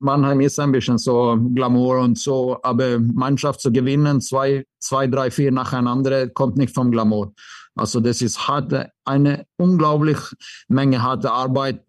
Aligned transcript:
Mannheim 0.00 0.40
ist 0.40 0.60
ein 0.60 0.72
bisschen 0.72 0.98
so 0.98 1.38
Glamour 1.54 1.98
und 1.98 2.18
so, 2.18 2.58
aber 2.62 2.98
Mannschaft 2.98 3.60
zu 3.60 3.72
gewinnen, 3.72 4.20
zwei, 4.20 4.64
zwei, 4.78 5.06
drei, 5.06 5.30
vier 5.30 5.50
nacheinander, 5.50 6.28
kommt 6.28 6.56
nicht 6.56 6.74
vom 6.74 6.90
Glamour. 6.90 7.32
Also 7.74 8.00
das 8.00 8.22
ist 8.22 8.48
harte, 8.48 8.90
eine 9.04 9.46
unglaublich 9.56 10.18
Menge 10.68 11.02
harte 11.02 11.30
Arbeit. 11.32 11.84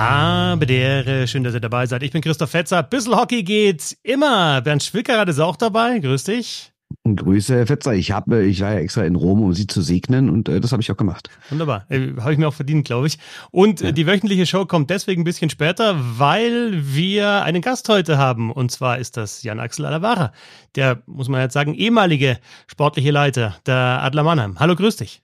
Habe 0.00 0.64
der, 0.64 1.26
schön, 1.26 1.44
dass 1.44 1.52
ihr 1.52 1.60
dabei 1.60 1.84
seid. 1.84 2.02
Ich 2.02 2.10
bin 2.10 2.22
Christoph 2.22 2.48
Fetzer. 2.48 2.82
Bissl 2.82 3.14
Hockey 3.14 3.42
geht 3.42 3.98
immer. 4.02 4.62
Bernd 4.62 4.82
Schwickerath 4.82 5.28
ist 5.28 5.40
auch 5.40 5.56
dabei. 5.56 5.98
Grüß 5.98 6.24
dich. 6.24 6.72
Grüße, 7.04 7.54
Herr 7.54 7.66
Fetzer. 7.66 7.92
Ich, 7.92 8.10
habe, 8.10 8.42
ich 8.44 8.62
war 8.62 8.72
ja 8.72 8.78
extra 8.78 9.04
in 9.04 9.14
Rom, 9.14 9.42
um 9.42 9.52
Sie 9.52 9.66
zu 9.66 9.82
segnen 9.82 10.30
und 10.30 10.48
äh, 10.48 10.58
das 10.58 10.72
habe 10.72 10.80
ich 10.80 10.90
auch 10.90 10.96
gemacht. 10.96 11.28
Wunderbar. 11.50 11.84
Äh, 11.90 12.14
habe 12.18 12.32
ich 12.32 12.38
mir 12.38 12.48
auch 12.48 12.54
verdient, 12.54 12.86
glaube 12.86 13.08
ich. 13.08 13.18
Und 13.50 13.82
äh, 13.82 13.86
ja. 13.86 13.92
die 13.92 14.06
wöchentliche 14.06 14.46
Show 14.46 14.64
kommt 14.64 14.88
deswegen 14.88 15.20
ein 15.20 15.24
bisschen 15.24 15.50
später, 15.50 15.96
weil 16.18 16.80
wir 16.82 17.42
einen 17.42 17.60
Gast 17.60 17.86
heute 17.90 18.16
haben. 18.16 18.50
Und 18.50 18.70
zwar 18.70 18.96
ist 18.96 19.18
das 19.18 19.42
Jan-Axel 19.42 19.84
Alavara. 19.84 20.32
Der, 20.76 21.02
muss 21.04 21.28
man 21.28 21.42
jetzt 21.42 21.52
sagen, 21.52 21.74
ehemalige 21.74 22.38
sportliche 22.68 23.10
Leiter 23.10 23.56
der 23.66 23.76
Adler 24.02 24.22
Mannheim. 24.22 24.58
Hallo, 24.58 24.74
grüß 24.76 24.96
dich. 24.96 25.20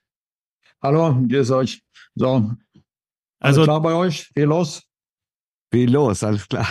Hallo, 0.82 1.16
grüß 1.26 1.50
euch. 1.52 1.82
So, 2.14 2.50
also 3.40 3.60
alles 3.60 3.66
klar 3.66 3.82
bei 3.82 3.94
euch? 3.94 4.30
Viel 4.34 4.44
los? 4.44 4.82
Viel 5.72 5.90
los, 5.90 6.22
alles 6.22 6.48
klar. 6.48 6.66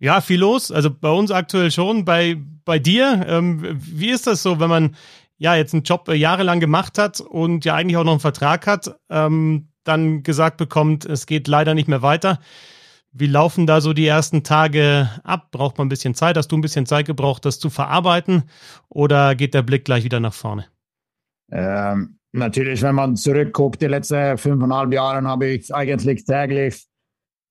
Ja, 0.00 0.20
viel 0.20 0.40
los. 0.40 0.70
Also 0.70 0.90
bei 0.90 1.08
uns 1.08 1.30
aktuell 1.30 1.70
schon. 1.70 2.04
Bei, 2.04 2.36
bei 2.64 2.78
dir, 2.78 3.24
ähm, 3.26 3.62
wie 3.78 4.10
ist 4.10 4.26
das 4.26 4.42
so, 4.42 4.60
wenn 4.60 4.68
man 4.68 4.96
ja 5.38 5.54
jetzt 5.54 5.72
einen 5.72 5.84
Job 5.84 6.08
äh, 6.08 6.14
jahrelang 6.14 6.60
gemacht 6.60 6.98
hat 6.98 7.20
und 7.20 7.64
ja 7.64 7.74
eigentlich 7.74 7.96
auch 7.96 8.04
noch 8.04 8.12
einen 8.12 8.20
Vertrag 8.20 8.66
hat, 8.66 8.98
ähm, 9.08 9.68
dann 9.84 10.22
gesagt 10.22 10.56
bekommt, 10.58 11.06
es 11.06 11.24
geht 11.26 11.48
leider 11.48 11.74
nicht 11.74 11.88
mehr 11.88 12.02
weiter. 12.02 12.38
Wie 13.12 13.28
laufen 13.28 13.66
da 13.66 13.80
so 13.80 13.92
die 13.92 14.06
ersten 14.06 14.42
Tage 14.42 15.08
ab? 15.22 15.52
Braucht 15.52 15.78
man 15.78 15.86
ein 15.86 15.90
bisschen 15.90 16.14
Zeit? 16.14 16.36
Hast 16.36 16.48
du 16.48 16.56
ein 16.56 16.62
bisschen 16.62 16.84
Zeit 16.84 17.06
gebraucht, 17.06 17.44
das 17.44 17.58
zu 17.58 17.70
verarbeiten? 17.70 18.44
Oder 18.88 19.34
geht 19.36 19.54
der 19.54 19.62
Blick 19.62 19.84
gleich 19.84 20.04
wieder 20.04 20.20
nach 20.20 20.34
vorne? 20.34 20.66
Ähm, 21.50 22.18
natürlich, 22.34 22.82
wenn 22.82 22.94
man 22.94 23.16
zurückguckt, 23.16 23.80
die 23.80 23.86
letzten 23.86 24.36
fünfeinhalb 24.36 24.92
Jahre 24.92 25.22
habe 25.26 25.46
ich 25.46 25.74
eigentlich 25.74 26.24
täglich 26.24 26.86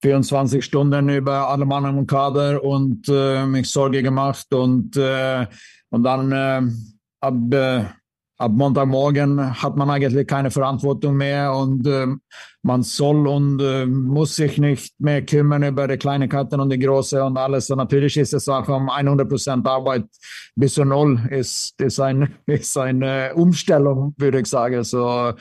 24 0.02 0.64
Stunden 0.64 1.09
über 1.09 1.48
alle 1.48 1.66
Mann 1.66 1.86
im 1.86 2.06
Kader 2.06 2.64
und 2.64 3.08
äh, 3.08 3.45
mich 3.45 3.70
Sorge 3.70 4.03
gemacht 4.03 4.53
und, 4.53 4.98
äh, 4.98 5.48
und 5.90 6.03
dann 6.03 6.31
äh, 6.31 6.62
ab, 7.22 7.53
äh, 7.53 7.86
ab 8.38 8.52
Montagmorgen 8.53 9.62
hat 9.62 9.76
man 9.76 9.89
eigentlich 9.89 10.28
keine 10.28 10.52
Verantwortung 10.52 11.16
mehr 11.16 11.53
und 11.53 11.86
äh, 11.88 12.08
man 12.62 12.84
soll 12.84 13.28
und 13.28 13.62
äh, 13.62 13.86
muss 13.86 14.36
sich 14.36 14.58
nicht 14.58 14.94
mehr 15.00 15.23
kümmern 15.23 15.64
über 15.64 15.88
die 15.88 15.98
Kleinigkeiten 15.98 16.59
und 16.59 16.70
die 16.70 16.80
große 16.80 17.23
und 17.23 17.38
alles. 17.38 17.70
Und 17.70 17.78
natürlich 17.78 18.17
ist 18.17 18.34
es 18.34 18.48
auch 18.50 18.67
um 18.67 18.90
100 18.90 19.28
Prozent 19.30 19.67
Arbeit 19.67 20.06
bis 20.56 20.73
zu 20.73 20.86
null 20.86 21.20
ist, 21.30 21.80
ist, 21.80 22.00
ein, 22.00 22.36
ist 22.45 22.78
eine 22.78 23.34
Umstellung, 23.36 24.14
würde 24.17 24.40
ich 24.40 24.47
sagen. 24.47 24.84
So, 24.84 25.34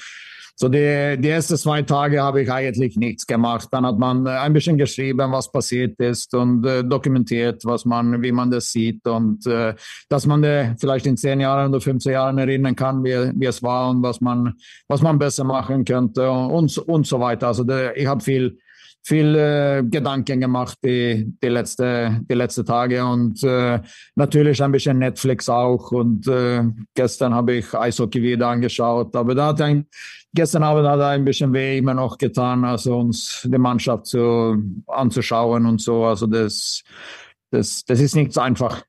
so 0.55 0.69
die, 0.69 1.17
die 1.19 1.29
ersten 1.29 1.57
zwei 1.57 1.83
Tage 1.83 2.23
habe 2.23 2.43
ich 2.43 2.53
eigentlich 2.53 2.97
nichts 2.97 3.27
gemacht. 3.27 3.69
Dann 3.73 3.87
hat 3.87 3.99
man 3.99 4.27
äh, 4.27 4.31
ein 4.31 4.53
bisschen 4.53 4.77
geschrieben, 4.79 5.33
was 5.33 5.51
passiert 5.51 5.99
ist 5.99 6.35
und 6.35 6.65
äh, 6.67 6.85
dokumentiert, 6.85 7.65
was 7.65 7.85
man, 7.85 8.23
wie 8.23 8.33
man 8.33 8.51
das 8.51 8.71
sieht 8.71 9.07
und 9.07 9.47
äh, 9.47 9.75
dass 10.09 10.27
man 10.27 10.45
äh, 10.45 10.75
vielleicht 10.79 11.07
in 11.07 11.17
zehn 11.17 11.41
Jahren 11.41 11.71
oder 11.71 11.81
15 11.81 12.13
Jahren 12.13 12.39
erinnern 12.39 12.77
kann, 12.77 13.03
wie, 13.03 13.33
wie 13.35 13.47
es 13.47 13.63
war 13.63 13.91
und 13.91 14.03
was 14.03 14.21
man, 14.21 14.55
was 14.89 15.03
man 15.03 15.19
besser 15.19 15.45
machen 15.45 15.85
könnte 15.85 16.31
und, 16.31 16.77
und 16.79 17.07
so 17.07 17.19
weiter. 17.19 17.49
Also 17.49 17.65
der, 17.65 17.97
ich 17.97 18.07
habe 18.07 18.23
viel 18.23 18.59
viel 19.05 19.35
äh, 19.35 19.83
Gedanken 19.85 20.41
gemacht 20.41 20.79
die, 20.85 21.27
die, 21.43 21.49
letzte, 21.49 22.21
die 22.29 22.35
letzte 22.35 22.65
Tage 22.65 23.05
und 23.05 23.43
äh, 23.43 23.81
natürlich 24.15 24.63
ein 24.63 24.71
bisschen 24.71 24.99
Netflix 24.99 25.49
auch. 25.49 25.91
Und 25.91 26.29
äh, 26.29 26.63
gestern 26.95 27.35
habe 27.35 27.55
ich 27.55 27.75
Eishockey 27.75 28.23
wieder 28.23 28.49
angeschaut. 28.49 29.17
Aber 29.17 29.35
da 29.35 29.49
hat 29.49 29.61
ein, 29.61 29.87
gestern 30.35 30.63
Abend 30.63 30.87
hat 30.87 31.01
er 31.01 31.09
ein 31.09 31.25
bisschen 31.25 31.53
weh 31.53 31.79
immer 31.79 31.95
noch 31.95 32.19
getan, 32.19 32.65
also 32.65 32.99
uns 32.99 33.43
die 33.45 33.59
Mannschaft 33.59 34.07
zu, 34.07 34.57
anzuschauen 34.87 35.67
und 35.67 35.81
so. 35.81 36.05
Also 36.05 36.27
das, 36.27 36.83
das, 37.51 37.85
das 37.85 38.01
ist 38.01 38.17
nicht 38.17 38.33
so 38.33 38.41
einfach. 38.41 38.85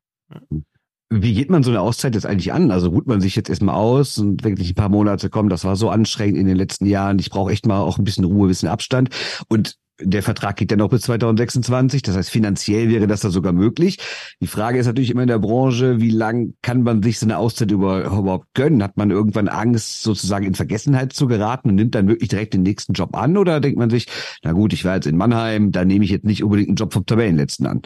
Wie 1.10 1.34
geht 1.36 1.52
man 1.52 1.62
so 1.62 1.70
eine 1.70 1.82
Auszeit 1.82 2.16
jetzt 2.16 2.26
eigentlich 2.26 2.54
an? 2.54 2.72
Also 2.72 2.90
ruht 2.90 3.06
man 3.06 3.22
sich 3.22 3.36
jetzt 3.36 3.50
erstmal 3.50 3.76
aus 3.76 4.18
und 4.18 4.44
wirklich 4.44 4.72
ein 4.72 4.76
paar 4.76 4.90
Monate 4.90 5.30
kommen, 5.30 5.50
das 5.50 5.64
war 5.64 5.76
so 5.76 5.90
anstrengend 5.90 6.38
in 6.38 6.48
den 6.48 6.58
letzten 6.58 6.88
Jahren. 6.88 7.20
Ich 7.20 7.30
brauche 7.30 7.52
echt 7.52 7.68
mal 7.68 7.82
auch 7.82 8.00
ein 8.00 8.04
bisschen 8.04 8.24
Ruhe, 8.24 8.48
ein 8.48 8.50
bisschen 8.50 8.70
Abstand. 8.70 9.10
Und 9.48 9.78
der 10.00 10.24
Vertrag 10.24 10.56
geht 10.56 10.72
ja 10.72 10.78
noch 10.78 10.90
bis 10.90 11.04
2026, 11.04 12.02
das 12.02 12.16
heißt 12.16 12.30
finanziell 12.30 12.90
wäre 12.90 13.08
das 13.08 13.22
da 13.22 13.30
sogar 13.30 13.54
möglich. 13.54 14.00
Die 14.42 14.48
Frage 14.48 14.80
ist 14.80 14.88
natürlich 14.88 15.12
immer 15.12 15.22
in 15.22 15.28
der 15.28 15.40
Branche, 15.40 16.00
wie 16.02 16.10
lang 16.10 16.56
kann 16.62 16.82
man 16.84 17.04
sich 17.04 17.20
so 17.20 17.26
eine 17.26 17.38
Auszeit 17.38 17.72
überhaupt 17.72 18.48
gönnen? 18.54 18.82
Hat 18.82 18.98
man 18.98 19.12
irgendwann 19.12 19.48
Angst, 19.48 20.02
sozusagen 20.02 20.46
in 20.46 20.56
Vergessenheit 20.56 21.14
zu 21.14 21.28
geraten 21.28 21.70
und 21.70 21.76
nimmt 21.76 21.96
dann 21.96 22.08
wirklich 22.08 22.30
direkt 22.30 22.54
den 22.54 22.64
nächsten 22.64 22.94
Job 22.94 23.16
an? 23.16 23.38
Oder 23.38 23.60
denkt 23.60 23.78
man 23.78 23.90
sich, 23.90 24.08
na 24.44 24.52
gut, 24.54 24.74
ich 24.74 24.84
war 24.84 24.96
jetzt 24.96 25.08
in 25.08 25.18
Mannheim, 25.18 25.72
da 25.72 25.86
nehme 25.86 26.06
ich 26.06 26.12
jetzt 26.12 26.26
nicht 26.26 26.44
unbedingt 26.44 26.70
einen 26.70 26.78
Job 26.78 26.94
vom 26.94 27.06
Tabellenletzten 27.06 27.68
an? 27.68 27.82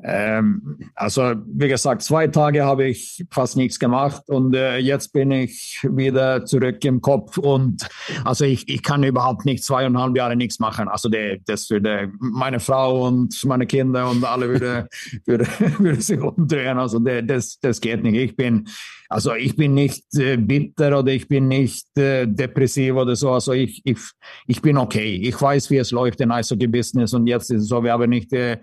Ähm, 0.00 0.78
also 0.94 1.34
wie 1.46 1.66
gesagt, 1.66 2.02
zwei 2.02 2.28
Tage 2.28 2.64
habe 2.64 2.86
ich 2.86 3.24
fast 3.32 3.56
nichts 3.56 3.80
gemacht 3.80 4.22
und 4.28 4.54
äh, 4.54 4.78
jetzt 4.78 5.12
bin 5.12 5.32
ich 5.32 5.80
wieder 5.82 6.44
zurück 6.44 6.84
im 6.84 7.00
Kopf 7.00 7.36
und 7.36 7.88
also 8.24 8.44
ich, 8.44 8.68
ich 8.68 8.84
kann 8.84 9.02
überhaupt 9.02 9.44
nicht 9.44 9.64
zweieinhalb 9.64 10.16
Jahre 10.16 10.36
nichts 10.36 10.60
machen. 10.60 10.86
Also 10.86 11.08
die, 11.08 11.42
das 11.46 11.68
würde 11.70 12.12
meine 12.20 12.60
Frau 12.60 13.08
und 13.08 13.44
meine 13.44 13.66
Kinder 13.66 14.08
und 14.08 14.24
alle 14.24 14.48
würde, 14.48 14.88
würde, 15.26 15.46
würde 15.78 16.00
sich 16.00 16.20
umdrehen. 16.20 16.78
Also 16.78 17.00
die, 17.00 17.26
das, 17.26 17.58
das 17.58 17.80
geht 17.80 18.04
nicht. 18.04 18.14
Ich 18.14 18.36
bin 18.36 18.68
also 19.08 19.34
ich 19.34 19.56
bin 19.56 19.72
nicht 19.74 20.04
äh, 20.16 20.36
bitter 20.36 20.98
oder 20.98 21.12
ich 21.12 21.28
bin 21.28 21.48
nicht 21.48 21.96
äh, 21.96 22.26
depressiv 22.26 22.94
oder 22.94 23.16
so. 23.16 23.32
Also 23.32 23.52
ich, 23.52 23.80
ich, 23.84 23.98
ich 24.46 24.60
bin 24.60 24.76
okay. 24.76 25.16
Ich 25.22 25.40
weiß, 25.40 25.70
wie 25.70 25.78
es 25.78 25.90
läuft 25.90 26.20
in 26.20 26.30
Eishockey-Business 26.30 27.14
und 27.14 27.26
jetzt 27.26 27.50
ist 27.50 27.62
es 27.62 27.68
so, 27.68 27.82
wir 27.82 27.92
haben 27.92 28.10
nicht 28.10 28.32
äh, 28.34 28.58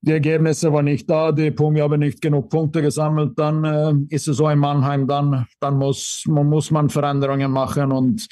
die 0.00 0.12
Ergebnisse 0.12 0.72
waren 0.72 0.84
nicht 0.84 1.08
da, 1.10 1.32
die 1.32 1.50
Punkte 1.50 1.82
haben 1.82 2.00
nicht 2.00 2.20
genug 2.20 2.48
Punkte 2.50 2.82
gesammelt, 2.82 3.38
dann 3.38 3.64
äh, 3.64 4.14
ist 4.14 4.28
es 4.28 4.36
so 4.36 4.48
in 4.48 4.58
Mannheim, 4.58 5.06
dann, 5.06 5.46
dann 5.60 5.78
muss, 5.78 6.24
muss 6.26 6.70
man 6.70 6.88
Veränderungen 6.90 7.50
machen 7.50 7.92
und 7.92 8.28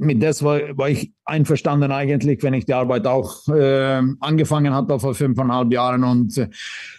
mit 0.00 0.22
das 0.22 0.42
war, 0.42 0.60
war 0.78 0.88
ich 0.88 1.12
einverstanden 1.24 1.92
eigentlich, 1.92 2.42
wenn 2.42 2.54
ich 2.54 2.64
die 2.64 2.72
Arbeit 2.72 3.06
auch 3.06 3.46
äh, 3.48 4.00
angefangen 4.20 4.72
hatte 4.72 4.98
vor 4.98 5.14
fünfeinhalb 5.14 5.70
Jahren 5.72 6.04
und 6.04 6.38
äh, 6.38 6.48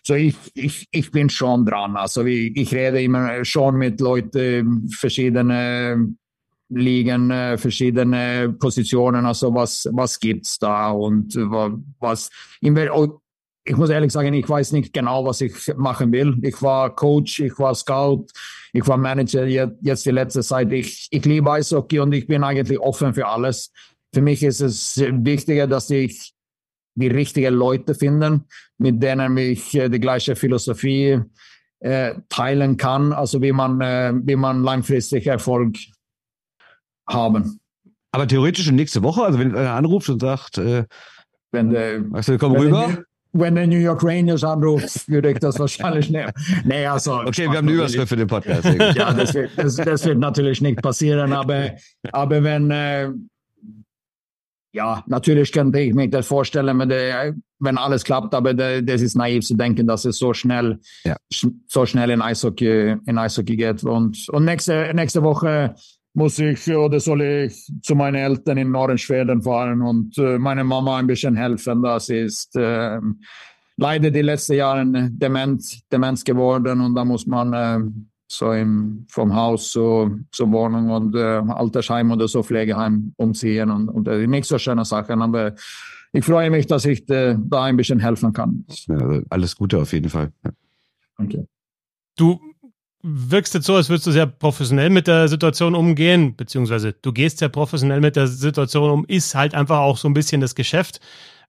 so 0.04 0.14
ich, 0.14 0.36
ich, 0.54 0.88
ich 0.92 1.10
bin 1.10 1.30
schon 1.30 1.66
dran. 1.66 1.98
Also 1.98 2.24
ich, 2.26 2.56
ich 2.56 2.74
rede 2.74 3.02
immer 3.02 3.44
schon 3.44 3.78
mit 3.78 4.00
Leuten, 4.00 4.88
verschiedene 4.90 6.14
Ligen, 6.70 7.32
äh, 7.32 7.58
verschiedene 7.58 8.56
Positionen, 8.60 9.26
also 9.26 9.54
was, 9.54 9.90
was 9.92 10.20
gibt's 10.20 10.60
da 10.60 10.92
und 10.92 11.36
was, 11.36 12.30
ich 13.64 13.78
muss 13.78 13.90
ehrlich 13.90 14.12
sagen, 14.12 14.34
ich 14.34 14.48
weiß 14.48 14.72
nicht 14.72 14.94
genau, 14.94 15.26
was 15.26 15.42
ich 15.42 15.54
machen 15.76 16.12
will. 16.12 16.38
Ich 16.42 16.62
war 16.62 16.96
Coach, 16.96 17.40
ich 17.40 17.58
war 17.60 17.76
Scout, 17.76 18.26
ich 18.74 18.88
war 18.88 18.98
Manager 18.98 19.46
jetzt 19.46 20.06
die 20.06 20.12
letzte 20.12 20.42
Zeit. 20.42 20.72
Ich, 20.72 21.08
ich 21.12 21.26
liebe 21.26 21.52
Eishockey 21.52 22.00
und 22.00 22.12
ich 22.14 22.28
bin 22.28 22.44
eigentlich 22.44 22.80
offen 22.80 23.14
für 23.14 23.28
alles. 23.28 23.72
Für 24.14 24.22
mich 24.22 24.44
ist 24.44 24.62
es 24.62 24.98
wichtiger, 24.98 25.68
dass 25.68 25.90
ich 25.90 26.34
die 26.96 27.08
richtigen 27.08 27.54
Leute 27.54 27.96
finde, 27.96 28.42
mit 28.78 29.02
denen 29.02 29.38
ich 29.38 29.74
äh, 29.76 29.88
die 29.88 30.00
gleiche 30.00 30.36
Philosophie 30.36 31.22
äh, 31.80 32.16
teilen 32.28 32.76
kann, 32.76 33.14
also 33.14 33.42
wie 33.42 33.54
man, 33.54 33.80
äh, 33.80 34.14
wie 34.24 34.36
man 34.36 34.64
langfristig 34.64 35.28
Erfolg 35.28 35.78
haben. 37.08 37.60
Aber 38.12 38.28
theoretisch 38.28 38.70
nächste 38.72 39.04
Woche, 39.04 39.24
also 39.24 39.40
wenn 39.40 39.56
einer 39.56 39.74
anruft 39.74 40.10
und 40.10 40.20
sagt, 40.20 40.58
äh, 40.58 40.84
wenn 41.52 41.72
weißt 42.12 42.30
du, 42.30 42.38
komm 42.38 42.56
rüber 42.58 43.06
wenn 43.34 43.56
der 43.56 43.68
New 43.68 43.78
York 43.78 44.04
Rangers 44.04 44.44
anruft, 44.44 45.08
würde 45.08 45.32
ich 45.32 45.40
das 45.40 45.58
wahrscheinlich 45.60 46.10
nehmen. 46.10 46.32
Nee, 46.66 46.86
also, 46.86 47.22
okay, 47.22 47.50
wir 47.50 47.58
haben 47.58 47.68
eine 47.68 47.78
Überschrift 47.78 48.10
für 48.10 48.16
den 48.16 48.28
Podcast. 48.28 48.66
ja, 48.96 49.14
das 49.14 49.34
wird, 49.34 49.52
das, 49.56 49.76
das 49.76 50.06
wird, 50.06 50.20
natürlich 50.20 50.62
nicht 50.62 50.82
passieren, 50.82 51.32
aber, 51.32 51.72
aber 52.12 52.44
wenn, 52.44 52.72
äh, 52.72 53.10
ja, 54.74 55.04
natürlich 55.08 55.52
könnte 55.52 55.80
ich 55.80 55.94
mir 55.94 56.10
das 56.10 56.28
vorstellen, 56.28 56.80
wenn, 56.80 56.90
der, 56.90 57.36
wenn 57.60 57.78
alles 57.78 58.04
klappt, 58.04 58.34
aber 58.34 58.54
der, 58.54 58.82
das 58.82 59.02
ist 59.02 59.16
naiv 59.16 59.46
zu 59.46 59.56
denken, 59.56 59.88
dass 59.88 60.06
es 60.06 60.18
so 60.18 60.34
schnell, 60.34 60.80
ja. 61.04 61.16
so 61.68 61.86
schnell 61.86 62.10
in 62.10 62.22
Eishockey, 62.22 62.98
in 63.06 63.18
Eishockey 63.18 63.56
geht. 63.56 63.84
Und, 63.84 64.30
und 64.30 64.46
nächste, 64.46 64.92
nächste 64.94 65.24
Woche 65.24 65.76
muss 66.14 66.40
ich 66.40 66.70
oder 66.70 67.00
soll 67.00 67.22
ich 67.22 67.72
zu 67.82 67.96
meinen 67.96 68.16
Eltern 68.16 68.58
in 68.58 68.72
Nordschweden 68.72 69.42
fahren 69.42 69.82
und 69.82 70.18
äh, 70.18 70.38
meiner 70.38 70.64
Mama 70.64 70.98
ein 70.98 71.08
bisschen 71.08 71.36
helfen. 71.36 71.82
Das 71.84 72.10
ist, 72.10 72.56
äh, 72.56 73.00
leider 73.78 74.12
die 74.12 74.22
letzten 74.22 74.54
Jahre 74.54 74.86
Demenz, 74.86 75.82
Demenz 75.92 76.24
geworden 76.24 76.82
und 76.82 76.96
da 76.96 77.06
muss 77.06 77.26
man 77.26 77.54
äh, 77.54 77.80
so 78.28 78.52
im, 78.54 79.06
vom 79.10 79.36
Haus 79.36 79.72
zur, 79.72 80.20
zur 80.32 80.52
Wohnung 80.52 80.90
und 80.90 81.16
äh, 81.16 81.42
Altersheim 81.50 82.12
oder 82.12 82.28
so 82.28 82.44
Pflegeheim 82.44 83.14
umziehen 83.18 83.70
und, 83.70 83.90
und 83.90 84.08
äh, 84.08 84.26
nicht 84.28 84.46
so 84.46 84.58
schöne 84.58 84.86
Sachen, 84.86 85.22
aber 85.22 85.54
ich 86.14 86.26
freue 86.26 86.50
mich, 86.50 86.68
dass 86.68 86.86
ich 86.86 87.10
äh, 87.10 87.38
da 87.40 87.64
ein 87.64 87.78
bisschen 87.78 88.00
helfen 88.00 88.34
kann. 88.34 88.66
Ja, 88.88 89.22
alles 89.30 89.56
Gute 89.56 89.80
auf 89.80 89.92
jeden 89.94 90.10
Fall. 90.10 90.32
Ja. 90.44 90.52
Danke. 91.18 91.48
Du 92.18 92.40
wirkst 93.04 93.54
jetzt 93.54 93.66
so, 93.66 93.76
als 93.76 93.90
würdest 93.90 94.08
du 94.08 94.12
sehr 94.12 94.28
professionell 94.28 94.90
mit 94.90 95.08
der 95.08 95.28
Situation 95.28 95.76
umgehen, 95.76 96.36
beziehungsweise 96.36 96.94
du 96.94 97.12
gehst 97.12 97.40
sehr 97.40 97.50
professionell 97.50 98.02
mit 98.02 98.16
der 98.16 98.28
Situation 98.28 98.92
um, 98.92 99.06
ist 99.06 99.36
halt 99.36 99.56
einfach 99.56 99.80
auch 99.80 99.98
so 99.98 100.08
ein 100.08 100.14
bisschen 100.14 100.42
das 100.42 100.56
Geschäft. 100.56 101.00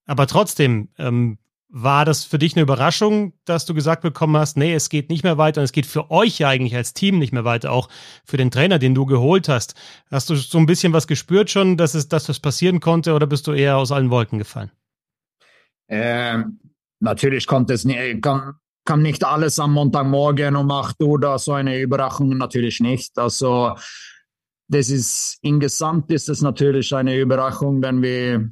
Aber 0.07 0.27
trotzdem, 0.27 0.89
ähm, 0.99 1.39
war 1.75 2.05
das 2.05 2.25
für 2.25 2.39
dich 2.39 2.55
eine 2.55 2.63
Überraschung, 2.63 3.33
dass 3.47 3.65
du 3.65 3.73
gesagt 3.73 4.03
bekommen 4.03 4.37
hast, 4.37 4.59
nee, 4.59 4.75
es 4.75 4.91
geht 4.91 5.09
nicht 5.09 5.25
mehr 5.25 5.39
weiter 5.39 5.63
und 5.63 5.65
es 5.65 5.73
geht 5.73 5.87
für 5.87 6.11
euch 6.11 6.39
ja 6.39 6.49
eigentlich 6.49 6.77
als 6.77 6.93
Team 6.93 7.19
nicht 7.19 7.33
mehr 7.33 7.47
weiter, 7.47 7.73
auch 7.73 7.89
für 8.27 8.37
den 8.37 8.51
Trainer, 8.51 8.79
den 8.79 8.95
du 8.95 9.07
geholt 9.07 9.49
hast. 9.49 9.75
Hast 10.11 10.29
du 10.29 10.35
so 10.35 10.59
ein 10.59 10.67
bisschen 10.67 10.93
was 10.93 11.07
gespürt 11.07 11.51
schon, 11.51 11.79
dass 11.79 11.95
es, 11.95 12.09
dass 12.09 12.25
das 12.25 12.41
passieren 12.41 12.81
konnte 12.81 13.15
oder 13.15 13.27
bist 13.27 13.47
du 13.47 13.53
eher 13.53 13.79
aus 13.79 13.91
allen 13.91 14.11
Wolken 14.11 14.39
gefallen? 14.39 14.71
Ähm, 15.89 16.61
natürlich 17.01 17.47
konnte 17.47 17.73
es 17.73 17.87
kann, 18.84 19.02
nicht 19.02 19.25
alles 19.25 19.58
am 19.58 19.73
Montagmorgen 19.73 20.56
um 20.56 20.70
8 20.70 21.02
Uhr 21.02 21.20
da 21.20 21.38
so 21.38 21.52
eine 21.52 21.81
Überraschung 21.81 22.37
natürlich 22.37 22.81
nicht. 22.81 23.19
Also 23.19 23.75
das 24.69 24.88
ist 24.88 25.38
insgesamt 25.43 26.11
ist 26.11 26.29
es 26.29 26.40
natürlich 26.40 26.94
eine 26.94 27.19
Überraschung, 27.19 27.82
wenn 27.82 28.02
wir 28.02 28.49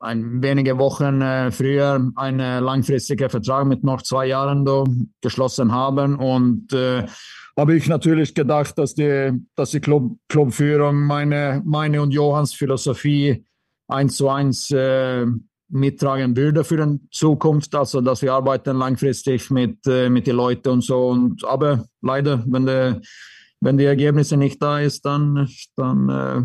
ein, 0.00 0.42
wenige 0.42 0.78
Wochen 0.78 1.20
äh, 1.20 1.50
früher 1.50 2.10
einen 2.16 2.64
langfristigen 2.64 3.28
Vertrag 3.28 3.66
mit 3.66 3.84
noch 3.84 4.02
zwei 4.02 4.26
Jahren 4.26 4.64
do, 4.64 4.86
geschlossen 5.20 5.72
haben. 5.72 6.16
Und 6.16 6.72
äh, 6.72 7.06
habe 7.56 7.76
ich 7.76 7.86
natürlich 7.86 8.34
gedacht, 8.34 8.78
dass 8.78 8.94
die, 8.94 9.32
dass 9.54 9.70
die 9.70 9.80
Club, 9.80 10.16
Clubführung 10.28 11.02
meine, 11.02 11.62
meine 11.64 12.00
und 12.00 12.12
Johanns 12.12 12.54
Philosophie 12.54 13.44
eins 13.88 14.16
zu 14.16 14.28
eins 14.28 14.70
äh, 14.70 15.26
mittragen 15.70 16.36
würde 16.36 16.64
für 16.64 16.76
die 16.76 17.00
Zukunft. 17.10 17.74
Also, 17.74 18.00
dass 18.00 18.22
wir 18.22 18.32
arbeiten 18.32 18.76
langfristig 18.76 19.50
mit, 19.50 19.86
äh, 19.86 20.08
mit 20.10 20.26
den 20.26 20.36
Leuten 20.36 20.68
und 20.68 20.84
so. 20.84 21.08
Und, 21.08 21.44
aber 21.44 21.86
leider, 22.02 22.44
wenn 22.46 22.66
die, 22.66 23.00
wenn 23.60 23.78
die 23.78 23.84
Ergebnisse 23.84 24.36
nicht 24.36 24.62
da 24.62 24.80
ist, 24.80 25.04
dann, 25.04 25.48
dann 25.76 26.08
äh, 26.08 26.42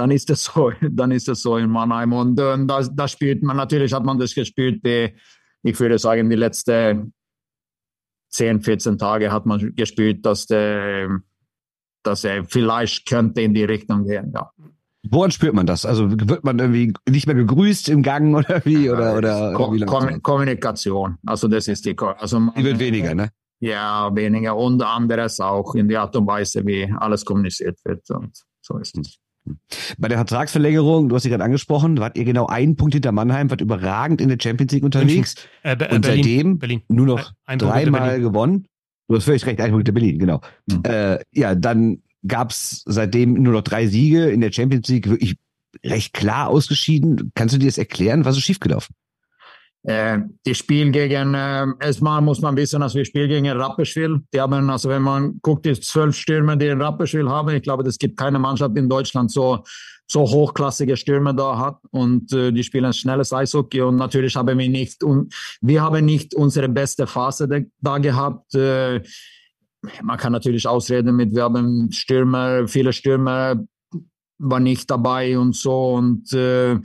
dann 0.00 0.10
ist 0.10 0.30
es 0.30 0.44
so, 0.44 0.72
dann 0.90 1.10
ist 1.10 1.28
es 1.28 1.42
so 1.42 1.56
in 1.58 1.70
Mannheim. 1.70 2.12
Und, 2.12 2.40
und 2.40 2.68
da, 2.68 2.82
da 2.82 3.06
spielt 3.06 3.42
man, 3.42 3.56
natürlich 3.56 3.92
hat 3.92 4.04
man 4.04 4.18
das 4.18 4.34
gespielt, 4.34 4.84
die, 4.84 5.14
ich 5.62 5.78
würde 5.78 5.98
sagen, 5.98 6.30
die 6.30 6.36
letzten 6.36 7.12
10, 8.30 8.62
14 8.62 8.96
Tage 8.96 9.30
hat 9.30 9.44
man 9.44 9.74
gespielt, 9.74 10.24
dass 10.24 10.46
der, 10.46 11.20
dass 12.02 12.24
er 12.24 12.44
vielleicht 12.44 13.06
könnte 13.06 13.42
in 13.42 13.52
die 13.52 13.64
Richtung 13.64 14.06
gehen, 14.06 14.32
ja. 14.34 14.50
Woran 15.08 15.30
spürt 15.30 15.54
man 15.54 15.66
das? 15.66 15.86
Also 15.86 16.10
wird 16.10 16.44
man 16.44 16.58
irgendwie 16.58 16.92
nicht 17.08 17.26
mehr 17.26 17.34
gegrüßt 17.34 17.88
im 17.88 18.02
Gang 18.02 18.34
oder 18.36 18.64
wie? 18.64 18.90
Oder, 18.90 19.16
oder, 19.16 19.54
Ko 19.54 19.68
oder 19.68 19.86
Kom 19.86 20.22
Kommunikation. 20.22 21.16
Also 21.26 21.48
das 21.48 21.68
ist 21.68 21.86
die. 21.86 21.96
Also 21.98 22.40
man, 22.40 22.54
die 22.54 22.64
wird 22.64 22.78
weniger, 22.78 23.14
ne? 23.14 23.30
Ja, 23.60 24.14
weniger. 24.14 24.56
Und 24.56 24.82
anderes 24.82 25.40
auch 25.40 25.74
in 25.74 25.88
der 25.88 26.02
Art 26.02 26.16
und 26.16 26.26
Weise, 26.26 26.64
wie 26.66 26.92
alles 26.98 27.24
kommuniziert 27.24 27.78
wird. 27.84 28.08
Und 28.10 28.42
so 28.62 28.78
ist 28.78 28.96
es. 28.98 29.18
Bei 29.98 30.08
der 30.08 30.18
Vertragsverlängerung, 30.18 31.08
du 31.08 31.16
hast 31.16 31.22
sie 31.22 31.30
gerade 31.30 31.44
angesprochen, 31.44 31.98
wart 31.98 32.16
ihr 32.16 32.24
genau 32.24 32.46
einen 32.46 32.76
Punkt 32.76 32.94
hinter 32.94 33.12
Mannheim, 33.12 33.50
wart 33.50 33.60
überragend 33.60 34.20
in 34.20 34.28
der 34.28 34.38
Champions 34.40 34.72
League 34.72 34.84
unterwegs. 34.84 35.34
Äh, 35.62 35.72
äh, 35.72 35.94
und 35.94 36.02
Berlin, 36.02 36.02
seitdem 36.02 36.58
Berlin. 36.58 36.82
nur 36.88 37.06
noch 37.06 37.32
ein 37.46 37.58
dreimal 37.58 38.20
gewonnen. 38.20 38.66
Du 39.08 39.16
hast 39.16 39.24
völlig 39.24 39.44
recht, 39.46 39.60
ein 39.60 39.70
Punkt 39.70 39.88
hinter 39.88 39.98
Berlin, 39.98 40.18
genau. 40.18 40.40
Mhm. 40.70 40.82
Äh, 40.84 41.18
ja, 41.32 41.54
dann 41.54 42.02
gab's 42.26 42.82
seitdem 42.86 43.34
nur 43.34 43.52
noch 43.52 43.62
drei 43.62 43.86
Siege 43.86 44.30
in 44.30 44.40
der 44.40 44.52
Champions 44.52 44.88
League, 44.88 45.08
wirklich 45.08 45.36
recht 45.84 46.12
klar 46.12 46.48
ausgeschieden. 46.48 47.32
Kannst 47.34 47.54
du 47.54 47.58
dir 47.58 47.66
das 47.66 47.78
erklären? 47.78 48.24
Was 48.24 48.36
ist 48.36 48.42
schiefgelaufen? 48.42 48.94
Äh, 49.82 50.18
die 50.44 50.54
Spiel 50.54 50.90
gegen, 50.90 51.32
äh, 51.32 51.66
erstmal 51.80 52.20
muss 52.20 52.42
man 52.42 52.54
wissen, 52.56 52.80
dass 52.80 52.94
wir 52.94 53.04
spielen 53.04 53.30
gegen 53.30 53.48
Rapperswil. 53.48 54.20
Die 54.34 54.40
haben, 54.40 54.68
also 54.68 54.90
wenn 54.90 55.02
man 55.02 55.38
guckt, 55.40 55.64
die 55.64 55.72
zwölf 55.80 56.14
Stürmer, 56.16 56.56
die 56.56 56.66
in 56.66 56.82
Rapperswil 56.82 57.30
haben, 57.30 57.54
ich 57.54 57.62
glaube, 57.62 57.88
es 57.88 57.98
gibt 57.98 58.18
keine 58.18 58.38
Mannschaft 58.38 58.76
in 58.76 58.90
Deutschland 58.90 59.30
so, 59.30 59.64
so 60.06 60.22
hochklassige 60.22 60.98
Stürmer 60.98 61.32
da 61.32 61.56
hat 61.56 61.78
und 61.92 62.30
äh, 62.32 62.52
die 62.52 62.62
spielen 62.62 62.92
schnelles 62.92 63.32
Eishockey 63.32 63.80
und 63.80 63.96
natürlich 63.96 64.36
haben 64.36 64.58
wir 64.58 64.68
nicht, 64.68 65.02
und 65.02 65.32
wir 65.62 65.80
haben 65.82 66.04
nicht 66.04 66.34
unsere 66.34 66.68
beste 66.68 67.06
Phase 67.06 67.48
da, 67.48 67.60
da 67.80 67.98
gehabt. 67.98 68.54
Äh, 68.54 69.00
man 70.02 70.18
kann 70.18 70.32
natürlich 70.32 70.66
ausreden 70.66 71.16
mit, 71.16 71.34
wir 71.34 71.44
haben 71.44 71.90
Stürmer, 71.92 72.68
viele 72.68 72.92
Stürmer 72.92 73.56
waren 74.38 74.62
nicht 74.62 74.90
dabei 74.90 75.38
und 75.38 75.54
so 75.54 75.94
und 75.94 76.32
äh, 76.32 76.78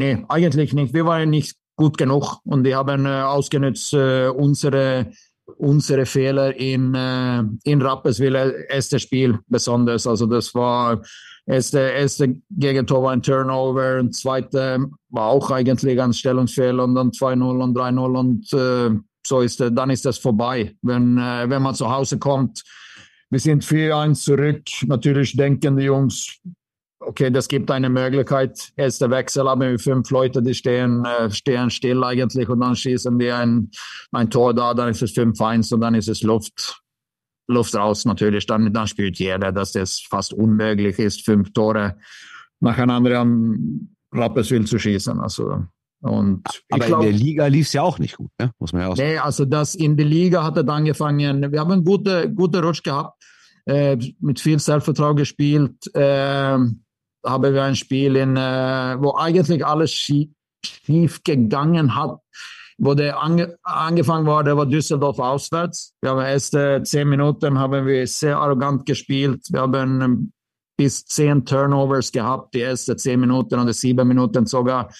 Nee, 0.00 0.24
eigentlich 0.28 0.72
nicht. 0.72 0.94
Wir 0.94 1.04
waren 1.04 1.28
nicht 1.28 1.58
gut 1.76 1.98
genug 1.98 2.38
und 2.44 2.64
die 2.64 2.74
haben 2.74 3.04
äh, 3.04 3.20
ausgenutzt 3.20 3.92
äh, 3.92 4.28
unsere 4.28 5.12
unsere 5.58 6.06
Fehler 6.06 6.56
in, 6.56 6.94
äh, 6.94 7.42
in 7.64 7.82
Rapperswil, 7.82 8.34
äh, 8.34 8.66
erste 8.70 8.98
Spiel 8.98 9.40
besonders. 9.46 10.06
Also 10.06 10.24
das 10.24 10.54
war 10.54 11.02
erste, 11.44 11.80
erste 11.80 12.36
Gegentor 12.50 13.02
war 13.02 13.12
ein 13.12 13.20
Turnover 13.20 13.98
und 13.98 14.14
zweite 14.14 14.86
war 15.10 15.26
auch 15.26 15.50
eigentlich 15.50 16.00
ein 16.00 16.14
Stellungsfehler 16.14 16.84
und 16.84 16.94
dann 16.94 17.10
2-0 17.10 17.62
und 17.62 17.76
3-0 17.76 18.18
und 18.18 18.52
äh, 18.54 18.98
so 19.26 19.40
ist 19.40 19.60
äh, 19.60 19.70
dann 19.72 19.90
ist 19.90 20.04
das 20.04 20.18
vorbei. 20.18 20.74
Wenn, 20.82 21.18
äh, 21.18 21.48
wenn 21.48 21.62
man 21.62 21.74
zu 21.74 21.90
Hause 21.90 22.18
kommt, 22.18 22.62
wir 23.30 23.38
sind 23.38 23.64
4-1 23.64 24.24
zurück. 24.24 24.62
Natürlich 24.86 25.36
denken 25.36 25.76
die 25.76 25.84
Jungs, 25.84 26.40
okay, 27.00 27.30
das 27.30 27.48
gibt 27.48 27.70
eine 27.70 27.88
Möglichkeit. 27.88 28.72
Erster 28.76 29.10
Wechsel 29.10 29.48
haben 29.48 29.60
wir 29.60 29.78
fünf 29.78 30.10
Leute, 30.10 30.42
die 30.42 30.54
stehen, 30.54 31.04
äh, 31.04 31.30
stehen 31.30 31.70
still 31.70 32.04
eigentlich 32.04 32.48
und 32.48 32.60
dann 32.60 32.76
schießen 32.76 33.18
wir 33.18 33.36
ein, 33.36 33.70
ein 34.12 34.30
Tor 34.30 34.54
da, 34.54 34.74
dann 34.74 34.90
ist 34.90 35.02
es 35.02 35.14
5-1 35.16 35.72
und 35.74 35.80
dann 35.80 35.94
ist 35.94 36.08
es 36.08 36.22
Luft, 36.22 36.82
Luft 37.48 37.74
raus 37.74 38.04
natürlich. 38.04 38.46
Dann, 38.46 38.72
dann 38.72 38.86
spielt 38.86 39.18
jeder, 39.18 39.52
dass 39.52 39.72
das 39.72 40.00
fast 40.00 40.32
unmöglich 40.32 40.98
ist, 40.98 41.24
fünf 41.24 41.52
Tore 41.52 41.96
nacheinander 42.60 43.20
am 43.20 43.90
Rapperswil 44.12 44.66
zu 44.66 44.78
schießen. 44.78 45.18
Also, 45.20 45.64
und 46.02 46.42
Aber 46.70 46.86
glaub, 46.86 47.02
in 47.02 47.10
der 47.10 47.18
Liga 47.18 47.46
lief 47.46 47.66
es 47.66 47.72
ja 47.74 47.82
auch 47.82 47.98
nicht 47.98 48.16
gut, 48.16 48.30
ne? 48.38 48.52
muss 48.58 48.72
man 48.72 48.82
ja 48.82 48.88
auch 48.88 48.96
sagen. 48.96 49.10
Nee, 49.10 49.18
also 49.18 49.44
das 49.44 49.74
in 49.74 49.96
der 49.96 50.06
Liga 50.06 50.42
hat 50.42 50.56
er 50.56 50.64
dann 50.64 50.78
angefangen. 50.78 51.52
Wir 51.52 51.60
haben 51.60 51.72
einen 51.72 51.84
guten, 51.84 52.34
guten 52.34 52.64
Rutsch 52.64 52.82
gehabt, 52.82 53.22
äh, 53.66 53.98
mit 54.20 54.40
viel 54.40 54.58
Selbstvertrauen 54.58 55.16
gespielt. 55.16 55.94
Äh, 55.94 56.58
haben 57.26 57.54
wir 57.54 57.62
ein 57.62 57.76
Spiel, 57.76 58.16
in, 58.16 58.36
äh, 58.36 58.96
wo 58.98 59.14
eigentlich 59.14 59.64
alles 59.64 59.92
schief, 59.92 60.30
schief 60.64 61.22
gegangen 61.22 61.94
hat. 61.94 62.18
Wo 62.78 62.94
der 62.94 63.22
ange, 63.22 63.58
angefangen 63.62 64.26
war, 64.26 64.42
der 64.42 64.56
war 64.56 64.64
Düsseldorf 64.64 65.18
auswärts. 65.18 65.92
Wir 66.00 66.12
haben 66.12 66.20
erste 66.22 66.82
zehn 66.82 67.10
Minuten 67.10 67.58
haben 67.58 67.86
wir 67.86 68.06
sehr 68.06 68.38
arrogant 68.38 68.86
gespielt. 68.86 69.46
Wir 69.50 69.60
haben 69.60 70.00
ähm, 70.00 70.32
bis 70.78 71.04
zehn 71.04 71.44
Turnovers 71.44 72.10
gehabt, 72.10 72.54
die 72.54 72.62
ersten 72.62 72.96
zehn 72.96 73.20
Minuten 73.20 73.60
oder 73.60 73.74
sieben 73.74 74.08
Minuten 74.08 74.46
sogar. 74.46 74.90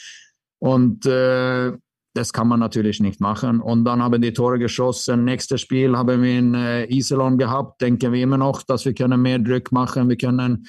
Und 0.60 1.06
äh, 1.06 1.72
das 2.14 2.32
kann 2.32 2.48
man 2.48 2.60
natürlich 2.60 3.00
nicht 3.00 3.20
machen. 3.20 3.60
Und 3.60 3.84
dann 3.84 4.02
haben 4.02 4.20
die 4.20 4.32
Tore 4.32 4.58
geschossen. 4.58 5.24
Nächstes 5.24 5.60
Spiel 5.60 5.96
haben 5.96 6.22
wir 6.22 6.38
in 6.38 6.54
äh, 6.54 6.86
Iserlohn 6.86 7.38
gehabt. 7.38 7.80
Denken 7.80 8.12
wir 8.12 8.22
immer 8.22 8.38
noch, 8.38 8.62
dass 8.62 8.84
wir 8.84 8.94
können 8.94 9.22
mehr 9.22 9.38
Druck 9.38 9.72
machen. 9.72 10.08
Wir 10.08 10.16
können 10.16 10.66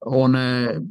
ohne, 0.00 0.86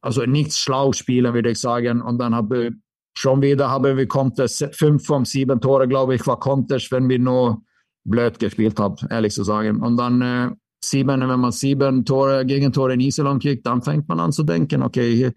also 0.00 0.22
nichts 0.24 0.58
schlau 0.58 0.92
spielen, 0.92 1.32
würde 1.34 1.50
ich 1.50 1.60
sagen. 1.60 2.02
Und 2.02 2.18
dann 2.18 2.34
habe 2.34 2.72
schon 3.16 3.40
wieder 3.42 3.70
haben 3.70 3.96
wir 3.96 4.06
Contest, 4.08 4.68
fünf 4.72 5.06
von 5.06 5.24
sieben 5.24 5.60
Tore, 5.60 5.88
glaube 5.88 6.14
ich, 6.14 6.26
war 6.26 6.38
Contest, 6.38 6.92
wenn 6.92 7.08
wir 7.08 7.18
nur 7.18 7.62
blöd 8.04 8.38
gespielt 8.38 8.78
haben, 8.78 8.96
ehrlich 9.08 9.32
zu 9.32 9.44
sagen. 9.44 9.80
Und 9.80 9.96
dann 9.96 10.20
äh, 10.20 10.50
sieben, 10.84 11.20
wenn 11.20 11.40
man 11.40 11.52
sieben 11.52 12.04
Tore, 12.04 12.44
Gegentore 12.44 12.94
in 12.94 13.00
Iserlohn 13.00 13.38
kriegt, 13.38 13.66
dann 13.66 13.82
fängt 13.82 14.08
man 14.08 14.20
an 14.20 14.32
zu 14.32 14.42
denken, 14.42 14.82
okay, 14.82 15.14
hier, 15.14 15.32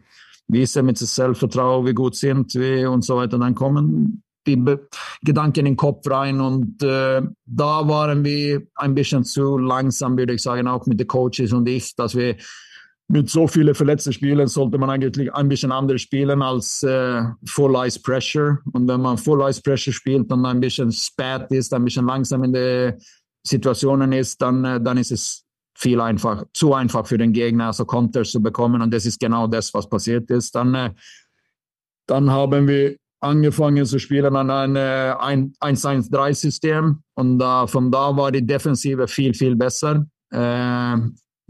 wie 0.50 0.64
ist 0.64 0.76
es 0.76 0.84
mit 0.84 0.98
Selbstvertrauen, 0.98 1.86
wie 1.86 1.94
gut 1.94 2.16
sind 2.16 2.54
wir 2.56 2.92
und 2.92 3.06
so 3.06 3.18
weiter. 3.18 3.38
Dann 3.38 3.56
kommen 3.56 4.24
die 4.48 4.56
Be 4.56 4.88
Gedanken 5.24 5.60
in 5.60 5.66
den 5.66 5.76
Kopf 5.76 6.10
rein 6.10 6.42
und 6.42 6.82
äh, 6.82 7.22
da 7.46 7.88
waren 7.88 8.24
wir 8.24 8.62
ein 8.76 8.96
bisschen 8.96 9.24
zu 9.24 9.58
langsam, 9.58 10.18
würde 10.18 10.34
ich 10.34 10.42
sagen, 10.42 10.68
auch 10.68 10.86
mit 10.88 11.00
den 11.00 11.08
Coaches 11.08 11.54
und 11.54 11.68
ich, 11.68 11.96
dass 11.96 12.16
wir 12.16 12.36
mit 13.10 13.30
so 13.30 13.48
vielen 13.48 13.74
verletzten 13.74 14.14
Spielen 14.14 14.48
sollte 14.48 14.78
man 14.78 14.90
eigentlich 14.90 15.34
ein 15.34 15.50
bisschen 15.50 15.72
anders 15.72 16.02
spielen 16.02 16.42
als 16.42 16.84
äh, 16.84 17.24
Full 17.46 17.76
Ice 17.86 18.00
Pressure. 18.00 18.60
Und 18.72 18.88
wenn 18.88 19.02
man 19.02 19.18
Full 19.18 19.42
Ice 19.50 19.62
Pressure 19.62 19.92
spielt 19.92 20.32
und 20.32 20.46
ein 20.46 20.60
bisschen 20.60 20.92
spät 20.92 21.48
ist, 21.50 21.74
ein 21.74 21.84
bisschen 21.84 22.06
langsam 22.06 22.44
in 22.44 22.54
den 22.54 22.94
Situationen 23.44 24.14
ist, 24.14 24.40
dann, 24.42 24.64
äh, 24.64 24.80
dann 24.80 24.98
ist 24.98 25.12
es 25.12 25.44
viel 25.80 26.02
einfach, 26.02 26.44
zu 26.54 26.74
einfach 26.74 27.08
für 27.08 27.18
den 27.18 27.32
Gegner, 27.32 27.68
also 27.68 27.86
Konters 27.86 28.32
zu 28.32 28.42
bekommen. 28.42 28.82
Und 28.82 28.94
das 28.94 29.06
ist 29.06 29.18
genau 29.18 29.48
das, 29.48 29.74
was 29.74 29.88
passiert 29.90 30.30
ist. 30.30 30.54
Dann, 30.54 30.76
äh, 30.76 30.92
dann 32.06 32.30
haben 32.30 32.68
wir 32.68 32.98
angefangen 33.22 33.86
zu 33.86 33.98
spielen 33.98 34.36
an 34.36 34.50
ein 34.50 35.54
1-1-3-System 35.54 37.02
und 37.16 37.42
äh, 37.42 37.68
von 37.68 37.92
da 37.92 38.16
war 38.16 38.32
die 38.32 38.46
Defensive 38.46 39.08
viel, 39.08 39.34
viel 39.34 39.56
besser. 39.56 40.06
Äh, 40.32 40.98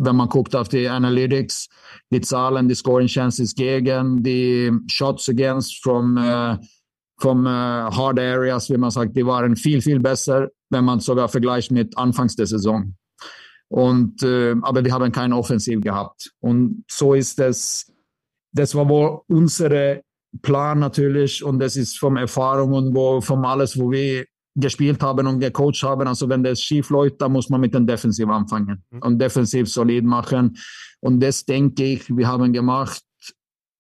wenn 0.02 0.16
man 0.16 0.30
guckt 0.30 0.56
auf 0.56 0.70
die 0.70 0.88
Analytics, 0.88 1.68
die 2.12 2.22
Zahlen, 2.22 2.70
die 2.70 2.76
Scoring 2.76 3.08
Chances 3.08 3.54
gegen, 3.54 4.22
die 4.24 4.72
Shots 4.88 5.28
against 5.28 5.84
from, 5.84 6.18
äh, 6.18 6.56
from 7.18 7.46
äh, 7.46 7.50
Hard 7.50 8.20
Areas, 8.20 8.70
wie 8.70 8.78
man 8.78 8.92
sagt, 8.92 9.18
die 9.18 9.26
waren 9.26 9.56
viel, 9.56 9.82
viel 9.82 10.00
besser, 10.00 10.50
wenn 10.70 10.86
man 10.86 11.00
sogar 11.00 11.28
vergleicht 11.28 11.72
mit 11.72 11.98
Anfangs 11.98 12.36
der 12.36 12.46
Saison. 12.46 12.94
Und, 13.70 14.24
äh, 14.24 14.56
aber 14.62 14.84
wir 14.84 14.92
haben 14.92 15.12
kein 15.12 15.32
Offensiv 15.32 15.82
gehabt. 15.82 16.32
Und 16.40 16.84
so 16.90 17.14
ist 17.14 17.40
es, 17.40 17.92
das 18.52 18.74
war 18.74 18.90
wohl 18.90 19.22
unsere 19.28 20.02
Plan 20.42 20.80
natürlich 20.80 21.44
und 21.44 21.60
das 21.60 21.76
ist 21.76 21.98
vom 21.98 22.18
Erfahrung 22.18 22.74
und 22.74 22.96
wo, 22.96 23.22
vom 23.22 23.46
alles, 23.46 23.80
wo 23.80 23.92
wir 23.92 24.26
gespielt 24.56 25.02
haben 25.02 25.28
und 25.28 25.40
gecoacht 25.40 25.84
haben. 25.84 26.08
Also 26.08 26.28
wenn 26.30 26.44
das 26.44 26.62
schief 26.62 26.90
läuft, 26.90 27.22
dann 27.22 27.32
muss 27.32 27.50
man 27.50 27.62
mit 27.62 27.74
dem 27.74 27.86
Defensiv 27.86 28.28
anfangen 28.28 28.84
mhm. 28.90 29.02
und 29.02 29.20
defensiv 29.20 29.70
solid 29.70 30.04
machen. 30.04 30.58
Und 31.00 31.20
das 31.22 31.46
denke 31.46 31.84
ich, 31.84 32.16
wir 32.16 32.28
haben 32.28 32.52
gemacht. 32.52 33.04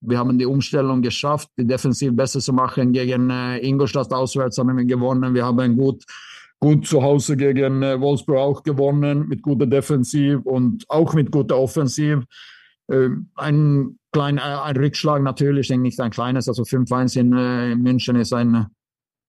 Wir 0.01 0.17
haben 0.17 0.37
die 0.37 0.45
Umstellung 0.45 1.01
geschafft, 1.01 1.49
die 1.57 1.67
Defensiv 1.67 2.15
besser 2.15 2.39
zu 2.39 2.53
machen. 2.53 2.93
Gegen 2.93 3.29
äh, 3.29 3.57
Ingolstadt 3.57 4.13
auswärts 4.13 4.57
haben 4.57 4.77
wir 4.77 4.85
gewonnen. 4.85 5.33
Wir 5.33 5.45
haben 5.45 5.75
gut, 5.75 6.05
gut 6.59 6.87
zu 6.87 7.01
Hause 7.01 7.37
gegen 7.37 7.83
äh, 7.83 7.99
Wolfsburg 7.99 8.37
auch 8.37 8.63
gewonnen 8.63 9.27
mit 9.27 9.41
guter 9.41 9.65
Defensiv 9.65 10.41
und 10.43 10.85
auch 10.89 11.13
mit 11.13 11.31
guter 11.31 11.57
Offensiv. 11.57 12.23
Äh, 12.87 13.09
ein 13.35 13.97
kleiner 14.11 14.63
ein 14.63 14.75
Rückschlag 14.75 15.21
natürlich, 15.21 15.67
denke 15.67 15.83
nicht 15.83 15.99
ein 15.99 16.11
kleines, 16.11 16.47
also 16.47 16.63
5-1 16.63 17.19
in, 17.19 17.33
äh, 17.33 17.71
in 17.71 17.81
München 17.81 18.15
ist 18.15 18.33
ein 18.33 18.67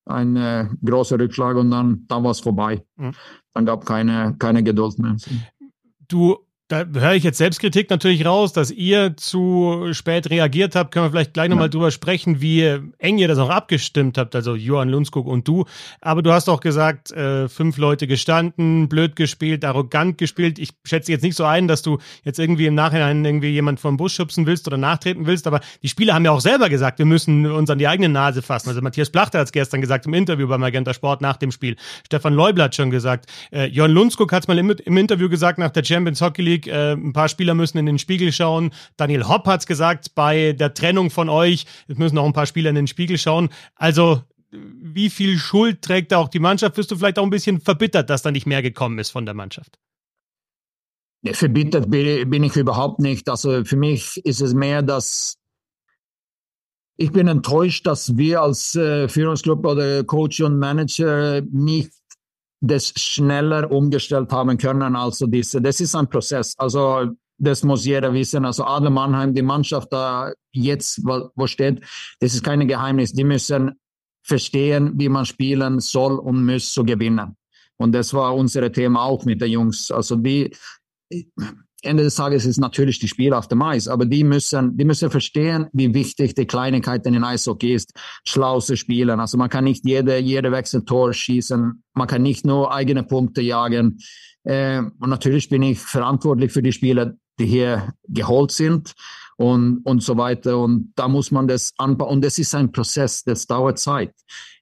ein 0.06 0.36
äh, 0.36 0.68
großer 0.84 1.18
Rückschlag 1.18 1.56
und 1.56 1.70
dann, 1.70 2.04
dann 2.08 2.24
war 2.24 2.32
es 2.32 2.40
vorbei. 2.40 2.82
Mhm. 2.96 3.12
Dann 3.54 3.66
gab 3.66 3.86
keine, 3.86 4.34
keine 4.38 4.62
Geduld 4.62 4.98
mehr. 4.98 5.16
Du 6.08 6.36
da 6.70 6.84
höre 6.94 7.14
ich 7.14 7.24
jetzt 7.24 7.38
Selbstkritik 7.38 7.90
natürlich 7.90 8.24
raus, 8.24 8.52
dass 8.52 8.70
ihr 8.70 9.16
zu 9.16 9.88
spät 9.90 10.30
reagiert 10.30 10.76
habt. 10.76 10.92
Können 10.92 11.06
wir 11.06 11.10
vielleicht 11.10 11.34
gleich 11.34 11.48
nochmal 11.48 11.66
ja. 11.66 11.70
drüber 11.70 11.90
sprechen, 11.90 12.40
wie 12.40 12.78
eng 12.98 13.18
ihr 13.18 13.26
das 13.26 13.38
auch 13.38 13.50
abgestimmt 13.50 14.16
habt, 14.16 14.36
also 14.36 14.54
Johann 14.54 14.88
Lundskog 14.88 15.26
und 15.26 15.48
du. 15.48 15.64
Aber 16.00 16.22
du 16.22 16.32
hast 16.32 16.48
auch 16.48 16.60
gesagt, 16.60 17.10
äh, 17.10 17.48
fünf 17.48 17.76
Leute 17.76 18.06
gestanden, 18.06 18.88
blöd 18.88 19.16
gespielt, 19.16 19.64
arrogant 19.64 20.16
gespielt. 20.16 20.60
Ich 20.60 20.70
schätze 20.84 21.10
jetzt 21.10 21.22
nicht 21.22 21.34
so 21.34 21.44
ein, 21.44 21.66
dass 21.66 21.82
du 21.82 21.98
jetzt 22.22 22.38
irgendwie 22.38 22.66
im 22.66 22.76
Nachhinein 22.76 23.24
irgendwie 23.24 23.50
jemand 23.50 23.80
vom 23.80 23.96
Bus 23.96 24.12
schubsen 24.12 24.46
willst 24.46 24.68
oder 24.68 24.76
nachtreten 24.76 25.26
willst, 25.26 25.48
aber 25.48 25.58
die 25.82 25.88
Spieler 25.88 26.14
haben 26.14 26.24
ja 26.24 26.30
auch 26.30 26.40
selber 26.40 26.68
gesagt, 26.68 27.00
wir 27.00 27.06
müssen 27.06 27.46
uns 27.46 27.68
an 27.68 27.78
die 27.78 27.88
eigene 27.88 28.08
Nase 28.08 28.42
fassen. 28.42 28.68
Also 28.68 28.80
Matthias 28.80 29.10
Plachter 29.10 29.40
hat 29.40 29.46
es 29.46 29.52
gestern 29.52 29.80
gesagt 29.80 30.06
im 30.06 30.14
Interview 30.14 30.46
beim 30.46 30.60
Magenta 30.60 30.94
Sport 30.94 31.20
nach 31.20 31.36
dem 31.36 31.50
Spiel. 31.50 31.74
Stefan 32.06 32.34
Leubler 32.34 32.64
hat 32.64 32.76
schon 32.76 32.90
gesagt. 32.90 33.26
Äh, 33.50 33.66
Johann 33.66 33.90
Lundskog 33.90 34.32
hat 34.32 34.44
es 34.44 34.48
mal 34.48 34.56
im, 34.56 34.70
im 34.70 34.96
Interview 34.96 35.28
gesagt 35.28 35.58
nach 35.58 35.70
der 35.70 35.82
Champions 35.82 36.20
Hockey 36.20 36.42
League, 36.42 36.59
League. 36.60 36.72
Äh, 36.72 36.92
ein 36.92 37.12
paar 37.12 37.28
Spieler 37.28 37.54
müssen 37.54 37.78
in 37.78 37.86
den 37.86 37.98
Spiegel 37.98 38.32
schauen. 38.32 38.70
Daniel 38.96 39.28
Hopp 39.28 39.46
hat 39.46 39.60
es 39.60 39.66
gesagt, 39.66 40.14
bei 40.14 40.52
der 40.52 40.74
Trennung 40.74 41.10
von 41.10 41.28
euch, 41.28 41.66
es 41.88 41.98
müssen 41.98 42.18
auch 42.18 42.26
ein 42.26 42.32
paar 42.32 42.46
Spieler 42.46 42.70
in 42.70 42.76
den 42.76 42.86
Spiegel 42.86 43.18
schauen. 43.18 43.48
Also 43.74 44.22
wie 44.52 45.10
viel 45.10 45.38
Schuld 45.38 45.82
trägt 45.82 46.12
da 46.12 46.18
auch 46.18 46.28
die 46.28 46.40
Mannschaft? 46.40 46.74
Bist 46.74 46.90
du 46.90 46.96
vielleicht 46.96 47.18
auch 47.18 47.24
ein 47.24 47.30
bisschen 47.30 47.60
verbittert, 47.60 48.10
dass 48.10 48.22
da 48.22 48.30
nicht 48.30 48.46
mehr 48.46 48.62
gekommen 48.62 48.98
ist 48.98 49.10
von 49.10 49.24
der 49.24 49.34
Mannschaft? 49.34 49.78
Verbittert 51.24 51.90
bin 51.90 52.42
ich 52.42 52.56
überhaupt 52.56 52.98
nicht. 52.98 53.28
Also 53.28 53.64
für 53.64 53.76
mich 53.76 54.16
ist 54.24 54.40
es 54.40 54.54
mehr, 54.54 54.82
dass 54.82 55.36
ich 56.96 57.12
bin 57.12 57.28
enttäuscht, 57.28 57.86
dass 57.86 58.16
wir 58.18 58.42
als 58.42 58.74
äh, 58.74 59.08
Führungsgruppe 59.08 59.68
oder 59.68 60.04
Coach 60.04 60.40
und 60.42 60.58
Manager 60.58 61.40
nicht 61.50 61.92
das 62.60 62.92
schneller 62.96 63.70
umgestellt 63.70 64.30
haben 64.32 64.58
können. 64.58 64.94
Also 64.94 65.26
diese, 65.26 65.60
das 65.60 65.80
ist 65.80 65.94
ein 65.94 66.08
Prozess. 66.08 66.54
Also 66.58 67.10
das 67.38 67.64
muss 67.64 67.86
jeder 67.86 68.12
wissen. 68.12 68.44
Also 68.44 68.64
Adler 68.64 68.90
Mannheim, 68.90 69.34
die 69.34 69.42
Mannschaft 69.42 69.92
da 69.92 70.32
jetzt, 70.52 71.00
wo, 71.04 71.46
steht, 71.46 71.80
das 72.20 72.34
ist 72.34 72.44
kein 72.44 72.66
Geheimnis. 72.68 73.12
Die 73.12 73.24
müssen 73.24 73.72
verstehen, 74.22 74.92
wie 74.96 75.08
man 75.08 75.24
spielen 75.24 75.80
soll 75.80 76.18
und 76.18 76.44
muss 76.44 76.72
zu 76.72 76.84
gewinnen. 76.84 77.36
Und 77.78 77.92
das 77.92 78.12
war 78.12 78.36
unser 78.36 78.70
Thema 78.70 79.04
auch 79.04 79.24
mit 79.24 79.40
den 79.40 79.50
Jungs. 79.50 79.90
Also 79.90 80.16
die, 80.16 80.54
Ende 81.82 82.02
des 82.02 82.14
Tages 82.14 82.46
ist 82.46 82.58
natürlich 82.58 82.98
die 82.98 83.08
Spiel 83.08 83.32
auf 83.32 83.48
dem 83.48 83.62
Eis, 83.62 83.88
aber 83.88 84.04
die 84.04 84.24
müssen, 84.24 84.76
die 84.76 84.84
müssen 84.84 85.10
verstehen, 85.10 85.66
wie 85.72 85.92
wichtig 85.94 86.34
die 86.34 86.46
Kleinigkeiten 86.46 87.14
in 87.14 87.24
Eishockey 87.24 87.74
ist, 87.74 87.92
schlau 88.24 88.60
zu 88.60 88.76
spielen. 88.76 89.20
Also 89.20 89.38
man 89.38 89.48
kann 89.48 89.64
nicht 89.64 89.86
jede, 89.86 90.18
jede 90.18 90.52
Wechseltor 90.52 91.12
schießen, 91.12 91.82
man 91.94 92.08
kann 92.08 92.22
nicht 92.22 92.44
nur 92.44 92.72
eigene 92.72 93.02
Punkte 93.02 93.40
jagen. 93.40 93.98
Äh, 94.44 94.78
und 94.78 95.10
natürlich 95.10 95.48
bin 95.48 95.62
ich 95.62 95.78
verantwortlich 95.78 96.52
für 96.52 96.62
die 96.62 96.72
Spieler, 96.72 97.14
die 97.38 97.46
hier 97.46 97.94
geholt 98.08 98.50
sind 98.50 98.94
und, 99.36 99.80
und 99.84 100.02
so 100.02 100.16
weiter. 100.16 100.58
Und 100.58 100.92
da 100.96 101.08
muss 101.08 101.30
man 101.30 101.48
das 101.48 101.72
anbauen. 101.78 102.16
Und 102.16 102.24
das 102.24 102.38
ist 102.38 102.54
ein 102.54 102.72
Prozess, 102.72 103.24
das 103.24 103.46
dauert 103.46 103.78
Zeit. 103.78 104.14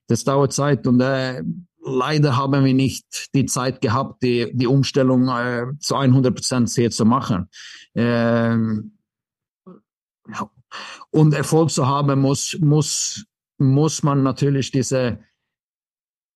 Das 0.07 0.23
dauert 0.23 0.53
Zeit 0.53 0.87
und 0.87 1.01
äh, 1.01 1.43
leider 1.89 2.37
haben 2.37 2.63
wir 2.63 2.73
nicht 2.73 3.33
die 3.33 3.45
Zeit 3.45 3.81
gehabt, 3.81 4.23
die, 4.23 4.51
die 4.53 4.67
Umstellung 4.67 5.27
äh, 5.27 5.67
zu 5.79 5.95
100 5.95 6.33
Prozent 6.33 6.69
hier 6.69 6.91
zu 6.91 7.05
machen. 7.05 7.49
Ähm. 7.95 8.97
Und 11.09 11.33
Erfolg 11.33 11.71
zu 11.71 11.87
haben, 11.87 12.21
muss, 12.21 12.57
muss, 12.61 13.25
muss 13.57 14.03
man 14.03 14.21
natürlich 14.23 14.71
diese 14.71 15.19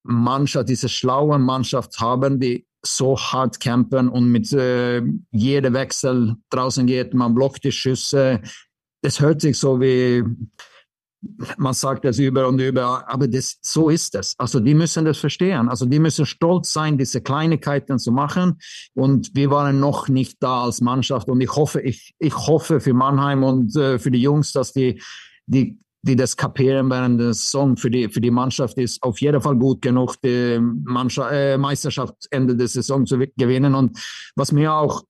Mannschaft, 0.03 0.69
diese 0.69 0.89
schlaue 0.89 1.38
Mannschaft 1.39 2.00
haben, 2.00 2.39
die 2.39 2.67
so 2.86 3.17
hart 3.17 3.60
campen 3.60 4.10
und 4.10 4.31
mit 4.31 4.51
äh, 4.51 5.01
jedem 5.31 5.74
Wechsel 5.74 6.36
draußen 6.50 6.86
geht, 6.86 7.13
man 7.13 7.33
blockt 7.33 7.63
die 7.63 7.72
Schüsse. 7.72 8.41
Das 9.01 9.19
hört 9.19 9.41
sich 9.41 9.57
so 9.57 9.79
wie 9.79 10.24
man 11.58 11.74
sagt 11.74 12.06
das 12.06 12.20
über 12.20 12.48
und 12.48 12.60
über, 12.60 13.08
aber 13.10 13.27
das, 13.27 13.58
so 13.62 13.89
ist 13.89 14.15
es. 14.15 14.36
Also 14.38 14.60
die 14.60 14.74
müssen 14.74 15.06
das 15.06 15.18
verstehen. 15.18 15.70
Also 15.70 15.86
die 15.86 16.00
müssen 16.00 16.25
stolz 16.25 16.74
sein, 16.74 16.98
diese 16.98 17.22
Kleinigkeiten 17.22 18.00
zu 18.00 18.12
machen. 18.12 18.60
Und 18.94 19.32
wir 19.34 19.50
waren 19.50 19.80
noch 19.80 20.10
nicht 20.10 20.42
da 20.42 20.63
als 20.63 20.82
Mannschaft. 20.82 21.30
Und 21.30 21.42
ich 21.42 21.56
hoffe, 21.56 21.82
ich, 21.82 22.13
ich 22.20 22.36
hoffe 22.36 22.80
für 22.80 22.94
Mannheim 22.94 23.44
und 23.44 23.75
äh, 23.75 24.00
für 24.00 24.12
die 24.12 24.22
Jungs, 24.22 24.51
dass 24.51 24.74
die, 24.74 25.01
die, 25.46 25.80
die 26.01 26.15
das 26.15 26.36
kapieren 26.36 26.89
während 26.89 27.20
der 27.20 27.34
Saison 27.34 27.77
für 27.77 27.89
die, 27.89 28.10
für 28.10 28.22
die 28.22 28.32
Mannschaft 28.32 28.77
ist 28.77 29.01
auf 29.03 29.22
jeden 29.22 29.42
Fall 29.42 29.56
gut 29.56 29.82
genug, 29.82 30.15
die 30.22 30.60
Mannschaft, 30.60 31.32
äh, 31.32 31.58
Meisterschaft 31.58 32.15
Ende 32.32 32.56
der 32.56 32.68
Saison 32.68 33.06
zu 33.06 33.18
gewinnen. 33.38 33.74
Und 33.75 33.98
was 34.36 34.51
mir 34.51 34.74
auch 34.74 35.03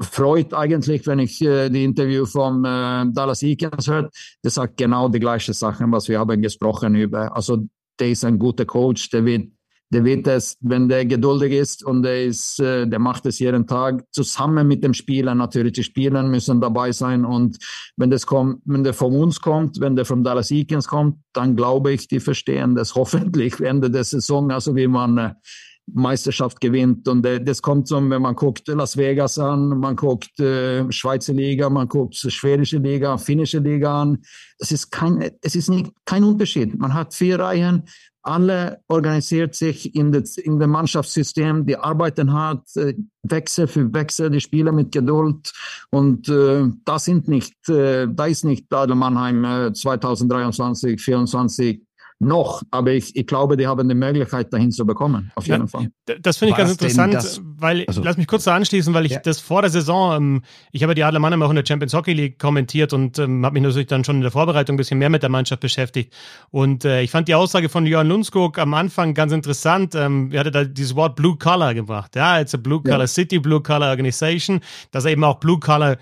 freut 0.00 0.54
eigentlich, 0.54 1.06
wenn 1.06 1.18
ich 1.18 1.40
äh, 1.42 1.68
die 1.68 1.84
Interview 1.84 2.24
von 2.24 2.64
äh, 2.64 3.06
Dallas 3.12 3.42
Eakins 3.42 3.88
hört. 3.88 4.14
Der 4.42 4.50
sagt 4.50 4.76
genau 4.76 5.08
die 5.08 5.20
gleichen 5.20 5.54
Sachen, 5.54 5.92
was 5.92 6.08
wir 6.08 6.18
haben 6.18 6.40
gesprochen 6.40 6.94
über. 6.94 7.34
Also 7.34 7.64
der 7.98 8.10
ist 8.10 8.24
ein 8.24 8.38
guter 8.38 8.64
Coach, 8.64 9.10
der 9.10 9.24
wird, 9.24 9.48
der 9.92 10.04
wird 10.04 10.26
es, 10.26 10.56
wenn 10.60 10.88
der 10.88 11.04
geduldig 11.04 11.52
ist 11.52 11.84
und 11.84 12.02
der 12.02 12.24
ist, 12.24 12.60
äh, 12.60 12.86
der 12.86 12.98
macht 12.98 13.26
es 13.26 13.40
jeden 13.40 13.66
Tag 13.66 14.04
zusammen 14.12 14.66
mit 14.66 14.82
dem 14.82 14.94
Spieler 14.94 15.34
natürlich. 15.34 15.74
Die 15.74 15.82
Spieler 15.82 16.22
müssen 16.22 16.60
dabei 16.60 16.92
sein 16.92 17.24
und 17.24 17.58
wenn 17.96 18.10
das 18.10 18.24
kommt, 18.24 18.62
wenn 18.64 18.84
der 18.84 18.94
von 18.94 19.14
uns 19.14 19.40
kommt, 19.40 19.80
wenn 19.80 19.96
der 19.96 20.06
von 20.06 20.24
Dallas 20.24 20.50
Eakins 20.50 20.88
kommt, 20.88 21.18
dann 21.34 21.56
glaube 21.56 21.92
ich, 21.92 22.08
die 22.08 22.20
verstehen 22.20 22.74
das 22.74 22.94
hoffentlich 22.94 23.60
Ende 23.60 23.90
der 23.90 24.04
Saison, 24.04 24.50
also 24.50 24.74
wie 24.76 24.86
man 24.86 25.18
äh, 25.18 25.34
Meisterschaft 25.86 26.60
gewinnt. 26.60 27.08
Und 27.08 27.24
äh, 27.26 27.42
das 27.42 27.62
kommt 27.62 27.88
so, 27.88 27.96
wenn 27.96 28.22
man 28.22 28.34
guckt 28.34 28.68
Las 28.68 28.96
Vegas 28.96 29.38
an, 29.38 29.80
man 29.80 29.96
guckt 29.96 30.38
äh, 30.40 30.90
Schweizer 30.90 31.32
Liga, 31.32 31.68
man 31.68 31.88
guckt 31.88 32.14
schwedische 32.16 32.78
Liga, 32.78 33.18
finnische 33.18 33.58
Liga 33.58 34.02
an. 34.02 34.18
Es 34.58 34.72
ist 34.72 34.90
kein, 34.90 35.30
es 35.42 35.56
ist 35.56 35.68
nicht, 35.68 35.92
kein 36.04 36.24
Unterschied. 36.24 36.78
Man 36.78 36.94
hat 36.94 37.14
vier 37.14 37.40
Reihen, 37.40 37.84
alle 38.22 38.80
organisiert 38.88 39.54
sich 39.54 39.94
in, 39.94 40.12
das, 40.12 40.36
in 40.36 40.58
dem 40.58 40.70
Mannschaftssystem, 40.70 41.66
die 41.66 41.76
arbeiten 41.76 42.32
hart, 42.32 42.76
äh, 42.76 42.94
Wechsel 43.22 43.66
für 43.66 43.92
Wechsel, 43.94 44.30
die 44.30 44.40
Spieler 44.40 44.72
mit 44.72 44.92
Geduld. 44.92 45.52
Und 45.90 46.28
äh, 46.28 46.66
das 46.84 47.06
sind 47.06 47.28
nicht, 47.28 47.68
äh, 47.68 48.06
da 48.10 48.26
ist 48.26 48.44
nicht 48.44 48.72
Adel 48.72 48.96
Mannheim 48.96 49.44
äh, 49.44 49.72
2023, 49.72 50.98
2024 51.02 51.82
noch, 52.20 52.62
aber 52.70 52.92
ich, 52.92 53.16
ich 53.16 53.26
glaube, 53.26 53.56
die 53.56 53.66
haben 53.66 53.88
die 53.88 53.94
Möglichkeit, 53.94 54.52
dahin 54.52 54.70
zu 54.70 54.84
bekommen, 54.84 55.32
auf 55.34 55.46
jeden 55.46 55.62
ja, 55.62 55.66
Fall. 55.66 55.90
Das 56.20 56.36
finde 56.36 56.52
ich 56.52 56.58
War 56.58 56.66
ganz 56.66 56.72
interessant, 56.72 57.14
das, 57.14 57.40
weil, 57.42 57.84
also, 57.86 58.02
lass 58.02 58.18
mich 58.18 58.26
kurz 58.26 58.44
da 58.44 58.54
anschließen, 58.54 58.92
weil 58.92 59.06
ich 59.06 59.12
ja. 59.12 59.20
das 59.20 59.40
vor 59.40 59.62
der 59.62 59.70
Saison, 59.70 60.16
ähm, 60.16 60.42
ich 60.70 60.82
habe 60.82 60.94
die 60.94 61.02
Adler 61.02 61.18
Mannheim 61.18 61.42
auch 61.42 61.48
in 61.48 61.56
der 61.56 61.64
Champions 61.66 61.94
Hockey 61.94 62.12
League 62.12 62.38
kommentiert 62.38 62.92
und 62.92 63.18
ähm, 63.18 63.44
habe 63.44 63.54
mich 63.54 63.62
natürlich 63.62 63.88
dann 63.88 64.04
schon 64.04 64.16
in 64.16 64.22
der 64.22 64.30
Vorbereitung 64.30 64.74
ein 64.74 64.76
bisschen 64.76 64.98
mehr 64.98 65.08
mit 65.08 65.22
der 65.22 65.30
Mannschaft 65.30 65.62
beschäftigt. 65.62 66.12
Und 66.50 66.84
äh, 66.84 67.00
ich 67.00 67.10
fand 67.10 67.26
die 67.26 67.34
Aussage 67.34 67.70
von 67.70 67.86
Jörn 67.86 68.06
Lundskog 68.06 68.58
am 68.58 68.74
Anfang 68.74 69.14
ganz 69.14 69.32
interessant. 69.32 69.94
Ähm, 69.94 70.30
er 70.30 70.40
hatte 70.40 70.50
da 70.50 70.64
dieses 70.64 70.94
Wort 70.94 71.16
Blue 71.16 71.38
Collar 71.38 71.72
gebracht. 71.72 72.16
Ja, 72.16 72.38
it's 72.38 72.54
a 72.54 72.58
Blue 72.58 72.82
Collar 72.82 73.00
ja. 73.00 73.06
City, 73.06 73.38
Blue 73.38 73.62
Collar 73.62 73.88
Organization, 73.88 74.60
dass 74.90 75.06
er 75.06 75.12
eben 75.12 75.24
auch 75.24 75.40
Blue 75.40 75.58
Collar 75.58 75.96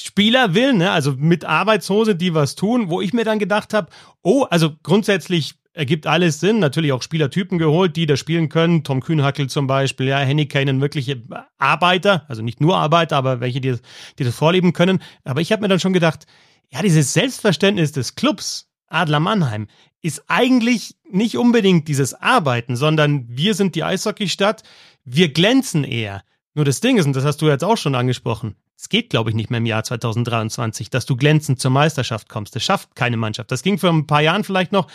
Spieler 0.00 0.54
will, 0.54 0.74
ne, 0.74 0.90
also 0.90 1.14
mit 1.16 1.44
Arbeitshose, 1.44 2.14
die 2.14 2.34
was 2.34 2.54
tun, 2.54 2.88
wo 2.88 3.00
ich 3.00 3.12
mir 3.12 3.24
dann 3.24 3.38
gedacht 3.38 3.74
habe, 3.74 3.88
oh, 4.22 4.44
also 4.44 4.70
grundsätzlich 4.82 5.54
ergibt 5.72 6.06
alles 6.06 6.40
Sinn. 6.40 6.58
Natürlich 6.58 6.92
auch 6.92 7.02
Spielertypen 7.02 7.58
geholt, 7.58 7.96
die 7.96 8.06
da 8.06 8.16
spielen 8.16 8.48
können. 8.48 8.84
Tom 8.84 9.00
Kühnhackel 9.00 9.48
zum 9.48 9.66
Beispiel, 9.66 10.06
ja, 10.06 10.18
Henny 10.18 10.46
Kanen, 10.46 10.80
wirkliche 10.80 11.22
Arbeiter, 11.56 12.24
also 12.28 12.42
nicht 12.42 12.60
nur 12.60 12.76
Arbeiter, 12.76 13.16
aber 13.16 13.40
welche, 13.40 13.60
die, 13.60 13.76
die 14.18 14.24
das 14.24 14.34
vorleben 14.34 14.72
können. 14.72 15.00
Aber 15.24 15.40
ich 15.40 15.52
habe 15.52 15.62
mir 15.62 15.68
dann 15.68 15.80
schon 15.80 15.92
gedacht, 15.92 16.26
ja, 16.70 16.82
dieses 16.82 17.12
Selbstverständnis 17.12 17.92
des 17.92 18.14
Clubs, 18.14 18.68
Adler 18.88 19.20
Mannheim, 19.20 19.68
ist 20.02 20.24
eigentlich 20.28 20.96
nicht 21.10 21.36
unbedingt 21.36 21.88
dieses 21.88 22.14
Arbeiten, 22.14 22.76
sondern 22.76 23.26
wir 23.28 23.54
sind 23.54 23.74
die 23.74 23.84
Eishockeystadt, 23.84 24.62
wir 25.04 25.32
glänzen 25.32 25.84
eher. 25.84 26.22
Nur 26.54 26.64
das 26.64 26.80
Ding 26.80 26.98
ist, 26.98 27.06
und 27.06 27.16
das 27.16 27.24
hast 27.24 27.40
du 27.40 27.46
jetzt 27.46 27.64
auch 27.64 27.76
schon 27.76 27.94
angesprochen, 27.94 28.56
es 28.78 28.88
geht, 28.88 29.10
glaube 29.10 29.30
ich, 29.30 29.36
nicht 29.36 29.50
mehr 29.50 29.58
im 29.58 29.66
Jahr 29.66 29.82
2023, 29.82 30.88
dass 30.88 31.04
du 31.04 31.16
glänzend 31.16 31.58
zur 31.58 31.72
Meisterschaft 31.72 32.28
kommst. 32.28 32.54
Das 32.54 32.62
schafft 32.62 32.94
keine 32.94 33.16
Mannschaft. 33.16 33.50
Das 33.50 33.64
ging 33.64 33.76
vor 33.76 33.90
ein 33.90 34.06
paar 34.06 34.22
Jahren 34.22 34.44
vielleicht 34.44 34.70
noch, 34.70 34.86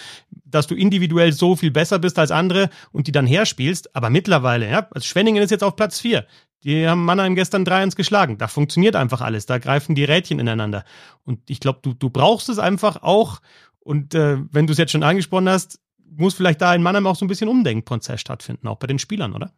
dass 0.46 0.68
du 0.68 0.76
individuell 0.76 1.34
so 1.34 1.58
viel 1.58 1.70
besser 1.70 2.00
bist 2.00 2.18
als 2.18 2.32
andere 2.32 2.70
und 2.94 3.08
die 3.08 3.12
dann 3.12 3.28
herspielst. 3.28 3.94
Aber 3.94 4.10
mittlerweile, 4.10 4.70
ja, 4.70 4.88
also 4.92 5.06
Schwenningen 5.06 5.44
ist 5.44 5.52
jetzt 5.52 5.66
auf 5.66 5.76
Platz 5.76 6.00
vier. 6.00 6.26
Die 6.64 6.88
haben 6.88 7.04
Mannheim 7.04 7.36
gestern 7.36 7.66
3-1 7.66 7.98
geschlagen. 7.98 8.38
Da 8.38 8.48
funktioniert 8.48 8.96
einfach 8.96 9.20
alles. 9.20 9.48
Da 9.48 9.58
greifen 9.58 9.96
die 9.96 10.06
Rädchen 10.06 10.40
ineinander. 10.40 10.86
Und 11.26 11.50
ich 11.50 11.60
glaube, 11.60 11.80
du, 11.82 11.94
du 11.94 12.10
brauchst 12.10 12.48
es 12.48 12.60
einfach 12.60 13.04
auch. 13.04 13.42
Und 13.82 14.16
äh, 14.16 14.38
wenn 14.50 14.66
du 14.66 14.72
es 14.72 14.78
jetzt 14.78 14.94
schon 14.94 15.04
angesprochen 15.04 15.50
hast, 15.50 15.82
muss 16.16 16.36
vielleicht 16.36 16.62
da 16.62 16.74
in 16.74 16.84
Mannheim 16.84 17.06
auch 17.06 17.18
so 17.18 17.26
ein 17.26 17.28
bisschen 17.28 17.50
Umdenkprozess 17.50 18.22
stattfinden, 18.22 18.70
auch 18.70 18.78
bei 18.78 18.88
den 18.88 19.00
Spielern, 19.00 19.34
oder? 19.34 19.52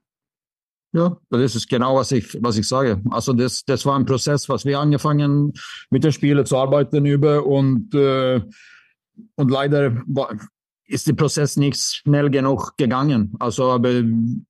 Ja, 0.95 1.17
das 1.29 1.55
ist 1.55 1.67
genau, 1.67 1.97
was 1.97 2.13
ich, 2.13 2.41
was 2.41 2.57
ich 2.57 2.65
sage. 2.65 3.01
Also 3.09 3.33
das, 3.33 3.65
das 3.65 3.85
war 3.85 3.99
ein 3.99 4.05
Prozess, 4.05 4.47
was 4.47 4.63
wir 4.63 4.79
angefangen 4.79 5.51
mit 5.89 6.05
den 6.05 6.13
Spielen 6.13 6.45
zu 6.45 6.55
arbeiten 6.55 7.05
über 7.05 7.45
und, 7.45 7.93
äh, 7.93 8.39
und 9.35 9.51
leider 9.51 10.01
war, 10.07 10.33
ist 10.87 11.05
der 11.05 11.13
Prozess 11.13 11.57
nicht 11.57 11.77
schnell 11.77 12.29
genug 12.29 12.77
gegangen. 12.77 13.33
Also, 13.39 13.71
aber 13.71 14.03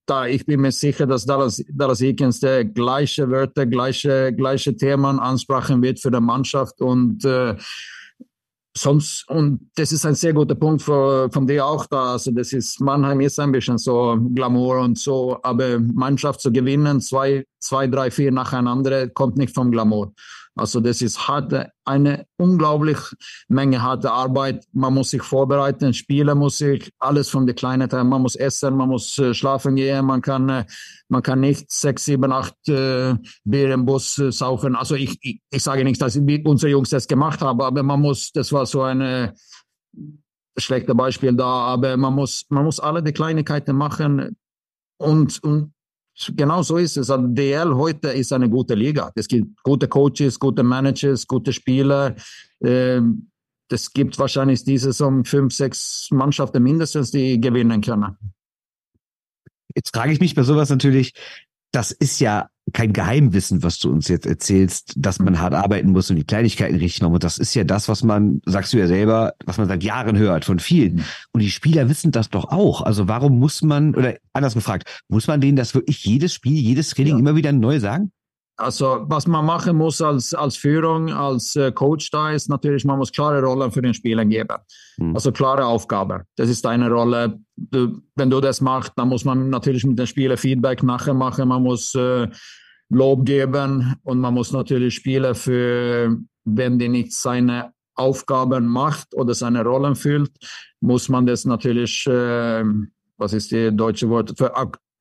da, 0.05 0.27
ich 0.27 0.45
bin 0.45 0.61
mir 0.61 0.71
sicher, 0.71 1.07
dass 1.07 1.25
Dallas, 1.25 1.63
Dallas 1.67 2.01
Eakins 2.01 2.41
der 2.41 2.63
gleiche 2.63 3.31
Wörter, 3.31 3.65
gleiche, 3.65 4.31
gleiche 4.31 4.77
Themen 4.77 5.19
ansprachen 5.19 5.81
wird 5.81 5.99
für 5.99 6.11
die 6.11 6.19
Mannschaft 6.19 6.79
und 6.79 7.25
äh, 7.25 7.55
sonst, 8.77 9.29
und 9.29 9.69
das 9.75 9.91
ist 9.91 10.05
ein 10.05 10.15
sehr 10.15 10.33
guter 10.33 10.55
Punkt 10.55 10.81
für, 10.81 11.29
von 11.31 11.47
dir 11.47 11.65
auch 11.65 11.85
da. 11.85 12.13
Also, 12.13 12.31
das 12.31 12.53
ist, 12.53 12.79
Mannheim 12.81 13.21
ist 13.21 13.39
ein 13.39 13.51
bisschen 13.51 13.77
so 13.77 14.17
Glamour 14.33 14.79
und 14.79 14.97
so, 14.97 15.39
aber 15.43 15.79
Mannschaft 15.79 16.41
zu 16.41 16.51
gewinnen, 16.51 17.01
zwei, 17.01 17.45
zwei, 17.59 17.87
drei, 17.87 18.11
vier 18.11 18.31
nacheinander, 18.31 19.07
kommt 19.09 19.37
nicht 19.37 19.53
vom 19.53 19.71
Glamour. 19.71 20.13
Also 20.57 20.79
das 20.79 21.01
ist 21.01 21.27
harte, 21.27 21.71
eine 21.83 22.25
unglaublich 22.37 22.97
Menge 23.49 23.81
harte 23.81 24.09
Arbeit. 24.09 24.65
Man 24.71 24.93
muss 24.93 25.09
sich 25.09 25.21
vorbereiten, 25.21 25.93
spielen 25.93 26.37
muss 26.37 26.59
sich, 26.59 26.91
alles 26.97 27.29
von 27.29 27.45
der 27.45 27.55
kleinen 27.55 27.89
Teil. 27.89 28.05
Man 28.05 28.21
muss 28.21 28.35
essen, 28.35 28.77
man 28.77 28.87
muss 28.87 29.17
äh, 29.17 29.33
schlafen 29.33 29.75
gehen, 29.75 30.05
man 30.05 30.21
kann, 30.21 30.47
äh, 30.47 30.65
man 31.09 31.21
kann 31.21 31.41
nicht 31.41 31.69
sechs, 31.69 32.05
sieben, 32.05 32.31
acht 32.31 32.55
äh, 32.69 33.15
Bier 33.43 33.73
im 33.73 33.85
Bus 33.85 34.17
äh, 34.17 34.31
saufen. 34.31 34.77
Also 34.77 34.95
ich, 34.95 35.17
ich, 35.21 35.41
ich 35.51 35.61
sage 35.61 35.83
nicht, 35.83 36.01
dass 36.01 36.15
unsere 36.15 36.71
Jungs 36.71 36.89
das 36.89 37.05
gemacht 37.05 37.41
haben, 37.41 37.59
aber 37.61 37.83
man 37.83 37.99
muss, 37.99 38.31
das 38.31 38.53
war 38.53 38.65
so 38.65 38.81
ein 38.81 39.01
äh, 39.01 39.33
schlechte 40.57 40.95
Beispiel 40.95 41.33
da, 41.33 41.45
aber 41.45 41.97
man 41.97 42.13
muss, 42.13 42.45
man 42.47 42.63
muss 42.63 42.79
alle 42.79 43.03
die 43.03 43.11
Kleinigkeiten 43.11 43.75
machen 43.75 44.37
und, 44.97 45.43
und 45.43 45.74
Genau 46.29 46.63
so 46.63 46.77
ist 46.77 46.97
es. 46.97 47.09
Also 47.09 47.27
DL 47.27 47.75
heute 47.75 48.09
ist 48.09 48.31
eine 48.31 48.49
gute 48.49 48.73
Liga. 48.73 49.11
Es 49.15 49.27
gibt 49.27 49.61
gute 49.63 49.87
Coaches, 49.87 50.39
gute 50.39 50.63
Managers, 50.63 51.27
gute 51.27 51.51
Spieler. 51.51 52.15
Ähm, 52.63 53.29
es 53.69 53.91
gibt 53.91 54.17
wahrscheinlich 54.17 54.63
diese 54.63 54.91
Saison 54.91 55.25
fünf, 55.25 55.53
sechs 55.53 56.07
Mannschaften 56.11 56.63
mindestens, 56.63 57.11
die 57.11 57.41
gewinnen 57.41 57.81
können. 57.81 58.15
Jetzt 59.75 59.93
frage 59.93 60.13
ich 60.13 60.21
mich 60.21 60.35
bei 60.35 60.43
sowas 60.43 60.69
natürlich, 60.69 61.13
das 61.71 61.91
ist 61.91 62.19
ja 62.21 62.49
kein 62.73 62.93
Geheimwissen, 62.93 63.63
was 63.63 63.77
du 63.79 63.91
uns 63.91 64.07
jetzt 64.07 64.25
erzählst, 64.25 64.93
dass 64.97 65.19
man 65.19 65.39
hart 65.39 65.53
arbeiten 65.53 65.91
muss 65.91 66.09
und 66.09 66.15
die 66.15 66.23
Kleinigkeiten 66.23 66.75
richtig 66.75 67.01
machen. 67.01 67.13
Und 67.13 67.23
das 67.23 67.37
ist 67.37 67.53
ja 67.53 67.63
das, 67.63 67.87
was 67.87 68.03
man, 68.03 68.41
sagst 68.45 68.73
du 68.73 68.77
ja 68.77 68.87
selber, 68.87 69.33
was 69.45 69.57
man 69.57 69.67
seit 69.67 69.83
Jahren 69.83 70.17
hört 70.17 70.45
von 70.45 70.59
vielen. 70.59 70.95
Mhm. 70.95 71.03
Und 71.31 71.41
die 71.41 71.51
Spieler 71.51 71.89
wissen 71.89 72.11
das 72.11 72.29
doch 72.29 72.45
auch. 72.45 72.81
Also 72.81 73.07
warum 73.07 73.39
muss 73.39 73.61
man, 73.61 73.93
oder 73.93 74.15
anders 74.33 74.55
gefragt, 74.55 75.03
muss 75.09 75.27
man 75.27 75.41
denen 75.41 75.55
das 75.55 75.75
wirklich 75.75 76.03
jedes 76.05 76.33
Spiel, 76.33 76.57
jedes 76.57 76.89
Training 76.89 77.13
ja. 77.13 77.19
immer 77.19 77.35
wieder 77.35 77.51
neu 77.51 77.79
sagen? 77.79 78.11
Also 78.57 79.03
was 79.07 79.27
man 79.27 79.45
machen 79.45 79.75
muss 79.75 80.01
als, 80.01 80.33
als 80.33 80.55
Führung, 80.55 81.11
als 81.11 81.55
äh, 81.57 81.73
Coach 81.73 82.09
da 82.09 82.31
ist 82.31 82.47
natürlich, 82.47 82.85
man 82.85 82.97
muss 82.97 83.11
klare 83.11 83.41
Rollen 83.41 83.69
für 83.71 83.81
den 83.81 83.93
Spieler 83.93 84.23
geben. 84.23 84.57
Mhm. 84.97 85.13
Also 85.13 85.31
klare 85.31 85.65
Aufgabe. 85.65 86.23
Das 86.37 86.49
ist 86.49 86.63
deine 86.63 86.89
Rolle. 86.89 87.37
Du, 87.57 87.99
wenn 88.15 88.29
du 88.29 88.39
das 88.39 88.61
machst, 88.61 88.93
dann 88.95 89.09
muss 89.09 89.25
man 89.25 89.49
natürlich 89.49 89.85
mit 89.85 89.99
den 89.99 90.07
Spielern 90.07 90.37
Feedback 90.37 90.83
nachher 90.83 91.13
machen. 91.13 91.49
Man 91.49 91.63
muss 91.63 91.93
äh, 91.95 92.27
Lob 92.89 93.25
geben 93.25 93.95
und 94.03 94.19
man 94.19 94.33
muss 94.33 94.53
natürlich 94.53 94.95
Spieler 94.95 95.35
für, 95.35 96.17
wenn 96.45 96.79
die 96.79 96.87
nicht 96.89 97.13
seine 97.13 97.73
Aufgaben 97.95 98.67
macht 98.67 99.13
oder 99.15 99.33
seine 99.33 99.63
Rollen 99.63 99.95
füllt, 99.95 100.31
muss 100.81 101.09
man 101.09 101.25
das 101.25 101.45
natürlich, 101.45 102.05
äh, 102.07 102.63
was 103.17 103.33
ist 103.33 103.51
die 103.51 103.75
deutsche 103.75 104.09
Wort, 104.09 104.33
für 104.37 104.55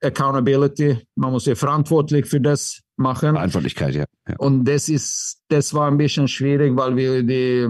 Accountability. 0.04 0.98
Man 1.16 1.32
muss 1.32 1.46
ja 1.46 1.54
verantwortlich 1.54 2.26
für 2.26 2.40
das 2.40 2.80
machen. 2.96 3.32
Verantwortlichkeit, 3.32 3.94
ja. 3.94 4.04
ja. 4.28 4.36
Und 4.38 4.64
das 4.64 4.88
ist, 4.88 5.42
das 5.48 5.72
war 5.74 5.88
ein 5.88 5.96
bisschen 5.96 6.28
schwierig, 6.28 6.76
weil 6.76 6.96
wir 6.96 7.22
die, 7.22 7.68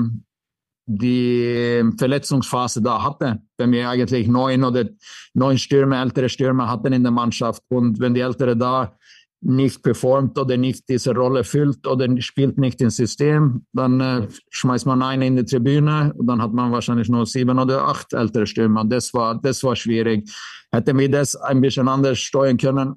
die 0.87 1.83
Verletzungsphase 1.97 2.83
da 2.83 3.03
hatten. 3.03 3.49
Wenn 3.57 3.73
wir 3.73 3.89
eigentlich 3.89 4.29
neun 4.29 4.65
oder 4.65 4.85
neun 5.33 5.59
Stürmer, 5.59 6.03
ältere 6.03 6.29
Stürmer 6.29 6.69
hatten 6.69 6.93
in 6.93 7.03
der 7.03 7.13
Mannschaft 7.13 7.63
und 7.69 8.01
wenn 8.01 8.15
die 8.15 8.21
Ältere 8.21 8.57
da 8.57 8.97
nicht 9.45 9.83
performt 9.83 10.39
oder 10.39 10.57
nicht 10.57 10.89
diese 10.89 11.15
Rolle 11.15 11.45
füllt 11.45 11.87
oder 11.87 12.09
spielt 12.21 12.59
nicht 12.59 12.81
ins 12.81 12.97
System, 12.97 13.67
dann 13.73 14.01
äh, 14.01 14.27
schmeißt 14.51 14.87
man 14.87 15.03
einen 15.03 15.23
in 15.23 15.37
die 15.37 15.45
Tribüne 15.45 16.13
und 16.17 16.27
dann 16.27 16.41
hat 16.41 16.53
man 16.53 16.73
wahrscheinlich 16.73 17.09
nur 17.09 17.27
sieben 17.27 17.59
oder 17.59 17.87
acht 17.87 18.13
ältere 18.13 18.47
Stürmer. 18.47 18.85
Das 18.85 19.13
war, 19.13 19.35
das 19.41 19.63
war 19.63 19.77
schwierig. 19.77 20.31
Hätten 20.73 20.99
wir 20.99 21.11
das 21.11 21.37
ein 21.37 21.61
bisschen 21.61 21.89
anders 21.89 22.19
steuern 22.19 22.57
können, 22.57 22.97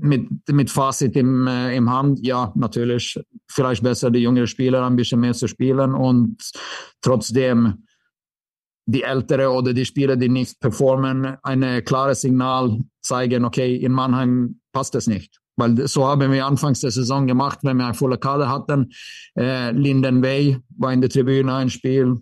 mit, 0.00 0.28
mit 0.50 0.70
Fazit 0.70 1.16
im, 1.16 1.46
äh, 1.46 1.74
im 1.76 1.90
Hand, 1.90 2.24
ja, 2.24 2.52
natürlich. 2.54 3.18
Vielleicht 3.46 3.82
besser 3.82 4.10
die 4.10 4.20
jüngeren 4.20 4.46
Spieler 4.46 4.84
ein 4.86 4.96
bisschen 4.96 5.20
mehr 5.20 5.32
zu 5.32 5.48
spielen 5.48 5.94
und 5.94 6.36
trotzdem 7.00 7.84
die 8.90 9.02
Ältere 9.02 9.50
oder 9.50 9.74
die 9.74 9.84
Spieler, 9.84 10.16
die 10.16 10.30
nicht 10.30 10.58
performen, 10.60 11.36
ein 11.42 11.84
klares 11.84 12.22
Signal 12.22 12.78
zeigen, 13.02 13.44
okay, 13.44 13.76
in 13.76 13.92
Mannheim 13.92 14.60
passt 14.72 14.94
das 14.94 15.06
nicht. 15.06 15.38
Weil 15.56 15.86
so 15.86 16.06
haben 16.06 16.32
wir 16.32 16.46
anfangs 16.46 16.80
der 16.80 16.90
Saison 16.90 17.26
gemacht, 17.26 17.58
wenn 17.62 17.76
wir 17.76 17.84
eine 17.84 17.94
volle 17.94 18.16
Kader 18.16 18.48
hatten. 18.48 18.90
Äh, 19.36 19.72
Linden 19.72 20.22
Way 20.22 20.58
war 20.78 20.92
in 20.94 21.02
der 21.02 21.10
Tribüne 21.10 21.52
ein 21.54 21.68
Spiel, 21.68 22.16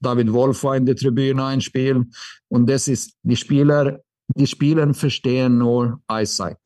David 0.00 0.32
Wolf 0.32 0.62
war 0.62 0.76
in 0.76 0.86
der 0.86 0.94
Tribüne 0.94 1.44
ein 1.44 1.60
Spiel. 1.60 2.04
Und 2.48 2.70
das 2.70 2.86
ist, 2.86 3.16
die 3.22 3.36
Spieler, 3.36 4.00
die 4.28 4.46
Spieler 4.46 4.94
verstehen 4.94 5.58
nur 5.58 6.00
Eiszeit. 6.06 6.58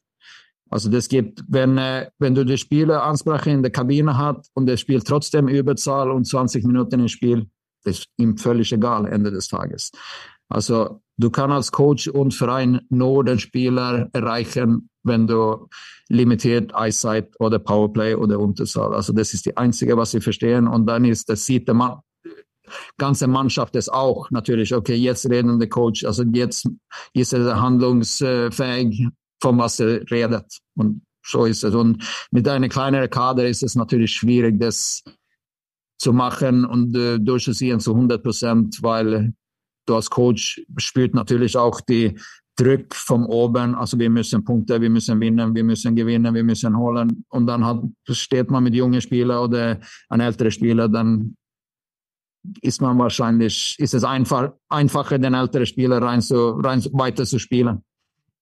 Also 0.68 0.90
das 0.90 1.08
gibt, 1.08 1.42
wenn, 1.48 1.78
äh, 1.78 2.10
wenn 2.18 2.34
du 2.34 2.44
die 2.44 2.58
Spieler 2.58 3.04
Ansprache 3.04 3.50
in 3.50 3.62
der 3.62 3.72
Kabine 3.72 4.18
hast 4.18 4.50
und 4.52 4.66
der 4.66 4.76
spielt 4.76 5.06
trotzdem 5.06 5.48
Überzahl 5.48 6.10
und 6.10 6.26
20 6.26 6.64
Minuten 6.64 7.00
im 7.00 7.08
Spiel, 7.08 7.46
ist 7.84 8.06
ihm 8.16 8.36
völlig 8.36 8.72
egal 8.72 9.06
Ende 9.06 9.30
des 9.30 9.48
Tages. 9.48 9.90
Also 10.48 11.00
du 11.16 11.30
kannst 11.30 11.54
als 11.54 11.72
Coach 11.72 12.08
und 12.08 12.34
Verein 12.34 12.80
nur 12.88 13.24
den 13.24 13.38
Spieler 13.38 14.08
erreichen, 14.12 14.90
wenn 15.04 15.26
du 15.26 15.68
limitiert 16.08 16.72
Eyesight 16.74 17.28
oder 17.38 17.58
Powerplay 17.58 18.14
oder 18.14 18.38
Unterzahl. 18.38 18.94
Also 18.94 19.12
das 19.12 19.32
ist 19.32 19.46
die 19.46 19.56
einzige, 19.56 19.96
was 19.96 20.10
sie 20.10 20.20
verstehen. 20.20 20.66
Und 20.66 20.86
dann 20.86 21.04
ist, 21.04 21.28
das 21.28 21.46
sieht 21.46 21.68
der 21.68 21.74
Mann, 21.74 22.00
ganze 22.98 23.26
Mannschaft 23.26 23.76
es 23.76 23.88
auch 23.88 24.30
natürlich. 24.30 24.74
Okay, 24.74 24.94
jetzt 24.94 25.28
reden 25.28 25.58
der 25.58 25.68
Coach, 25.68 26.04
also 26.04 26.24
jetzt 26.32 26.68
ist 27.14 27.32
er 27.32 27.60
handlungsfähig, 27.60 29.08
von 29.40 29.58
was 29.58 29.80
er 29.80 30.10
redet. 30.10 30.58
Und 30.76 31.02
so 31.24 31.44
ist 31.44 31.64
es. 31.64 31.74
Und 31.74 32.04
mit 32.30 32.48
einer 32.48 32.68
kleineren 32.68 33.10
Kader 33.10 33.48
ist 33.48 33.62
es 33.62 33.74
natürlich 33.74 34.12
schwierig, 34.12 34.58
das 34.58 35.02
zu 36.00 36.12
machen 36.12 36.64
und 36.64 36.96
äh, 36.96 37.18
durchzuziehen 37.18 37.78
zu 37.78 37.94
100 37.94 38.22
Prozent, 38.22 38.82
weil 38.82 39.34
du 39.86 39.94
als 39.94 40.08
Coach 40.08 40.62
spürt 40.78 41.14
natürlich 41.14 41.56
auch 41.56 41.80
die 41.82 42.18
Druck 42.56 42.94
von 42.94 43.24
oben. 43.26 43.74
Also 43.74 43.98
wir 43.98 44.08
müssen 44.08 44.42
Punkte, 44.42 44.80
wir 44.80 44.88
müssen 44.88 45.20
winnen, 45.20 45.54
wir 45.54 45.64
müssen 45.64 45.94
gewinnen, 45.94 46.34
wir 46.34 46.44
müssen 46.44 46.76
holen. 46.76 47.24
Und 47.28 47.46
dann 47.46 47.64
hat, 47.64 47.82
steht 48.08 48.50
man 48.50 48.64
mit 48.64 48.74
jungen 48.74 49.00
Spielern 49.00 49.44
oder 49.44 49.78
ein 50.08 50.20
älterer 50.20 50.50
Spieler, 50.50 50.88
dann 50.88 51.36
ist 52.62 52.80
man 52.80 52.98
wahrscheinlich, 52.98 53.76
ist 53.78 53.92
es 53.92 54.02
einfach, 54.02 54.52
einfacher, 54.70 55.18
den 55.18 55.34
älteren 55.34 55.66
Spieler 55.66 56.00
rein, 56.00 56.22
so, 56.22 56.52
rein 56.52 56.82
weiter 56.92 57.26
zu 57.26 57.38
spielen. 57.38 57.82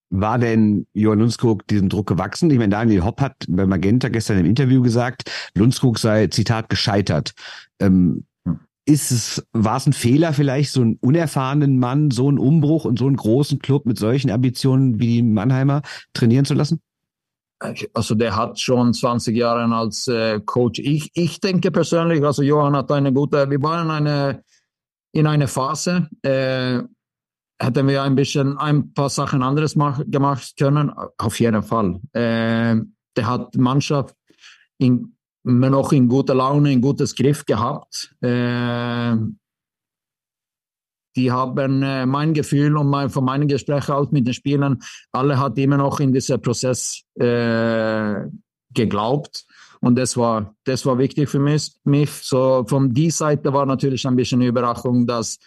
War 0.09 0.39
denn 0.39 0.87
Johann 0.93 1.19
Lundskog 1.19 1.67
diesem 1.67 1.89
Druck 1.89 2.07
gewachsen? 2.07 2.49
Ich 2.49 2.57
meine, 2.57 2.69
Daniel 2.69 3.03
Hopp 3.03 3.21
hat 3.21 3.35
bei 3.47 3.65
Magenta 3.65 4.09
gestern 4.09 4.39
im 4.39 4.45
Interview 4.45 4.81
gesagt, 4.81 5.29
Lundskog 5.55 5.99
sei, 5.99 6.27
Zitat, 6.27 6.69
gescheitert. 6.69 7.33
Ähm, 7.79 8.25
ist 8.85 9.11
es, 9.11 9.45
war 9.53 9.77
es 9.77 9.85
ein 9.85 9.93
Fehler 9.93 10.33
vielleicht, 10.33 10.71
so 10.71 10.81
einen 10.81 10.95
unerfahrenen 10.95 11.77
Mann, 11.77 12.09
so 12.09 12.27
einen 12.27 12.39
Umbruch 12.39 12.85
und 12.85 12.97
so 12.97 13.05
einen 13.05 13.17
großen 13.17 13.59
Club 13.59 13.85
mit 13.85 13.99
solchen 13.99 14.31
Ambitionen 14.31 14.99
wie 14.99 15.07
die 15.07 15.21
Mannheimer 15.21 15.83
trainieren 16.13 16.45
zu 16.45 16.55
lassen? 16.55 16.81
Also 17.93 18.15
der 18.15 18.35
hat 18.35 18.59
schon 18.59 18.93
20 18.93 19.35
Jahre 19.35 19.63
als 19.75 20.07
äh, 20.07 20.39
Coach. 20.39 20.79
Ich, 20.79 21.11
ich 21.13 21.39
denke 21.39 21.71
persönlich, 21.71 22.23
also 22.23 22.41
Johann 22.41 22.75
hat 22.75 22.91
eine 22.91 23.13
gute, 23.13 23.49
wir 23.49 23.61
waren 23.61 23.91
eine, 23.91 24.43
in 25.11 25.27
einer 25.27 25.47
Phase, 25.47 26.07
äh, 26.23 26.81
hätten 27.61 27.87
wir 27.87 28.03
ein 28.03 28.15
bisschen 28.15 28.57
ein 28.57 28.93
paar 28.93 29.09
Sachen 29.09 29.43
anderes 29.43 29.75
mach, 29.75 30.01
gemacht 30.05 30.53
können, 30.57 30.91
auf 31.17 31.39
jeden 31.39 31.61
Fall. 31.61 31.99
Äh, 32.13 32.81
der 33.15 33.27
hat 33.27 33.55
Mannschaft 33.55 34.15
in, 34.77 35.15
immer 35.43 35.69
noch 35.69 35.91
in 35.91 36.07
guter 36.07 36.35
Laune, 36.35 36.71
in 36.71 36.81
gutes 36.81 37.15
Griff 37.15 37.45
gehabt. 37.45 38.15
Äh, 38.21 39.15
die 41.15 41.31
haben 41.31 41.83
äh, 41.83 42.05
mein 42.05 42.33
Gefühl 42.33 42.77
und 42.77 42.89
mein, 42.89 43.09
von 43.09 43.25
meinen 43.25 43.47
Gesprächen 43.47 43.91
auch 43.91 44.11
mit 44.11 44.25
den 44.25 44.33
Spielern, 44.33 44.79
alle 45.11 45.37
hat 45.37 45.57
immer 45.57 45.77
noch 45.77 45.99
in 45.99 46.13
diesen 46.13 46.41
Prozess 46.41 47.03
äh, 47.15 48.21
geglaubt. 48.73 49.45
Und 49.81 49.97
das 49.97 50.15
war, 50.15 50.55
das 50.65 50.85
war 50.85 50.97
wichtig 50.97 51.29
für 51.29 51.39
mich. 51.39 52.11
So 52.21 52.65
von 52.67 52.93
die 52.93 53.09
Seite 53.09 53.51
war 53.51 53.65
natürlich 53.65 54.05
ein 54.05 54.15
bisschen 54.15 54.41
Überraschung, 54.41 55.07
dass 55.07 55.39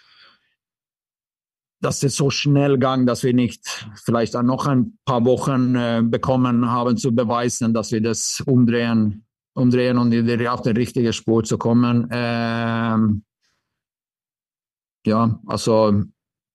dass 1.82 2.02
es 2.04 2.14
so 2.14 2.30
schnell 2.30 2.78
ging, 2.78 3.06
dass 3.06 3.24
wir 3.24 3.34
nicht 3.34 3.66
vielleicht 4.04 4.34
noch 4.34 4.66
ein 4.66 4.98
paar 5.04 5.24
Wochen 5.24 5.74
äh, 5.74 6.00
bekommen 6.02 6.70
haben 6.70 6.96
zu 6.96 7.12
beweisen, 7.12 7.74
dass 7.74 7.90
wir 7.90 8.00
das 8.00 8.40
umdrehen, 8.46 9.26
umdrehen 9.54 9.98
und 9.98 10.14
auf 10.46 10.62
den 10.62 10.76
richtigen 10.76 11.12
Spur 11.12 11.42
zu 11.42 11.58
kommen. 11.58 12.08
Ähm, 12.12 13.24
ja, 15.04 15.40
also 15.46 16.04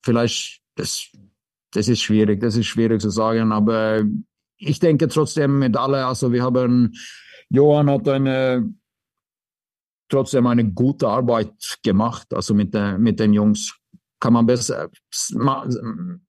vielleicht, 0.02 0.62
das, 0.76 1.10
das 1.72 1.90
ist 1.90 2.02
schwierig, 2.02 2.40
das 2.40 2.56
ist 2.56 2.68
schwierig 2.68 3.02
zu 3.02 3.10
sagen, 3.10 3.52
aber 3.52 4.04
ich 4.58 4.80
denke 4.80 5.10
trotzdem 5.10 5.60
mit 5.60 5.76
alle, 5.76 6.06
also 6.06 6.32
wir 6.32 6.44
haben, 6.44 6.94
Johann 7.50 7.90
hat 7.90 8.08
eine, 8.08 8.74
trotzdem 10.08 10.48
eine 10.48 10.72
gute 10.72 11.10
Arbeit 11.10 11.80
gemacht, 11.84 12.34
also 12.34 12.54
mit, 12.54 12.74
der, 12.74 12.98
mit 12.98 13.20
den 13.20 13.34
Jungs 13.34 13.77
kann 14.20 14.34
man 14.34 14.46
besser, 14.46 14.90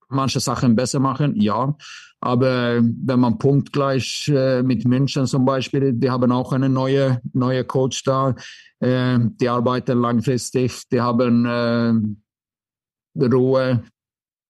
manche 0.09 0.41
Sachen 0.41 0.77
besser 0.77 1.01
machen, 1.01 1.41
ja. 1.41 1.77
Aber 2.21 2.81
wenn 2.83 3.21
man 3.21 3.39
punktgleich 3.39 4.29
äh, 4.35 4.63
mit 4.63 4.85
München 4.85 5.27
zum 5.27 5.45
Beispiel, 5.45 5.93
die 5.93 6.11
haben 6.11 6.33
auch 6.33 6.53
einen 6.53 6.73
neue, 6.73 7.21
neue 7.33 7.65
Coach 7.65 8.03
da, 8.03 8.35
äh, 8.81 9.19
die 9.21 9.49
arbeiten 9.49 10.01
langfristig, 10.01 10.83
die 10.91 11.01
haben 11.01 11.47
äh, 11.47 13.25
Ruhe. 13.27 13.85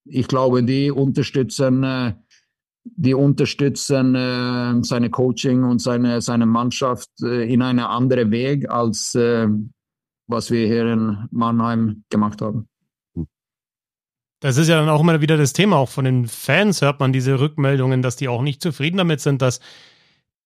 Ich 0.07 0.29
glaube, 0.29 0.63
die 0.63 0.91
unterstützen, 0.91 1.85
äh, 1.85 2.15
die 2.85 3.13
unterstützen 3.13 4.15
äh, 4.15 4.83
seine 4.83 5.11
Coaching 5.11 5.63
und 5.65 5.83
seine, 5.83 6.23
seine 6.23 6.47
Mannschaft 6.47 7.11
äh, 7.23 7.53
in 7.53 7.61
einen 7.61 7.81
anderen 7.81 8.31
Weg 8.31 8.71
als 8.71 9.15
was 10.29 10.51
wir 10.51 10.67
hier 10.67 10.93
in 10.93 11.27
Mannheim 11.31 12.05
gemacht 12.11 12.43
haben. 12.43 12.69
Das 14.41 14.57
ist 14.57 14.69
ja 14.69 14.79
dann 14.79 14.89
auch 14.89 15.01
immer 15.01 15.21
wieder 15.21 15.37
das 15.37 15.53
Thema. 15.53 15.77
Auch 15.77 15.89
von 15.89 16.05
den 16.05 16.27
Fans 16.27 16.81
hört 16.81 17.01
man 17.01 17.13
diese 17.13 17.41
Rückmeldungen, 17.41 18.03
dass 18.03 18.17
die 18.17 18.29
auch 18.29 18.43
nicht 18.43 18.63
zufrieden 18.63 18.99
damit 18.99 19.21
sind, 19.21 19.43
dass 19.43 19.61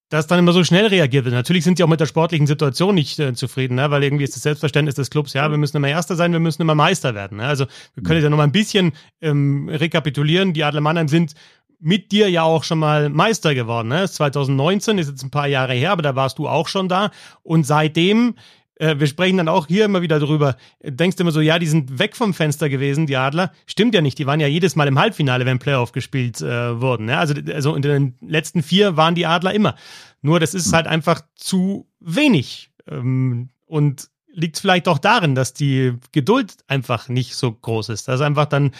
das 0.08 0.26
dann 0.26 0.38
immer 0.38 0.52
so 0.52 0.62
schnell 0.62 0.86
reagiert 0.86 1.24
wird. 1.24 1.34
Natürlich 1.34 1.64
sind 1.64 1.78
sie 1.78 1.84
auch 1.84 1.88
mit 1.88 2.00
der 2.00 2.06
sportlichen 2.06 2.46
Situation 2.46 2.94
nicht 2.94 3.18
äh, 3.18 3.32
zufrieden, 3.32 3.76
ne? 3.76 3.90
weil 3.90 4.04
irgendwie 4.04 4.24
ist 4.24 4.36
das 4.36 4.42
Selbstverständnis 4.42 4.94
des 4.94 5.08
Clubs, 5.08 5.32
ja, 5.32 5.50
wir 5.50 5.56
müssen 5.56 5.78
immer 5.78 5.88
Erster 5.88 6.16
sein, 6.16 6.32
wir 6.32 6.40
müssen 6.40 6.60
immer 6.60 6.74
Meister 6.74 7.14
werden. 7.14 7.38
Ne? 7.38 7.46
Also 7.46 7.66
wir 7.94 8.02
können 8.02 8.22
ja 8.22 8.28
noch 8.28 8.36
mal 8.36 8.44
ein 8.44 8.52
bisschen 8.52 8.92
ähm, 9.22 9.70
rekapitulieren. 9.70 10.52
Die 10.52 10.64
Adler 10.64 10.82
Mannheim 10.82 11.08
sind 11.08 11.32
mit 11.80 12.12
dir 12.12 12.28
ja 12.28 12.42
auch 12.42 12.62
schon 12.62 12.78
mal 12.78 13.08
Meister 13.08 13.54
geworden. 13.54 13.88
Ne? 13.88 14.08
2019 14.08 14.98
ist 14.98 15.08
jetzt 15.08 15.22
ein 15.22 15.30
paar 15.30 15.48
Jahre 15.48 15.72
her, 15.72 15.92
aber 15.92 16.02
da 16.02 16.14
warst 16.14 16.38
du 16.38 16.46
auch 16.46 16.68
schon 16.68 16.88
da. 16.88 17.10
Und 17.42 17.66
seitdem 17.66 18.34
äh, 18.82 18.98
wir 18.98 19.06
sprechen 19.06 19.36
dann 19.36 19.48
auch 19.48 19.68
hier 19.68 19.84
immer 19.84 20.02
wieder 20.02 20.18
drüber. 20.18 20.56
Denkst 20.82 21.16
du 21.16 21.22
immer 21.22 21.30
so, 21.30 21.40
ja, 21.40 21.58
die 21.58 21.66
sind 21.66 21.98
weg 21.98 22.16
vom 22.16 22.34
Fenster 22.34 22.68
gewesen, 22.68 23.06
die 23.06 23.16
Adler. 23.16 23.52
Stimmt 23.66 23.94
ja 23.94 24.00
nicht, 24.00 24.18
die 24.18 24.26
waren 24.26 24.40
ja 24.40 24.48
jedes 24.48 24.74
Mal 24.74 24.88
im 24.88 24.98
Halbfinale, 24.98 25.46
wenn 25.46 25.60
Playoff 25.60 25.92
gespielt 25.92 26.40
äh, 26.40 26.80
wurden. 26.80 27.08
Ja? 27.08 27.20
Also, 27.20 27.34
also 27.52 27.74
in 27.76 27.82
den 27.82 28.14
letzten 28.20 28.62
vier 28.62 28.96
waren 28.96 29.14
die 29.14 29.26
Adler 29.26 29.54
immer. 29.54 29.76
Nur 30.20 30.40
das 30.40 30.54
ist 30.54 30.72
halt 30.72 30.86
einfach 30.86 31.22
zu 31.36 31.86
wenig. 32.00 32.70
Ähm, 32.88 33.50
und 33.66 34.08
liegt 34.34 34.58
vielleicht 34.58 34.88
auch 34.88 34.98
darin, 34.98 35.34
dass 35.34 35.54
die 35.54 35.94
Geduld 36.10 36.56
einfach 36.66 37.08
nicht 37.08 37.36
so 37.36 37.52
groß 37.52 37.90
ist. 37.90 38.08
Dass 38.08 38.20
einfach 38.20 38.46
dann, 38.46 38.72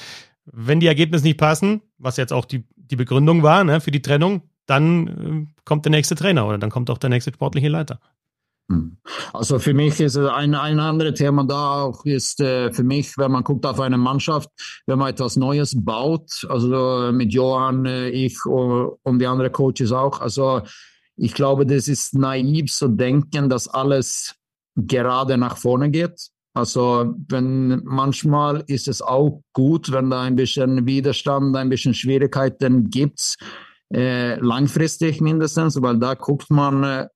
wenn 0.46 0.80
die 0.80 0.86
Ergebnisse 0.88 1.24
nicht 1.24 1.38
passen, 1.38 1.82
was 1.98 2.16
jetzt 2.16 2.32
auch 2.32 2.44
die, 2.44 2.64
die 2.74 2.96
Begründung 2.96 3.42
war 3.42 3.62
ne, 3.62 3.80
für 3.80 3.92
die 3.92 4.02
Trennung, 4.02 4.42
dann 4.66 5.46
äh, 5.46 5.62
kommt 5.64 5.84
der 5.84 5.90
nächste 5.90 6.16
Trainer 6.16 6.46
oder 6.46 6.58
dann 6.58 6.70
kommt 6.70 6.90
auch 6.90 6.98
der 6.98 7.10
nächste 7.10 7.32
sportliche 7.32 7.68
Leiter. 7.68 8.00
Hm. 8.70 8.96
Also 9.32 9.58
für 9.58 9.74
mich 9.74 10.00
ist 10.00 10.16
ein, 10.16 10.54
ein 10.54 10.80
anderes 10.80 11.18
Thema 11.18 11.44
da 11.44 11.82
auch 11.82 12.04
ist 12.04 12.40
äh, 12.40 12.72
für 12.72 12.84
mich, 12.84 13.16
wenn 13.18 13.32
man 13.32 13.44
guckt 13.44 13.66
auf 13.66 13.80
eine 13.80 13.98
Mannschaft, 13.98 14.48
wenn 14.86 14.98
man 14.98 15.10
etwas 15.10 15.36
Neues 15.36 15.74
baut, 15.76 16.46
also 16.48 17.10
mit 17.12 17.32
Johann, 17.32 17.86
äh, 17.86 18.08
ich 18.08 18.44
und 18.46 19.18
die 19.18 19.26
anderen 19.26 19.52
Coaches 19.52 19.92
auch. 19.92 20.20
Also 20.20 20.62
ich 21.16 21.34
glaube, 21.34 21.66
das 21.66 21.88
ist 21.88 22.14
naiv 22.14 22.72
zu 22.72 22.88
denken, 22.88 23.48
dass 23.48 23.68
alles 23.68 24.34
gerade 24.76 25.36
nach 25.36 25.56
vorne 25.56 25.90
geht. 25.90 26.30
Also 26.54 27.14
wenn 27.28 27.82
manchmal 27.84 28.62
ist 28.66 28.88
es 28.88 29.00
auch 29.00 29.42
gut, 29.54 29.90
wenn 29.90 30.10
da 30.10 30.22
ein 30.22 30.36
bisschen 30.36 30.86
Widerstand, 30.86 31.56
ein 31.56 31.70
bisschen 31.70 31.94
Schwierigkeiten 31.94 32.90
gibt, 32.90 33.36
äh, 33.92 34.36
langfristig 34.36 35.20
mindestens, 35.20 35.80
weil 35.80 35.98
da 35.98 36.14
guckt 36.14 36.50
man 36.50 36.84
äh, 36.84 37.08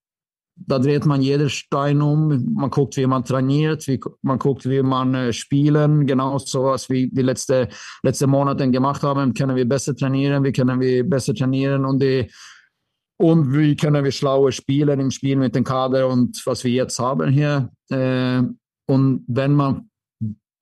da 0.56 0.78
dreht 0.78 1.04
man 1.04 1.20
jeden 1.20 1.50
Stein 1.50 2.00
um. 2.00 2.54
Man 2.54 2.70
guckt, 2.70 2.96
wie 2.96 3.06
man 3.06 3.24
trainiert, 3.24 3.86
wie, 3.86 4.00
man 4.22 4.38
guckt, 4.38 4.68
wie 4.68 4.82
man 4.82 5.14
äh, 5.14 5.32
spielen. 5.32 6.06
Genau 6.06 6.38
sowas 6.38 6.88
wie 6.88 7.08
die 7.08 7.22
letzten 7.22 7.68
letzte 8.02 8.26
Monate 8.26 8.68
gemacht 8.70 9.02
haben. 9.02 9.34
Können 9.34 9.54
wir 9.54 9.68
besser 9.68 9.94
trainieren? 9.94 10.42
Wie 10.44 10.52
können 10.52 10.80
wir 10.80 11.08
besser 11.08 11.34
trainieren? 11.34 11.84
Und, 11.84 12.02
die, 12.02 12.30
und 13.18 13.52
wie 13.52 13.76
können 13.76 14.02
wir 14.02 14.12
schlauer 14.12 14.50
spielen 14.50 14.98
im 14.98 15.10
Spiel 15.10 15.36
mit 15.36 15.54
dem 15.54 15.64
Kader 15.64 16.08
und 16.08 16.40
was 16.46 16.64
wir 16.64 16.72
jetzt 16.72 16.98
haben 16.98 17.30
hier? 17.30 17.70
Äh, 17.90 18.42
und 18.88 19.24
wenn 19.28 19.52
man 19.52 19.90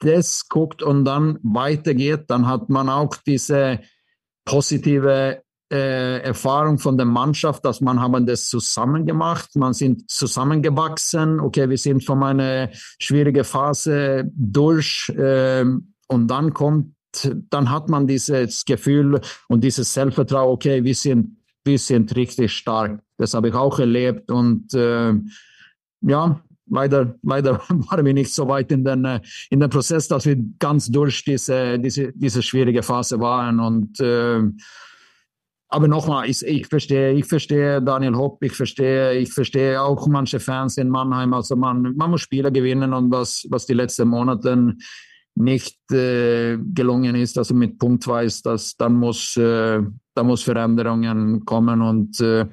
das 0.01 0.49
guckt 0.49 0.83
und 0.83 1.05
dann 1.05 1.39
weitergeht, 1.43 2.25
dann 2.29 2.47
hat 2.49 2.69
man 2.69 2.89
auch 2.89 3.17
diese 3.27 3.81
positive 4.45 5.44
äh, 5.75 6.19
Erfahrung 6.21 6.79
von 6.79 6.97
der 6.97 7.07
Mannschaft, 7.07 7.65
dass 7.65 7.81
man 7.81 8.01
haben 8.01 8.27
das 8.27 8.49
zusammen 8.49 9.05
gemacht, 9.05 9.51
man 9.57 9.75
sind 9.75 10.11
zusammengewachsen, 10.11 11.41
okay, 11.41 11.69
wir 11.69 11.79
sind 11.79 12.05
von 12.05 12.23
einer 12.23 12.71
schwierigen 12.99 13.45
Phase 13.45 14.31
durch 14.35 15.09
äh, 15.11 15.65
und 16.09 16.29
dann 16.29 16.55
kommt, 16.55 16.95
dann 17.51 17.71
hat 17.71 17.89
man 17.89 18.07
dieses 18.07 18.65
Gefühl 18.65 19.21
und 19.49 19.65
dieses 19.65 19.93
Selbstvertrauen, 19.93 20.53
okay, 20.53 20.85
wir 20.85 20.95
sind, 20.95 21.37
wir 21.65 21.79
sind 21.79 22.15
richtig 22.17 22.53
stark. 22.53 23.01
Das 23.19 23.35
habe 23.35 23.49
ich 23.49 23.55
auch 23.55 23.79
erlebt 23.79 24.31
und 24.31 24.73
äh, 24.75 25.13
ja, 26.03 26.41
leider, 26.71 27.15
leider 27.23 27.59
waren 27.69 28.05
wir 28.05 28.15
nicht 28.15 28.35
so 28.35 28.49
weit 28.49 28.73
in 28.73 28.85
den, 28.85 29.05
äh, 29.05 29.21
in 29.51 29.61
den 29.61 29.71
Prozess, 29.71 30.09
dass 30.09 30.27
wir 30.27 30.37
ganz 30.59 30.89
durch 30.91 31.25
diese, 31.25 31.79
diese, 31.79 32.13
diese 32.13 32.43
schwierige 32.43 32.83
Phase 32.83 33.21
waren 33.21 33.61
und 33.61 34.01
äh, 34.01 34.43
aber 35.75 35.89
nochmal, 35.89 36.31
ich, 36.31 36.41
ich, 36.47 36.69
verstehe, 36.69 37.15
ich 37.15 37.27
verstehe 37.27 37.83
Daniel 37.83 38.15
Hopp, 38.15 38.41
ich 38.45 38.53
verstehe, 38.53 39.15
ich 39.15 39.33
verstehe 39.33 39.83
auch 39.83 40.07
manche 40.07 40.39
Fans 40.39 40.77
in 40.79 40.89
Mannheim. 40.89 41.35
Also 41.35 41.57
man, 41.57 41.97
man 41.97 42.13
muss 42.13 42.21
Spieler 42.21 42.53
gewinnen 42.53 42.93
und 42.93 43.11
was, 43.11 43.45
was 43.51 43.67
die 43.67 43.75
letzten 43.75 44.07
Monate 44.07 44.77
nicht 45.35 45.81
äh, 45.91 46.57
gelungen 46.59 47.17
ist, 47.17 47.37
also 47.39 47.55
mit 47.55 47.77
punktweise, 47.81 48.41
dass 48.45 48.77
dann 48.77 48.95
muss, 48.95 49.37
äh, 49.37 49.83
da 50.15 50.23
muss 50.23 50.45
Veränderungen 50.45 51.45
kommen 51.45 51.83
und 51.83 52.21
äh, 52.21 52.47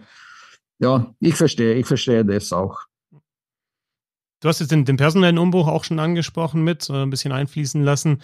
ja, 0.79 1.13
ich 1.19 1.35
verstehe, 1.35 1.75
ich 1.75 1.85
verstehe 1.85 2.25
das 2.25 2.51
auch. 2.51 2.79
Du 4.39 4.49
hast 4.49 4.61
jetzt 4.61 4.71
den, 4.71 4.83
den 4.83 4.97
personellen 4.97 5.37
Umbruch 5.37 5.67
auch 5.67 5.83
schon 5.83 5.99
angesprochen 5.99 6.63
mit, 6.63 6.89
äh, 6.89 7.03
ein 7.03 7.11
bisschen 7.11 7.33
einfließen 7.33 7.83
lassen. 7.83 8.23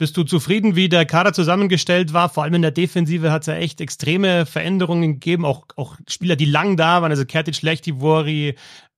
Bist 0.00 0.16
du 0.16 0.24
zufrieden, 0.24 0.76
wie 0.76 0.88
der 0.88 1.04
Kader 1.04 1.34
zusammengestellt 1.34 2.14
war? 2.14 2.30
Vor 2.30 2.42
allem 2.42 2.54
in 2.54 2.62
der 2.62 2.70
Defensive 2.70 3.30
hat 3.30 3.42
es 3.42 3.48
ja 3.48 3.56
echt 3.56 3.82
extreme 3.82 4.46
Veränderungen 4.46 5.20
gegeben. 5.20 5.44
Auch, 5.44 5.66
auch 5.76 5.96
Spieler, 6.08 6.36
die 6.36 6.46
lang 6.46 6.78
da 6.78 7.02
waren, 7.02 7.12
also 7.12 7.26
Kertic, 7.26 7.60
Lechtivori, 7.60 8.54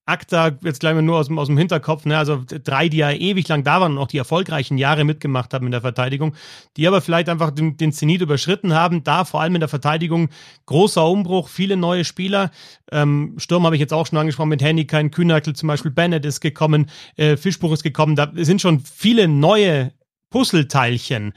Akta, 0.06 0.52
jetzt 0.62 0.78
gleich 0.78 0.94
mal 0.94 1.02
nur 1.02 1.18
aus 1.18 1.26
dem, 1.26 1.40
aus 1.40 1.48
dem 1.48 1.58
Hinterkopf, 1.58 2.04
ne? 2.04 2.16
also 2.16 2.44
drei, 2.46 2.88
die 2.88 2.98
ja 2.98 3.10
ewig 3.10 3.48
lang 3.48 3.64
da 3.64 3.80
waren 3.80 3.92
und 3.92 3.98
auch 3.98 4.06
die 4.06 4.18
erfolgreichen 4.18 4.78
Jahre 4.78 5.02
mitgemacht 5.02 5.52
haben 5.52 5.66
in 5.66 5.72
der 5.72 5.80
Verteidigung, 5.80 6.36
die 6.76 6.86
aber 6.86 7.00
vielleicht 7.00 7.28
einfach 7.28 7.50
den, 7.50 7.76
den 7.76 7.92
Zenit 7.92 8.20
überschritten 8.20 8.72
haben. 8.72 9.02
Da 9.02 9.24
vor 9.24 9.40
allem 9.40 9.56
in 9.56 9.60
der 9.60 9.68
Verteidigung 9.68 10.28
großer 10.66 11.04
Umbruch, 11.04 11.48
viele 11.48 11.76
neue 11.76 12.04
Spieler. 12.04 12.52
Ähm, 12.92 13.34
Sturm 13.38 13.64
habe 13.66 13.74
ich 13.74 13.80
jetzt 13.80 13.92
auch 13.92 14.06
schon 14.06 14.18
angesprochen 14.18 14.50
mit 14.50 14.62
Henny, 14.62 14.86
kein 14.86 15.10
Kühnackel, 15.10 15.56
zum 15.56 15.66
Beispiel 15.66 15.90
Bennett 15.90 16.24
ist 16.24 16.40
gekommen, 16.40 16.88
äh, 17.16 17.36
Fischbuch 17.36 17.72
ist 17.72 17.82
gekommen. 17.82 18.14
Da 18.14 18.30
sind 18.36 18.60
schon 18.60 18.78
viele 18.78 19.26
neue 19.26 19.90
Puzzleteilchen. 20.32 21.34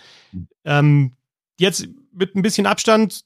Ähm, 0.64 1.14
jetzt 1.60 1.88
mit 2.12 2.36
ein 2.36 2.42
bisschen 2.42 2.66
Abstand 2.66 3.24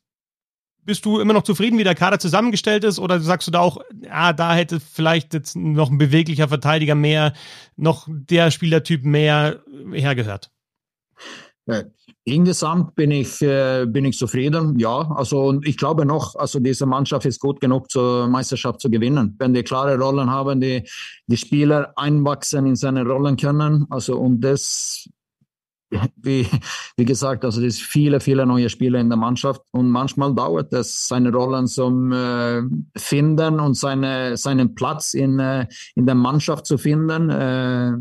bist 0.90 1.06
du 1.06 1.20
immer 1.20 1.34
noch 1.34 1.44
zufrieden, 1.44 1.78
wie 1.78 1.84
der 1.84 1.96
Kader 1.96 2.20
zusammengestellt 2.20 2.84
ist? 2.84 3.00
Oder 3.00 3.20
sagst 3.20 3.48
du 3.48 3.52
da 3.52 3.60
auch, 3.60 3.78
ah, 4.10 4.34
da 4.34 4.56
hätte 4.56 4.80
vielleicht 4.80 5.34
jetzt 5.34 5.56
noch 5.56 5.92
ein 5.92 6.00
beweglicher 6.00 6.48
Verteidiger 6.48 6.96
mehr, 6.96 7.34
noch 7.76 8.08
der 8.10 8.50
Spielertyp 8.50 9.04
mehr 9.04 9.64
hergehört? 9.94 10.50
Ja, 11.68 11.84
insgesamt 12.24 12.96
bin 12.96 13.12
ich, 13.12 13.40
äh, 13.44 13.86
bin 13.86 14.06
ich 14.06 14.18
zufrieden, 14.18 14.80
ja. 14.80 15.12
Also 15.12 15.62
ich 15.64 15.78
glaube 15.78 16.06
noch, 16.06 16.36
also 16.36 16.60
diese 16.60 16.88
Mannschaft 16.88 17.28
ist 17.28 17.40
gut 17.40 17.62
genug 17.62 17.92
zur 17.92 18.28
Meisterschaft 18.28 18.82
zu 18.82 18.90
gewinnen. 18.90 19.36
Wenn 19.38 19.54
die 19.54 19.62
klare 19.62 19.96
Rollen 19.96 20.32
haben, 20.32 20.60
die, 20.60 20.90
die 21.28 21.38
Spieler 21.38 21.94
einwachsen 21.96 22.66
in 22.66 22.76
seine 22.76 23.06
Rollen 23.06 23.38
können. 23.38 23.86
Also 23.92 24.18
und 24.18 24.42
das 24.42 25.08
wie, 26.16 26.48
wie 26.98 27.06
gesagt, 27.06 27.44
also 27.46 27.64
es 27.64 27.80
viele, 27.80 28.20
viele 28.20 28.46
neue 28.46 28.70
Spieler 28.70 29.00
in 29.00 29.10
der 29.10 29.18
Mannschaft 29.18 29.62
und 29.72 29.90
manchmal 29.90 30.34
dauert 30.36 30.72
es, 30.74 31.08
seine 31.08 31.32
Rollen 31.32 31.68
zum 31.68 32.12
äh, 32.12 32.62
finden 32.98 33.60
und 33.60 33.76
seine, 33.76 34.38
seinen 34.38 34.76
Platz 34.76 35.14
in, 35.14 35.40
äh, 35.40 35.68
in 35.96 36.06
der 36.06 36.16
Mannschaft 36.16 36.66
zu 36.66 36.78
finden. 36.78 37.30
Äh, 37.30 37.94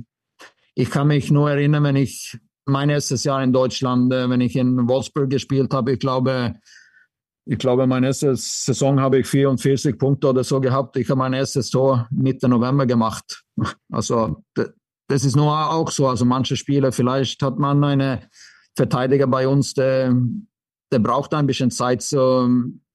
ich 0.74 0.90
kann 0.90 1.08
mich 1.08 1.30
nur 1.30 1.50
erinnern, 1.50 1.84
wenn 1.84 1.96
ich 1.96 2.38
mein 2.66 2.90
erstes 2.90 3.24
Jahr 3.24 3.42
in 3.42 3.52
Deutschland, 3.52 4.12
äh, 4.12 4.28
wenn 4.28 4.40
ich 4.40 4.56
in 4.56 4.88
Wolfsburg 4.88 5.30
gespielt 5.30 5.72
habe, 5.72 5.92
ich 5.92 5.98
glaube, 5.98 6.54
ich 7.50 7.56
glaube, 7.56 7.86
meine 7.86 8.08
erste 8.08 8.36
Saison 8.36 9.00
habe 9.00 9.20
ich 9.20 9.26
44 9.26 9.98
Punkte 9.98 10.28
oder 10.28 10.44
so 10.44 10.60
gehabt. 10.60 10.98
Ich 10.98 11.08
habe 11.08 11.18
mein 11.18 11.32
erstes 11.32 11.70
Tor 11.70 12.06
Mitte 12.10 12.46
November 12.46 12.84
gemacht. 12.84 13.42
Also 13.90 14.44
das 15.08 15.24
ist 15.24 15.36
nur 15.36 15.52
auch 15.70 15.90
so. 15.90 16.06
Also 16.06 16.24
manche 16.24 16.56
Spieler, 16.56 16.92
vielleicht 16.92 17.42
hat 17.42 17.58
man 17.58 17.82
einen 17.82 18.20
Verteidiger 18.76 19.26
bei 19.26 19.48
uns, 19.48 19.74
der, 19.74 20.14
der 20.92 20.98
braucht 20.98 21.34
ein 21.34 21.46
bisschen 21.46 21.70
Zeit, 21.70 22.02
so 22.02 22.48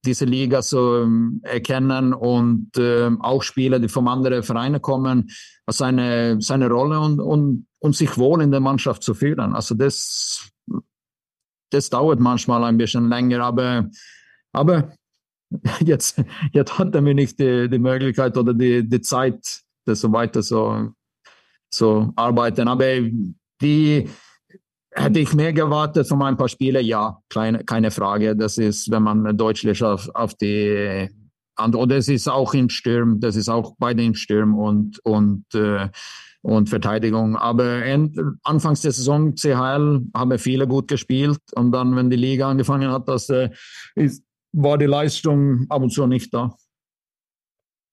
diese 0.06 0.26
Liga 0.26 0.62
zu 0.62 1.40
erkennen 1.44 2.14
und 2.14 2.78
äh, 2.78 3.10
auch 3.20 3.42
Spieler, 3.42 3.80
die 3.80 3.88
vom 3.88 4.08
anderen 4.08 4.44
Vereine 4.44 4.80
kommen, 4.80 5.30
seine, 5.68 6.42
seine 6.42 6.70
Rolle 6.70 7.00
und, 7.00 7.20
und, 7.20 7.68
und 7.80 7.96
sich 7.96 8.18
wohl 8.18 8.42
in 8.42 8.52
der 8.52 8.60
Mannschaft 8.60 9.02
zu 9.02 9.14
fühlen. 9.14 9.56
Also 9.56 9.76
das, 9.76 10.50
das 11.72 11.90
dauert 11.90 12.20
manchmal 12.20 12.64
ein 12.66 12.78
bisschen 12.78 13.08
länger, 13.08 13.44
aber, 13.44 13.90
aber 14.52 14.94
jetzt, 15.80 16.22
jetzt 16.52 16.78
hat 16.78 16.94
er 16.94 17.02
mir 17.02 17.16
nicht 17.16 17.40
die, 17.40 17.70
die 17.70 17.80
Möglichkeit 17.80 18.38
oder 18.38 18.54
die, 18.54 18.88
die 18.88 19.02
Zeit, 19.02 19.62
das 19.86 20.02
so 20.02 20.12
weiter 20.12 20.44
so 20.44 20.94
zu 21.74 22.14
arbeiten. 22.16 22.68
Aber 22.68 22.86
die 23.62 24.10
hätte 24.92 25.20
ich 25.20 25.34
mehr 25.34 25.54
gewartet 25.54 26.08
von 26.08 26.22
ein 26.22 26.38
paar 26.38 26.50
Spielen, 26.50 26.86
ja, 26.86 27.20
kleine, 27.30 27.64
keine 27.64 27.92
Frage. 27.92 28.36
Das 28.36 28.58
ist, 28.58 28.92
wenn 28.92 29.04
man 29.04 29.38
deutlich 29.38 29.84
auf, 29.84 30.10
auf 30.14 30.36
die 30.36 31.10
und 31.60 31.92
das 31.92 32.08
ist 32.08 32.28
auch 32.28 32.56
im 32.56 32.68
Sturm, 32.68 33.20
das 33.20 33.36
ist 33.36 33.48
auch 33.48 33.76
bei 33.78 33.94
den 33.94 34.16
Sturm 34.16 34.58
und 34.58 35.00
und 35.06 35.46
äh, 35.54 35.90
und 36.42 36.70
Verteidigung. 36.70 37.38
Aber 37.38 37.86
end, 37.86 38.20
anfangs 38.44 38.82
der 38.82 38.92
Saison 38.92 39.36
CHL 39.36 40.02
haben 40.14 40.40
viele 40.40 40.68
gut 40.68 40.88
gespielt 40.88 41.40
und 41.54 41.72
dann, 41.72 41.96
wenn 41.96 42.10
die 42.10 42.18
Liga 42.18 42.50
angefangen 42.50 42.92
hat, 42.92 43.08
das 43.08 43.30
äh, 43.30 43.50
ist, 43.96 44.24
war 44.52 44.78
die 44.78 44.86
Leistung 44.86 45.66
ab 45.70 45.82
und 45.82 45.92
zu 45.92 46.06
nicht 46.06 46.34
da. 46.34 46.56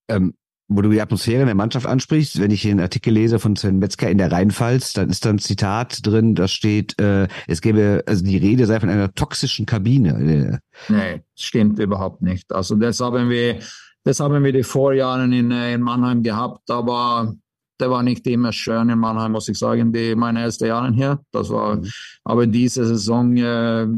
Ähm, 0.09 0.35
wo 0.73 0.83
du 0.83 0.89
die 0.89 1.01
Atmosphäre 1.01 1.41
in 1.41 1.47
der 1.47 1.57
Mannschaft 1.57 1.85
ansprichst, 1.85 2.41
wenn 2.41 2.53
ich 2.53 2.63
den 2.63 2.79
Artikel 2.79 3.13
lese 3.13 3.41
von 3.41 3.57
Sven 3.57 3.81
Metzger 3.81 4.09
in 4.09 4.19
der 4.19 4.31
Rheinpfalz, 4.31 4.93
dann 4.93 5.11
ist 5.11 5.25
da 5.25 5.31
ein 5.31 5.41
Zitat 5.41 6.07
drin, 6.07 6.37
da 6.37 6.47
steht, 6.47 6.99
äh, 7.01 7.27
es 7.49 7.61
gäbe, 7.61 8.05
also 8.07 8.25
die 8.25 8.37
Rede 8.37 8.67
sei 8.67 8.79
von 8.79 8.89
einer 8.89 9.13
toxischen 9.13 9.67
Kabine. 9.67 10.61
Nee, 10.89 11.23
stimmt 11.35 11.81
überhaupt 11.81 12.23
nicht. 12.23 12.53
Also 12.53 12.77
das 12.77 13.01
haben 13.01 13.29
wir, 13.29 13.59
das 14.05 14.21
haben 14.21 14.45
wir 14.45 14.53
die 14.53 14.63
Vorjahren 14.63 15.33
in, 15.33 15.51
äh, 15.51 15.75
in 15.75 15.81
Mannheim 15.81 16.23
gehabt, 16.23 16.71
aber 16.71 17.35
der 17.81 17.91
war 17.91 18.05
nicht 18.05 18.25
immer 18.29 18.53
schön 18.53 18.91
in 18.91 18.99
Mannheim, 19.01 19.33
muss 19.33 19.49
ich 19.49 19.59
sagen, 19.59 19.93
die 19.93 20.15
meine 20.15 20.43
ersten 20.43 20.67
Jahre 20.67 20.93
hier. 20.93 21.19
Das 21.33 21.51
war, 21.51 21.77
mhm. 21.77 21.91
aber 22.23 22.47
diese 22.47 22.87
Saison 22.87 23.37
äh, 23.37 23.89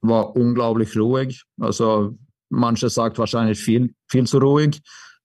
war 0.00 0.34
unglaublich 0.34 0.96
ruhig. 0.98 1.44
Also 1.60 2.18
manche 2.50 2.90
sagt 2.90 3.20
wahrscheinlich 3.20 3.60
viel, 3.60 3.94
viel 4.08 4.26
zu 4.26 4.38
ruhig 4.38 4.82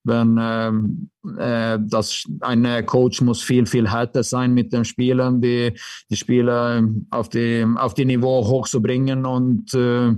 wenn 0.07 0.37
ähm, 0.39 1.09
äh, 1.37 1.77
das 1.81 2.23
ein 2.41 2.85
Coach 2.85 3.21
muss 3.21 3.41
viel 3.41 3.65
viel 3.65 3.89
härter 3.89 4.23
sein 4.23 4.53
mit 4.53 4.73
den 4.73 4.85
Spielern, 4.85 5.41
die 5.41 5.73
die 6.09 6.15
Spieler 6.15 6.83
auf 7.11 7.29
die 7.29 7.65
auf 7.75 7.93
die 7.93 8.05
Niveau 8.05 8.47
hoch 8.47 8.67
zu 8.67 8.81
bringen 8.81 9.25
und 9.25 9.73
äh, 9.73 10.09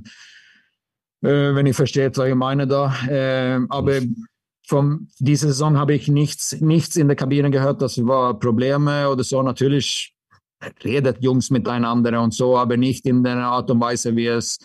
äh, 1.22 1.56
wenn 1.56 1.66
ich 1.66 1.76
verstehe, 1.76 2.12
was 2.16 2.28
ich 2.28 2.36
meine 2.36 2.68
da, 2.68 2.94
äh, 3.08 3.60
aber 3.70 4.00
von 4.66 5.08
dieser 5.18 5.48
Saison 5.48 5.78
habe 5.78 5.96
ich 5.96 6.08
nichts 6.08 6.62
nichts 6.62 6.96
in 6.96 7.08
der 7.08 7.18
Kabine 7.18 7.50
gehört, 7.50 7.82
das 7.82 7.98
war 8.06 8.38
Probleme 8.40 9.10
oder 9.10 9.24
so. 9.24 9.42
Natürlich 9.42 10.16
redet 10.84 11.24
Jungs 11.24 11.50
miteinander 11.50 12.22
und 12.22 12.34
so, 12.34 12.58
aber 12.58 12.78
nicht 12.78 13.06
in 13.06 13.24
der 13.24 13.38
Art 13.38 13.72
und 13.72 13.82
Weise, 13.82 14.16
wie 14.16 14.28
es 14.28 14.60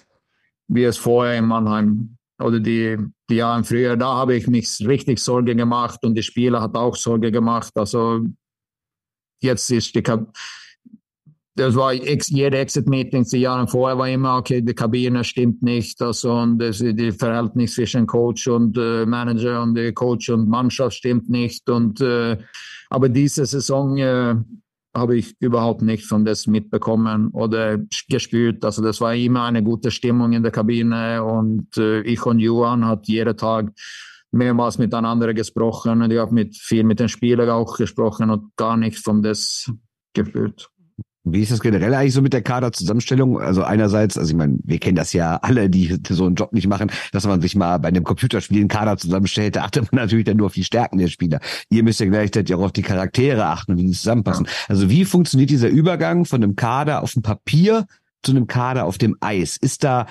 wie 0.69 0.85
es 0.85 0.97
vorher 0.97 1.39
in 1.39 1.47
Mannheim 1.47 2.17
oder 2.41 2.61
die, 2.61 2.99
die 3.31 3.37
Jahre 3.37 3.65
früher, 3.65 3.97
da 3.97 4.15
habe 4.15 4.35
ich 4.37 4.47
mich 4.47 4.69
richtig 4.87 5.19
Sorge 5.19 5.55
gemacht 5.55 6.05
und 6.05 6.15
die 6.15 6.23
Spieler 6.23 6.61
hat 6.61 6.75
auch 6.77 6.97
Sorge 6.97 7.31
gemacht. 7.31 7.73
Also 7.77 8.27
jetzt 9.41 9.71
ist 9.71 9.95
die 9.95 10.03
Kab 10.03 10.33
das 11.57 11.77
war 11.77 11.93
ex, 11.93 12.29
jede 12.31 12.59
Exit-Meeting 12.59 13.25
die 13.25 13.39
Jahre 13.39 13.69
vorher 13.69 13.97
war 13.97 14.09
immer, 14.09 14.39
okay, 14.39 14.61
die 14.61 14.75
Kabine 14.75 15.23
stimmt 15.23 15.63
nicht, 15.63 16.03
also 16.03 16.33
und 16.33 16.59
das, 16.59 16.79
die 16.79 17.13
Verhältnis 17.13 17.75
zwischen 17.75 18.07
Coach 18.07 18.49
und 18.49 18.77
äh, 18.77 19.07
Manager 19.07 19.63
und 19.63 19.77
die 19.77 19.93
Coach 19.93 20.31
und 20.31 20.49
Mannschaft 20.49 20.97
stimmt 20.97 21.29
nicht 21.29 21.69
und 21.71 22.01
äh, 22.01 22.37
aber 22.91 23.09
diese 23.09 23.47
Saison 23.47 23.97
äh, 23.99 24.35
habe 24.97 25.17
ich 25.17 25.35
überhaupt 25.41 25.83
nicht 25.83 26.07
von 26.07 26.25
das 26.25 26.47
mitbekommen 26.47 27.29
oder 27.29 27.79
gespürt. 28.09 28.65
Also 28.65 28.83
das 28.83 29.01
war 29.01 29.15
immer 29.15 29.45
eine 29.45 29.63
gute 29.63 29.91
Stimmung 29.91 30.33
in 30.33 30.43
der 30.43 30.53
Kabine 30.53 31.23
und 31.23 31.77
äh, 31.77 32.01
ich 32.03 32.25
und 32.25 32.39
Johan 32.39 32.87
hat 32.87 33.09
jeden 33.09 33.37
Tag 33.37 33.73
mehrmals 34.31 34.79
miteinander 34.79 35.33
gesprochen. 35.35 36.11
Ich 36.11 36.19
habe 36.19 36.35
mit 36.35 36.57
viel 36.57 36.85
mit 36.85 37.01
den 37.01 37.09
Spielern 37.09 37.51
auch 37.51 37.77
gesprochen 37.77 38.31
und 38.31 38.57
gar 38.57 38.77
nichts 38.77 39.01
von 39.01 39.23
das 39.23 39.71
gespürt. 40.13 40.71
Wie 41.27 41.41
ist 41.41 41.51
das 41.51 41.61
generell 41.61 41.95
eigentlich 41.95 42.13
so 42.13 42.21
mit 42.21 42.35
der 42.35 42.43
Kaderzusammenstellung? 42.43 43.41
Also 43.41 43.63
einerseits, 43.63 44.19
also 44.19 44.31
ich 44.31 44.37
meine, 44.37 44.59
wir 44.63 44.79
kennen 44.79 44.97
das 44.97 45.15
ja 45.15 45.39
alle, 45.39 45.71
die 45.71 45.99
so 46.11 46.27
einen 46.27 46.35
Job 46.35 46.53
nicht 46.53 46.67
machen, 46.67 46.91
dass 47.13 47.27
man 47.27 47.41
sich 47.41 47.57
mal 47.57 47.79
bei 47.79 47.89
einem 47.89 48.05
Computerspiel 48.05 48.61
einen 48.61 48.69
Kader 48.69 48.99
zusammenstellt, 48.99 49.57
da 49.57 49.65
achtet 49.65 49.91
man 49.91 50.03
natürlich 50.03 50.27
dann 50.27 50.37
nur 50.37 50.47
auf 50.47 50.53
die 50.53 50.65
Stärken 50.65 50.99
der 50.99 51.09
Spieler. 51.09 51.41
Ihr 51.71 51.83
müsst 51.83 52.01
ja 52.01 52.07
gleichzeitig 52.07 52.55
auch 52.55 52.63
auf 52.63 52.73
die 52.73 52.83
Charaktere 52.83 53.47
achten 53.47 53.73
und 53.73 53.79
wie 53.79 53.87
die 53.87 53.93
zusammenpassen. 53.93 54.47
Also 54.69 54.91
wie 54.91 55.07
funktioniert 55.07 55.49
dieser 55.49 55.69
Übergang 55.69 56.27
von 56.27 56.43
einem 56.43 56.57
Kader 56.57 57.03
auf 57.03 57.15
dem 57.15 57.23
Papier 57.23 57.87
zu 58.23 58.33
einem 58.33 58.47
Kader 58.47 58.85
auf 58.85 58.99
dem 58.99 59.17
Eis? 59.21 59.57
Ist 59.57 59.83
da 59.83 60.07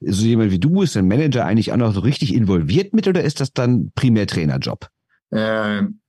so 0.00 0.26
jemand 0.26 0.50
wie 0.50 0.58
du, 0.58 0.82
ist 0.82 0.98
ein 0.98 1.08
Manager 1.08 1.46
eigentlich 1.46 1.72
auch 1.72 1.78
noch 1.78 1.94
so 1.94 2.00
richtig 2.00 2.34
involviert 2.34 2.92
mit 2.92 3.08
oder 3.08 3.24
ist 3.24 3.40
das 3.40 3.54
dann 3.54 3.90
primär 3.94 4.26
Trainerjob? 4.26 4.88
Ähm 5.32 6.00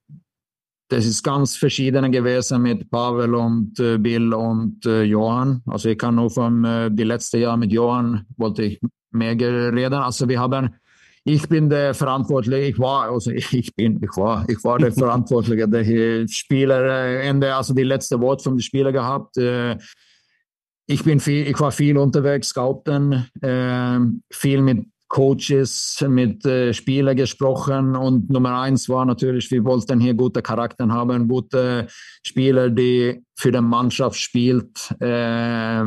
das 0.89 1.05
ist 1.05 1.23
ganz 1.23 1.55
verschiedene 1.55 2.09
gewesen 2.09 2.63
mit 2.63 2.89
Pavel 2.89 3.35
und 3.35 3.79
äh, 3.79 3.97
Bill 3.99 4.33
und 4.33 4.85
äh, 4.85 5.03
Johann. 5.03 5.61
Also 5.67 5.89
ich 5.89 5.97
kann 5.97 6.15
nur 6.15 6.31
von 6.31 6.65
äh, 6.65 6.89
die 6.91 7.03
letzte 7.03 7.37
Jahr 7.37 7.57
mit 7.57 7.71
Johann 7.71 8.25
wollte 8.37 8.63
ich 8.63 8.81
mehr 9.11 9.33
reden. 9.39 9.93
Also 9.93 10.27
wir 10.27 10.39
haben, 10.39 10.75
ich 11.23 11.47
bin 11.47 11.69
der 11.69 11.93
Verantwortliche, 11.93 12.69
ich 12.69 12.79
war, 12.79 13.11
also 13.11 13.29
ich 13.29 13.75
bin, 13.75 14.01
ich 14.01 14.17
war, 14.17 14.49
ich 14.49 14.63
war 14.63 14.79
der 14.79 14.91
Verantwortliche, 15.03 15.67
der 15.67 16.27
Spieler, 16.27 16.83
äh, 16.83 17.27
Ende, 17.27 17.53
also 17.53 17.75
die 17.75 17.83
letzte 17.83 18.19
Wort 18.19 18.41
vom 18.41 18.59
Spieler 18.59 18.91
gehabt. 18.91 19.37
Äh, 19.37 19.77
ich 20.87 21.03
bin 21.03 21.19
viel, 21.19 21.45
ich 21.45 21.59
war 21.59 21.71
viel 21.71 21.99
unterwegs, 21.99 22.49
scouten, 22.49 23.29
äh, 23.41 23.99
viel 24.31 24.63
mit 24.63 24.87
Coaches, 25.09 26.05
mit 26.07 26.45
äh, 26.45 26.71
Spielern 26.71 27.17
gesprochen 27.17 27.95
und 27.95 28.29
Nummer 28.29 28.61
eins 28.61 28.87
war 28.87 29.05
natürlich, 29.05 29.49
wir 29.49 29.65
wollten 29.65 29.99
hier 29.99 30.13
gute 30.13 30.43
Charakter 30.43 30.87
haben, 30.87 31.27
gute 31.27 31.87
Spieler, 32.23 32.69
die 32.69 33.19
für 33.35 33.51
die 33.51 33.59
Mannschaft 33.59 34.19
spielt. 34.19 34.93
Äh, 34.99 35.83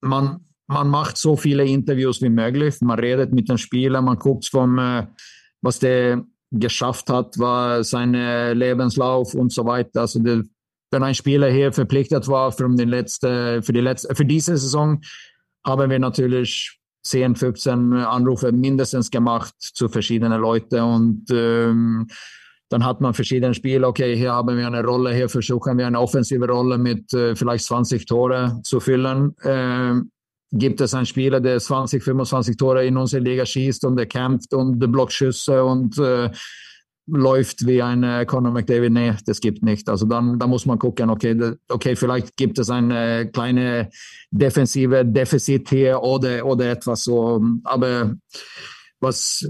man, 0.00 0.40
man 0.66 0.88
macht 0.88 1.16
so 1.16 1.36
viele 1.36 1.64
Interviews 1.64 2.20
wie 2.22 2.28
möglich, 2.28 2.80
man 2.80 2.98
redet 2.98 3.32
mit 3.32 3.48
den 3.48 3.56
Spielern, 3.56 4.04
man 4.04 4.18
guckt 4.18 4.46
vom, 4.46 4.76
äh, 4.78 5.06
was 5.62 5.78
der 5.78 6.24
geschafft 6.50 7.08
hat, 7.08 7.38
war 7.38 7.82
sein 7.82 8.12
Lebenslauf 8.56 9.34
und 9.34 9.52
so 9.52 9.64
weiter. 9.64 10.02
Also 10.02 10.20
der, 10.20 10.42
wenn 10.90 11.02
ein 11.02 11.14
Spieler 11.14 11.50
hier 11.50 11.72
verpflichtet 11.72 12.28
war 12.28 12.52
für, 12.52 12.68
den 12.68 12.88
letzte, 12.88 13.62
für, 13.62 13.72
die 13.72 13.80
letzte, 13.80 14.14
für 14.14 14.24
diese 14.24 14.56
Saison, 14.56 15.00
haben 15.64 15.90
wir 15.90 15.98
natürlich 15.98 16.78
10, 17.06 17.36
15 17.36 17.92
Anrufe 17.92 18.52
mindestens 18.52 19.10
gemacht 19.10 19.54
zu 19.58 19.88
verschiedenen 19.88 20.40
Leuten 20.40 20.80
und 20.80 21.24
ähm, 21.30 22.06
dann 22.68 22.84
hat 22.84 23.00
man 23.00 23.14
verschiedene 23.14 23.54
Spiele. 23.54 23.86
Okay, 23.86 24.16
hier 24.16 24.32
haben 24.32 24.56
wir 24.56 24.66
eine 24.66 24.84
Rolle, 24.84 25.14
hier 25.14 25.28
versuchen 25.28 25.78
wir 25.78 25.86
eine 25.86 26.00
offensive 26.00 26.46
Rolle 26.48 26.78
mit 26.78 27.12
äh, 27.14 27.36
vielleicht 27.36 27.64
20 27.64 28.06
Tore 28.06 28.60
zu 28.64 28.80
füllen. 28.80 29.36
Ähm, 29.44 30.10
gibt 30.52 30.80
es 30.80 30.94
einen 30.94 31.06
Spieler, 31.06 31.40
der 31.40 31.60
20, 31.60 32.02
25 32.02 32.56
Tore 32.56 32.84
in 32.84 32.96
unserer 32.96 33.20
Liga 33.20 33.46
schießt 33.46 33.84
und 33.84 33.96
der 33.96 34.06
kämpft 34.06 34.52
und 34.54 34.78
Blockschüsse 34.78 35.64
und 35.64 35.98
äh, 35.98 36.30
läuft 37.06 37.66
wie 37.66 37.82
ein 37.82 38.26
Conor 38.26 38.52
McDavid. 38.52 38.92
Nee, 38.92 39.14
das 39.24 39.40
gibt 39.40 39.62
nicht. 39.62 39.88
Also 39.88 40.06
dann, 40.06 40.38
da 40.38 40.46
muss 40.46 40.66
man 40.66 40.78
gucken, 40.78 41.10
okay, 41.10 41.54
okay, 41.68 41.96
vielleicht 41.96 42.36
gibt 42.36 42.58
es 42.58 42.70
eine 42.70 43.30
kleine 43.30 43.90
defensive 44.30 45.04
Defizit 45.04 45.68
hier 45.68 46.02
oder, 46.02 46.44
oder 46.44 46.70
etwas 46.70 47.04
so. 47.04 47.40
Aber 47.64 48.14
was, 49.00 49.48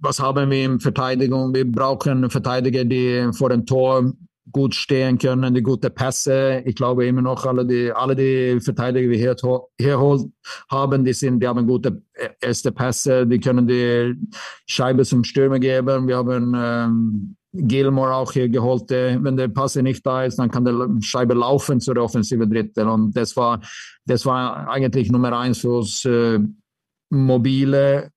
was 0.00 0.20
haben 0.20 0.50
wir 0.50 0.64
in 0.64 0.80
Verteidigung? 0.80 1.54
Wir 1.54 1.70
brauchen 1.70 2.30
Verteidiger, 2.30 2.84
die 2.84 3.28
vor 3.32 3.50
dem 3.50 3.66
Tor 3.66 4.12
gut 4.52 4.74
stehen 4.74 5.18
können, 5.18 5.54
die 5.54 5.62
gute 5.62 5.90
Pässe. 5.90 6.62
Ich 6.64 6.74
glaube 6.74 7.06
immer 7.06 7.22
noch, 7.22 7.46
alle 7.46 7.64
die, 7.64 7.90
alle 7.92 8.14
die 8.14 8.60
Verteidiger, 8.60 9.10
die 9.10 9.18
wir 9.18 9.18
hier, 9.18 9.36
hier 9.78 9.98
haben, 10.70 11.04
die, 11.04 11.12
sind, 11.12 11.40
die 11.40 11.48
haben 11.48 11.66
gute 11.66 12.02
erste 12.40 12.70
Pässe, 12.72 13.26
die 13.26 13.40
können 13.40 13.66
die 13.66 14.14
Scheibe 14.66 15.04
zum 15.04 15.24
Stürmer 15.24 15.58
geben. 15.58 16.06
Wir 16.06 16.18
haben 16.18 16.54
ähm, 16.56 17.36
Gilmore 17.52 18.14
auch 18.14 18.32
hier 18.32 18.48
geholt. 18.48 18.90
Wenn 18.90 19.36
der 19.36 19.48
Passe 19.48 19.82
nicht 19.82 20.04
da 20.04 20.24
ist, 20.24 20.38
dann 20.38 20.50
kann 20.50 20.64
der 20.64 20.88
Scheibe 21.00 21.34
laufen 21.34 21.80
zur 21.80 21.96
offensive 21.96 22.46
Drittel. 22.46 22.86
Und 22.88 23.16
das 23.16 23.36
war, 23.36 23.60
das 24.04 24.26
war 24.26 24.68
eigentlich 24.68 25.10
Nummer 25.10 25.38
eins 25.38 25.58
für 25.58 25.78
uns 25.78 26.04
äh, 26.04 26.38
mobile 27.10 28.10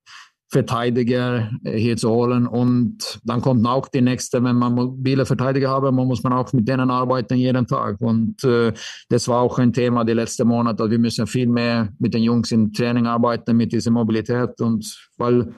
Verteidiger 0.49 1.51
äh, 1.63 1.77
hier 1.77 1.97
zu 1.97 2.09
holen. 2.09 2.47
Und 2.47 3.19
dann 3.23 3.41
kommt 3.41 3.65
auch 3.67 3.87
die 3.89 4.01
nächste, 4.01 4.43
wenn 4.43 4.55
man 4.55 4.73
mobile 4.73 5.25
Verteidiger 5.25 5.69
haben, 5.69 5.95
man 5.95 6.07
muss 6.07 6.23
man 6.23 6.33
auch 6.33 6.51
mit 6.53 6.67
denen 6.67 6.89
arbeiten 6.89 7.35
jeden 7.35 7.67
Tag. 7.67 7.99
Und 7.99 8.43
äh, 8.43 8.73
das 9.09 9.27
war 9.27 9.41
auch 9.41 9.59
ein 9.59 9.73
Thema 9.73 10.05
die 10.05 10.13
letzten 10.13 10.47
Monate. 10.47 10.89
Wir 10.89 10.99
müssen 10.99 11.27
viel 11.27 11.47
mehr 11.47 11.89
mit 11.99 12.13
den 12.13 12.23
Jungs 12.23 12.51
im 12.51 12.71
Training 12.71 13.07
arbeiten, 13.07 13.57
mit 13.57 13.73
dieser 13.73 13.91
Mobilität. 13.91 14.59
Und 14.61 15.09
weil 15.17 15.53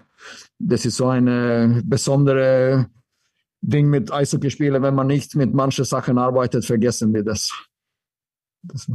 das 0.58 0.86
ist 0.86 0.98
so 0.98 1.08
eine 1.08 1.82
besondere 1.86 2.88
Ding 3.62 3.90
mit 3.90 4.12
Eishockeyspielen, 4.12 4.82
wenn 4.82 4.96
man 4.96 5.08
nicht 5.08 5.36
mit 5.36 5.54
manchen 5.54 5.86
Sachen 5.86 6.18
arbeitet, 6.18 6.66
vergessen 6.66 7.14
wir 7.14 7.24
das. 7.24 7.52
das 8.64 8.88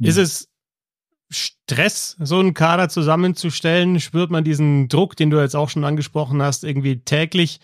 ist 0.00 0.16
es 0.16 0.47
Stress, 1.30 2.16
so 2.20 2.38
einen 2.38 2.54
Kader 2.54 2.88
zusammenzustellen? 2.88 4.00
Spürt 4.00 4.30
man 4.30 4.44
diesen 4.44 4.88
Druck, 4.88 5.16
den 5.16 5.30
du 5.30 5.38
jetzt 5.38 5.56
auch 5.56 5.68
schon 5.68 5.84
angesprochen 5.84 6.42
hast, 6.42 6.64
irgendwie 6.64 7.00
täglich? 7.00 7.60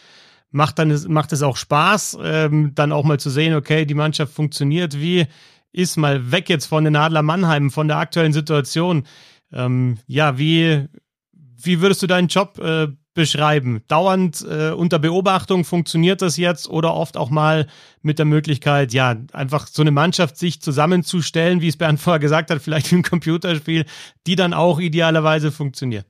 Macht, 0.50 0.78
dann, 0.78 0.96
macht 1.08 1.32
es 1.32 1.42
auch 1.42 1.56
Spaß, 1.56 2.18
ähm, 2.22 2.72
dann 2.74 2.92
auch 2.92 3.04
mal 3.04 3.18
zu 3.18 3.30
sehen, 3.30 3.54
okay, 3.54 3.86
die 3.86 3.94
Mannschaft 3.94 4.32
funktioniert. 4.32 5.00
Wie 5.00 5.26
ist 5.72 5.96
mal 5.96 6.30
weg 6.30 6.48
jetzt 6.48 6.66
von 6.66 6.84
den 6.84 6.94
Adler 6.94 7.22
Mannheim, 7.22 7.70
von 7.70 7.88
der 7.88 7.96
aktuellen 7.96 8.32
Situation? 8.32 9.04
Ähm, 9.52 9.98
ja, 10.06 10.38
wie, 10.38 10.86
wie 11.32 11.80
würdest 11.80 12.02
du 12.02 12.06
deinen 12.06 12.28
Job 12.28 12.58
äh, 12.58 12.88
beschreiben? 13.14 13.82
Dauernd 13.88 14.44
äh, 14.48 14.70
unter 14.70 14.98
Beobachtung 14.98 15.64
funktioniert 15.64 16.22
das 16.22 16.36
jetzt 16.36 16.68
oder 16.68 16.94
oft 16.94 17.16
auch 17.16 17.30
mal 17.30 17.66
mit 18.02 18.18
der 18.18 18.26
Möglichkeit, 18.26 18.92
ja, 18.92 19.16
einfach 19.32 19.66
so 19.66 19.82
eine 19.82 19.90
Mannschaft 19.90 20.36
sich 20.36 20.60
zusammenzustellen, 20.60 21.60
wie 21.60 21.68
es 21.68 21.76
Bernd 21.76 22.00
vorher 22.00 22.20
gesagt 22.20 22.50
hat, 22.50 22.60
vielleicht 22.60 22.92
ein 22.92 23.02
Computerspiel, 23.02 23.86
die 24.26 24.36
dann 24.36 24.52
auch 24.52 24.78
idealerweise 24.80 25.50
funktioniert? 25.52 26.06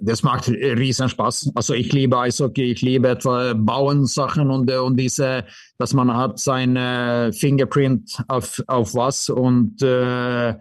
Das 0.00 0.22
macht 0.24 0.48
riesen 0.48 1.08
Spaß. 1.08 1.52
Also 1.54 1.74
ich 1.74 1.92
liebe 1.92 2.18
Eishockey, 2.18 2.72
ich 2.72 2.82
liebe 2.82 3.08
etwa 3.08 3.52
Bauensachen 3.54 4.50
und, 4.50 4.70
und 4.70 4.96
diese, 4.96 5.44
dass 5.78 5.94
man 5.94 6.12
hat 6.12 6.40
sein 6.40 6.76
äh, 6.76 7.32
Fingerprint 7.32 8.22
auf, 8.26 8.60
auf 8.66 8.94
was 8.94 9.28
und 9.28 9.80
äh, 9.82 10.56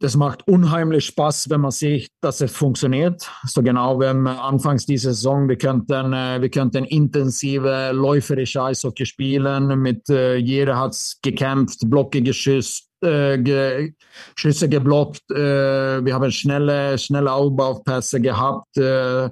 das 0.00 0.16
macht 0.16 0.46
unheimlich 0.46 1.06
Spaß, 1.06 1.50
wenn 1.50 1.60
man 1.60 1.70
sieht, 1.70 2.10
dass 2.20 2.40
es 2.40 2.52
funktioniert. 2.52 3.30
So 3.44 3.62
genau 3.62 4.00
wie 4.00 4.06
anfangs 4.06 4.86
dieser 4.86 5.12
Saison, 5.12 5.48
wir 5.48 5.56
könnten, 5.56 6.12
äh, 6.12 6.40
wir 6.40 6.50
könnten 6.50 6.84
intensive 6.84 7.90
läuferische 7.92 8.62
Eishockey 8.62 9.06
spielen. 9.06 9.78
Mit 9.80 10.08
äh, 10.08 10.36
jeder 10.36 10.78
hat 10.78 10.96
gekämpft, 11.22 11.80
Blocke 11.88 12.22
geschüsst, 12.22 12.88
äh, 13.02 13.38
ge 13.38 13.94
Schüsse 14.36 14.68
geblockt. 14.68 15.30
Äh, 15.30 16.04
wir 16.04 16.14
haben 16.14 16.30
schnelle, 16.30 16.98
schnelle 16.98 17.32
Aufbaupässe 17.32 18.20
gehabt. 18.20 18.76
Äh, 18.76 19.30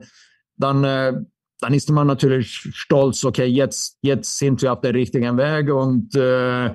dann 0.56 0.84
äh, 0.84 1.14
dann 1.60 1.72
ist 1.72 1.90
man 1.90 2.06
natürlich 2.06 2.68
stolz, 2.74 3.24
okay, 3.24 3.46
jetzt, 3.46 3.96
jetzt 4.02 4.36
sind 4.36 4.60
wir 4.60 4.74
auf 4.74 4.80
der 4.82 4.92
richtigen 4.92 5.38
Weg 5.38 5.72
und 5.72 6.14
äh, 6.14 6.74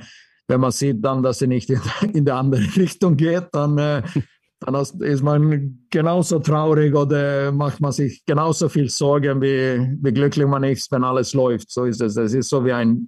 wenn 0.52 0.60
man 0.60 0.72
sieht 0.72 1.04
dann, 1.04 1.24
dass 1.24 1.40
sie 1.40 1.48
nicht 1.48 1.70
in, 1.70 1.82
in 2.14 2.26
die 2.26 2.32
andere 2.32 2.62
Richtung 2.76 3.16
geht, 3.16 3.48
dann, 3.54 3.78
äh, 3.78 4.04
dann 4.60 4.76
ist 4.76 5.24
man 5.24 5.80
genauso 5.90 6.40
traurig 6.40 6.94
oder 6.94 7.52
macht 7.52 7.80
man 7.80 7.94
sich 7.94 8.24
genauso 8.26 8.70
viel 8.70 8.90
Sorgen, 8.90 9.42
wie, 9.42 9.98
wie 10.02 10.12
glücklich 10.12 10.46
man 10.46 10.64
ist, 10.64 10.92
wenn 10.92 11.04
alles 11.04 11.34
läuft. 11.34 11.72
So 11.72 11.86
ist 11.86 12.02
es. 12.02 12.18
Es 12.18 12.34
ist 12.34 12.50
so 12.50 12.64
wie 12.66 12.74
ein, 12.74 13.08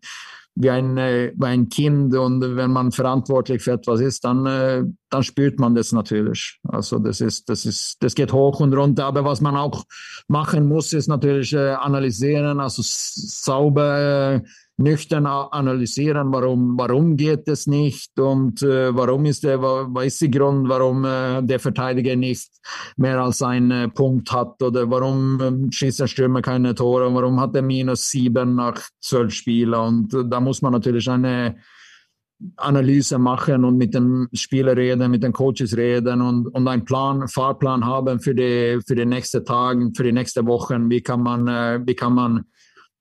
wie 0.56 0.70
ein, 0.70 0.98
äh, 0.98 1.34
wie 1.36 1.46
ein 1.46 1.68
Kind 1.68 2.16
und 2.16 2.42
wenn 2.56 2.72
man 2.72 2.92
verantwortlich 2.92 3.62
für 3.62 3.74
etwas 3.74 4.00
ist, 4.00 4.24
dann, 4.24 4.46
äh, 4.46 4.84
dann 5.10 5.24
spürt 5.24 5.60
man 5.60 5.76
das 5.76 5.92
natürlich. 5.92 6.60
Also 6.64 6.98
das 6.98 7.20
ist, 7.20 7.50
das 7.50 7.66
ist, 7.66 8.02
das 8.02 8.16
geht 8.16 8.32
hoch 8.32 8.62
und 8.62 8.74
runter. 8.74 9.06
Aber 9.06 9.26
was 9.26 9.42
man 9.42 9.58
auch 9.58 9.84
machen 10.30 10.66
muss, 10.68 10.94
ist 10.94 11.08
natürlich 11.08 11.58
analysieren, 11.58 12.62
also 12.62 12.82
sauber 12.86 14.42
nüchtern 14.78 15.28
analysieren, 15.28 16.32
warum, 16.32 16.78
warum 16.78 17.16
geht 17.16 17.48
es 17.48 17.68
nicht 17.68 18.20
und 18.20 18.64
äh, 18.64 18.96
warum 18.96 19.26
ist 19.26 19.44
der, 19.44 19.62
was 19.62 20.18
der 20.18 20.30
Grund, 20.30 20.68
warum 20.68 21.06
äh, 21.06 21.44
der 21.44 21.60
Verteidiger 21.60 22.16
nicht 22.16 22.52
mehr 22.98 23.22
als 23.22 23.44
einen 23.44 23.72
äh, 23.72 23.90
Punkt 23.90 24.32
hat 24.32 24.62
oder 24.64 24.90
warum 24.90 25.40
äh, 25.40 25.72
schießt 25.72 26.00
der 26.00 26.08
Stürmer 26.08 26.42
keine 26.42 26.74
Tore, 26.74 27.14
warum 27.14 27.40
hat 27.40 27.56
er 27.56 27.62
minus 27.62 28.10
sieben 28.10 28.56
nach 28.56 28.82
zwölf 29.00 29.34
Spielen 29.34 29.74
und 29.76 30.32
da 30.32 30.40
muss 30.40 30.64
man 30.64 30.74
natürlich 30.74 31.08
eine 31.08 31.58
Analyse 32.58 33.20
machen 33.20 33.64
und 33.64 33.78
mit 33.78 33.94
den 33.94 34.28
Spielern 34.34 34.78
reden, 34.78 35.12
mit 35.12 35.24
den 35.24 35.34
Coaches 35.34 35.78
reden 35.78 36.20
und, 36.22 36.48
und 36.48 36.68
einen 36.68 36.84
Plan, 36.84 37.28
Fahrplan 37.28 37.86
haben 37.86 38.20
für 38.20 38.36
die, 38.36 38.80
für 38.86 38.96
die 38.96 39.06
nächsten 39.06 39.46
Tage, 39.46 39.92
für 39.96 40.04
die 40.04 40.12
nächsten 40.12 40.46
Wochen. 40.48 40.90
Wie 40.90 41.02
kann 41.02 41.22
man, 41.22 41.48
äh, 41.48 41.80
wie 41.86 41.96
kann 41.96 42.14
man 42.14 42.46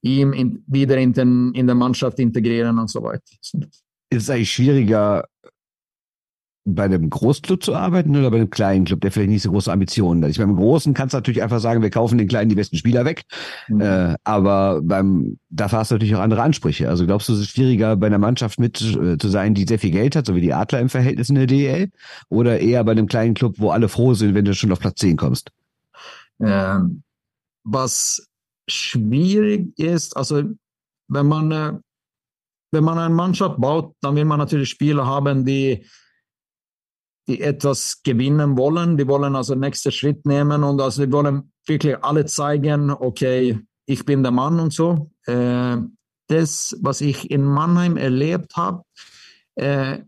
ihm 0.03 0.33
in, 0.33 0.65
wieder 0.67 0.99
in, 0.99 1.13
den, 1.13 1.53
in 1.55 1.67
der 1.67 1.77
Mannschaft 1.77 2.19
integrieren 2.19 2.79
und 2.79 2.91
so 2.91 3.03
weiter. 3.03 3.23
Ist 3.43 3.65
es 4.11 4.31
eigentlich 4.31 4.53
schwieriger, 4.53 5.25
bei 6.65 6.85
einem 6.85 7.11
Großclub 7.11 7.63
zu 7.63 7.75
arbeiten 7.75 8.17
oder 8.17 8.31
bei 8.31 8.37
einem 8.37 8.51
kleinen 8.51 8.85
Club, 8.85 9.01
der 9.01 9.11
vielleicht 9.11 9.31
nicht 9.31 9.43
so 9.43 9.51
große 9.51 9.73
Ambitionen 9.73 10.23
hat? 10.23 10.31
Ich 10.31 10.39
meine, 10.39 10.53
beim 10.53 10.61
Großen 10.61 10.95
kannst 10.95 11.13
du 11.13 11.17
natürlich 11.17 11.43
einfach 11.43 11.59
sagen, 11.59 11.83
wir 11.83 11.91
kaufen 11.91 12.19
den 12.19 12.29
Kleinen 12.29 12.51
die 12.51 12.55
besten 12.55 12.77
Spieler 12.77 13.05
weg. 13.05 13.25
Mhm. 13.69 13.81
Äh, 13.81 14.15
aber 14.23 14.81
beim, 14.83 15.39
dafür 15.51 15.81
hast 15.81 15.91
du 15.91 15.97
natürlich 15.97 16.15
auch 16.15 16.21
andere 16.21 16.43
Ansprüche. 16.43 16.89
Also 16.89 17.05
glaubst 17.05 17.29
du, 17.29 17.33
es 17.33 17.41
ist 17.41 17.51
schwieriger, 17.51 17.97
bei 17.97 18.07
einer 18.07 18.19
Mannschaft 18.19 18.61
mit 18.61 18.81
äh, 18.81 19.19
zu 19.19 19.29
sein, 19.29 19.55
die 19.55 19.65
sehr 19.65 19.81
viel 19.81 19.91
Geld 19.91 20.15
hat, 20.15 20.27
so 20.27 20.37
wie 20.37 20.41
die 20.41 20.53
Adler 20.53 20.81
im 20.81 20.89
Verhältnis 20.89 21.31
in 21.31 21.35
der 21.35 21.47
DL? 21.47 21.91
Oder 22.29 22.61
eher 22.61 22.85
bei 22.85 22.93
einem 22.93 23.09
kleinen 23.09 23.35
Club, 23.35 23.57
wo 23.59 23.71
alle 23.71 23.89
froh 23.89 24.15
sind, 24.15 24.35
wenn 24.35 24.45
du 24.45 24.55
schon 24.55 24.71
auf 24.71 24.79
Platz 24.79 25.01
10 25.01 25.17
kommst? 25.17 25.51
Ähm, 26.41 27.03
was 27.65 28.29
schwierig 28.73 29.79
ist, 29.79 30.17
also 30.17 30.43
wenn 31.09 31.27
man, 31.27 31.53
äh, 31.53 31.79
wenn 32.73 32.85
man 32.85 32.99
eine 32.99 33.15
Mannschaft 33.15 33.61
baut, 33.61 33.95
dann 34.01 34.17
will 34.17 34.25
man 34.25 34.39
natürlich 34.39 34.71
Spieler 34.71 35.07
haben, 35.07 35.45
die, 35.45 35.87
die 37.29 37.41
etwas 37.41 38.03
gewinnen 38.03 38.57
wollen. 38.57 38.97
Die 38.97 39.07
wollen 39.07 39.37
also 39.37 39.55
nächsten 39.55 39.93
Schritt 39.93 40.25
nehmen 40.27 40.65
und 40.65 40.81
also 40.81 41.05
die 41.05 41.13
wollen 41.13 41.53
wirklich 41.67 42.03
alle 42.03 42.25
zeigen, 42.25 42.91
okay, 42.91 43.61
ich 43.87 44.05
bin 44.05 44.23
der 44.23 44.33
Mann 44.33 44.59
und 44.59 44.73
so. 44.73 45.11
Äh, 45.27 45.77
das, 46.29 46.77
was 46.81 47.01
ich 47.03 47.31
in 47.31 47.45
Mannheim 47.45 47.97
erlebt 47.97 48.57
habe, 48.57 48.83
äh, 49.57 49.99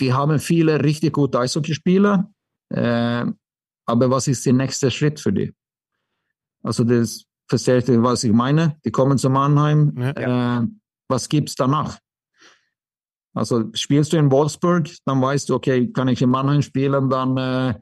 wir 0.00 0.14
haben 0.14 0.38
viele 0.38 0.84
richtig 0.84 1.14
gute 1.14 1.40
Eishockeyspieler, 1.40 2.32
aber 2.70 4.10
was 4.10 4.28
ist 4.28 4.46
der 4.46 4.52
nächste 4.52 4.92
Schritt 4.92 5.18
für 5.18 5.32
die? 5.32 5.52
Also 6.62 6.84
das 6.84 7.24
versteht 7.48 7.88
ihr, 7.88 8.02
was 8.02 8.24
ich 8.24 8.32
meine? 8.32 8.76
Die 8.84 8.90
kommen 8.90 9.18
zu 9.18 9.30
Mannheim. 9.30 9.94
Ja. 9.96 10.60
Äh, 10.60 10.66
was 11.08 11.28
gibt's 11.28 11.54
danach? 11.54 11.98
Also 13.34 13.70
spielst 13.74 14.12
du 14.12 14.16
in 14.16 14.30
Wolfsburg, 14.30 14.88
dann 15.04 15.22
weißt 15.22 15.48
du, 15.48 15.54
okay, 15.54 15.90
kann 15.92 16.08
ich 16.08 16.20
in 16.20 16.30
Mannheim 16.30 16.62
spielen, 16.62 17.08
dann, 17.08 17.36
äh, 17.36 17.74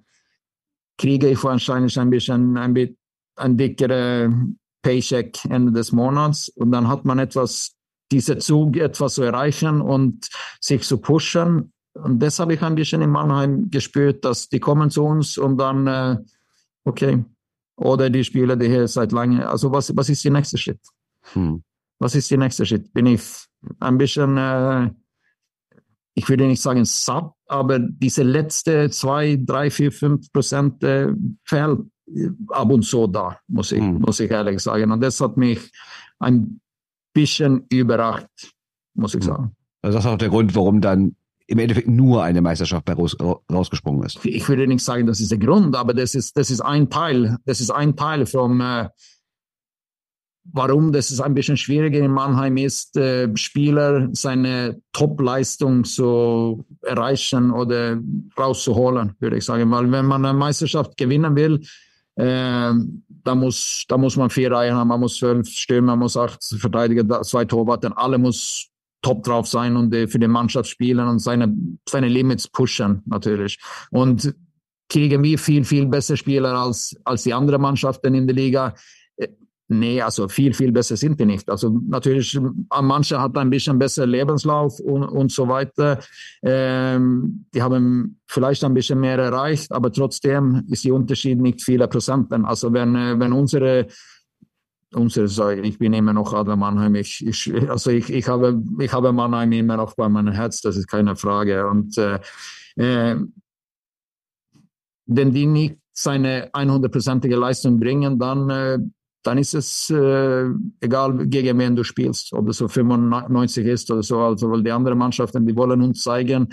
kriege 0.99 1.29
ich 1.29 1.43
wahrscheinlich 1.43 1.99
ein 1.99 2.11
bisschen 2.11 2.57
ein, 2.57 2.97
ein 3.37 3.57
dickere 3.57 4.33
Paycheck 4.83 5.45
Ende 5.47 5.72
des 5.72 5.93
Monats 5.93 6.49
und 6.49 6.72
dann 6.72 6.89
hat 6.89 7.05
man 7.05 7.18
etwas, 7.18 7.72
dieser 8.12 8.39
Zug 8.39 8.77
etwas 8.77 9.14
zu 9.14 9.22
erreichen 9.22 9.81
und 9.81 10.29
sich 10.61 10.83
zu 10.83 10.99
pushen. 10.99 11.72
Und 11.95 12.20
das 12.20 12.39
habe 12.39 12.55
ich 12.55 12.62
ein 12.62 12.74
bisschen 12.74 13.03
in 13.03 13.11
Mannheim 13.11 13.70
gespürt, 13.70 14.24
dass 14.24 14.49
die 14.49 14.61
kommen 14.61 14.91
zu 14.91 15.05
uns 15.05 15.39
und 15.39 15.59
dann, 15.59 15.87
äh, 15.87 16.16
okay, 16.85 17.24
oder 17.77 18.11
die 18.11 18.24
Spieler, 18.24 18.57
die 18.57 18.68
hier 18.68 18.89
seit 18.89 19.12
langem, 19.12 19.41
also 19.41 19.70
was, 19.70 19.95
was 19.97 20.09
ist 20.09 20.24
der 20.24 20.33
nächste 20.33 20.59
Schritt? 20.59 20.81
Hm. 21.33 21.62
Was 21.99 22.14
ist 22.14 22.31
der 22.31 22.39
nächste 22.39 22.66
Schritt? 22.66 22.93
Bin 22.93 23.07
ich 23.07 23.22
ein 23.81 23.99
bisschen, 23.99 24.37
äh, 24.37 24.91
ich 26.14 26.29
würde 26.29 26.47
nicht 26.47 26.62
sagen 26.62 26.85
satt, 26.85 27.33
aber 27.47 27.79
diese 27.79 28.22
letzte 28.22 28.91
zwei, 28.91 29.39
drei, 29.41 29.70
vier, 29.70 29.93
fünf 29.93 30.33
Prozent 30.33 30.83
äh, 30.83 31.12
fehlt 31.45 31.81
ab 32.49 32.70
und 32.70 32.83
zu 32.83 33.07
da, 33.07 33.39
muss 33.49 33.72
ich, 33.72 33.81
hm. 33.81 34.01
muss 34.01 34.20
ich 34.20 34.31
ehrlich 34.31 34.61
sagen. 34.61 34.91
Und 34.93 35.01
das 35.01 35.20
hat 35.20 35.37
mich 35.37 35.70
ein 36.18 36.61
bisschen 37.12 37.66
überrascht, 37.70 38.53
muss 38.95 39.14
ich 39.14 39.24
hm. 39.24 39.29
sagen. 39.29 39.57
Also 39.83 39.99
das 39.99 40.05
ist 40.05 40.11
auch 40.11 40.18
der 40.18 40.29
Grund, 40.29 40.55
warum 40.55 40.81
dann 40.81 41.16
im 41.47 41.59
Endeffekt 41.59 41.88
nur 41.88 42.22
eine 42.22 42.40
Meisterschaft 42.40 42.84
bei 42.84 42.94
raus, 42.94 43.16
rausgesprungen 43.51 44.03
ist. 44.05 44.24
Ich 44.24 44.49
würde 44.49 44.66
nicht 44.66 44.84
sagen, 44.84 45.07
das 45.07 45.20
ist 45.20 45.30
der 45.30 45.38
Grund, 45.38 45.76
aber 45.76 45.94
das 45.94 46.14
ist, 46.14 46.36
das 46.36 46.51
ist 46.51 46.61
ein 46.61 46.90
Teil, 46.90 47.36
das 47.44 47.61
ist 47.61 47.70
ein 47.70 47.94
Teil 47.94 48.26
vom, 48.26 48.61
äh, 48.61 48.88
warum 50.53 50.92
das 50.92 51.11
ist 51.11 51.20
ein 51.20 51.34
bisschen 51.34 51.57
schwieriger 51.57 52.01
in 52.01 52.11
Mannheim 52.11 52.57
ist, 52.57 52.97
äh, 52.97 53.34
Spieler 53.36 54.09
seine 54.12 54.80
Top-Leistung 54.92 55.84
zu 55.84 56.64
erreichen 56.82 57.53
oder 57.53 57.99
rauszuholen, 58.38 59.14
würde 59.20 59.38
ich 59.38 59.44
sagen. 59.44 59.70
Weil 59.70 59.90
wenn 59.90 60.07
man 60.07 60.24
eine 60.24 60.36
Meisterschaft 60.36 60.97
gewinnen 60.97 61.36
will, 61.36 61.61
äh, 62.16 62.72
da 63.09 63.34
muss, 63.34 63.84
da 63.88 63.99
muss 63.99 64.16
man 64.16 64.30
vier 64.30 64.51
Reihen 64.51 64.74
haben, 64.74 64.88
man 64.88 65.01
muss 65.01 65.18
zwölf 65.18 65.49
Stürmer, 65.49 65.92
man 65.92 66.01
muss 66.01 66.16
acht 66.16 66.42
Verteidiger, 66.42 67.22
zwei 67.22 67.44
Torwarten, 67.44 67.92
alle 67.92 68.18
muss 68.18 68.68
top 69.03 69.22
drauf 69.22 69.47
sein 69.47 69.76
und 69.76 69.94
äh, 69.94 70.09
für 70.09 70.18
die 70.18 70.28
Mannschaft 70.28 70.68
spielen 70.68 71.07
und 71.07 71.18
seine, 71.18 71.55
seine 71.88 72.09
Limits 72.09 72.49
pushen 72.49 73.03
natürlich. 73.07 73.59
Und 73.90 74.34
kriegen 74.88 75.22
wir 75.22 75.38
viel, 75.38 75.64
viel 75.64 75.86
bessere 75.86 76.16
Spieler 76.16 76.55
als, 76.55 76.97
als 77.05 77.24
die 77.24 77.34
anderen 77.34 77.62
Mannschaften 77.62 78.14
in 78.14 78.26
der 78.26 78.36
Liga. 78.36 78.74
Äh, 79.16 79.28
nee, 79.68 80.01
also 80.01 80.28
viel, 80.28 80.55
viel 80.55 80.72
besser 80.72 80.97
sind 80.97 81.18
die 81.20 81.26
nicht. 81.26 81.49
Also 81.51 81.80
natürlich, 81.88 82.38
manche 82.82 83.20
hat 83.20 83.36
ein 83.36 83.51
bisschen 83.51 83.78
besser 83.78 84.07
Lebenslauf 84.07 84.78
und, 84.80 85.05
und 85.05 85.32
so 85.32 85.49
weiter. 85.49 85.99
Ähm, 86.42 87.47
die 87.53 87.62
haben 87.62 88.20
vielleicht 88.26 88.64
ein 88.64 88.74
bisschen 88.74 89.01
mehr 89.01 89.18
erreicht, 89.18 89.72
aber 89.72 89.92
trotzdem 89.92 90.64
ist 90.68 90.84
der 90.84 90.94
Unterschied 90.94 91.40
nicht 91.40 91.62
viele 91.62 91.88
Prozenten. 91.88 92.44
Also 92.44 92.72
wenn, 92.72 92.94
äh, 92.94 93.18
wenn 93.18 93.32
unsere 93.32 93.88
unsere 94.97 95.28
Sorge. 95.28 95.62
Ich 95.62 95.78
bin 95.78 95.92
immer 95.92 96.12
noch 96.12 96.32
Adler 96.32 96.57
Mannheim. 96.57 96.94
Ich, 96.94 97.24
ich, 97.26 97.53
also 97.68 97.90
ich, 97.90 98.11
ich, 98.11 98.26
habe, 98.28 98.62
ich 98.80 98.92
habe 98.92 99.12
Mannheim 99.12 99.53
immer 99.53 99.76
noch 99.76 99.94
bei 99.94 100.09
meinem 100.09 100.32
Herz, 100.32 100.61
das 100.61 100.76
ist 100.76 100.88
keine 100.88 101.14
Frage. 101.16 101.66
Und 101.68 101.97
äh, 101.99 102.18
äh, 102.76 103.16
wenn 105.07 105.32
die 105.32 105.47
nicht 105.47 105.76
seine 105.92 106.51
100-prozentige 106.53 107.36
Leistung 107.36 107.78
bringen, 107.78 108.18
dann, 108.18 108.51
äh, 108.51 108.78
dann 109.22 109.38
ist 109.38 109.55
es 109.55 109.90
äh, 109.90 110.47
egal, 110.80 111.26
gegen 111.26 111.59
wen 111.59 111.76
du 111.76 111.84
spielst, 111.84 112.32
ob 112.32 112.49
es 112.49 112.59
so 112.59 112.68
95 112.68 113.66
ist 113.66 113.90
oder 113.90 114.03
so. 114.03 114.20
Also, 114.20 114.51
weil 114.51 114.62
die 114.62 114.72
anderen 114.72 114.99
Mannschaften, 114.99 115.47
die 115.47 115.57
wollen 115.57 115.82
uns 115.82 116.03
zeigen, 116.03 116.49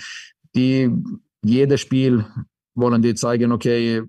die 0.56 0.92
jedes 1.44 1.82
Spiel 1.82 2.26
wollen 2.76 3.02
die 3.02 3.14
zeigen, 3.14 3.52
okay, 3.52 4.02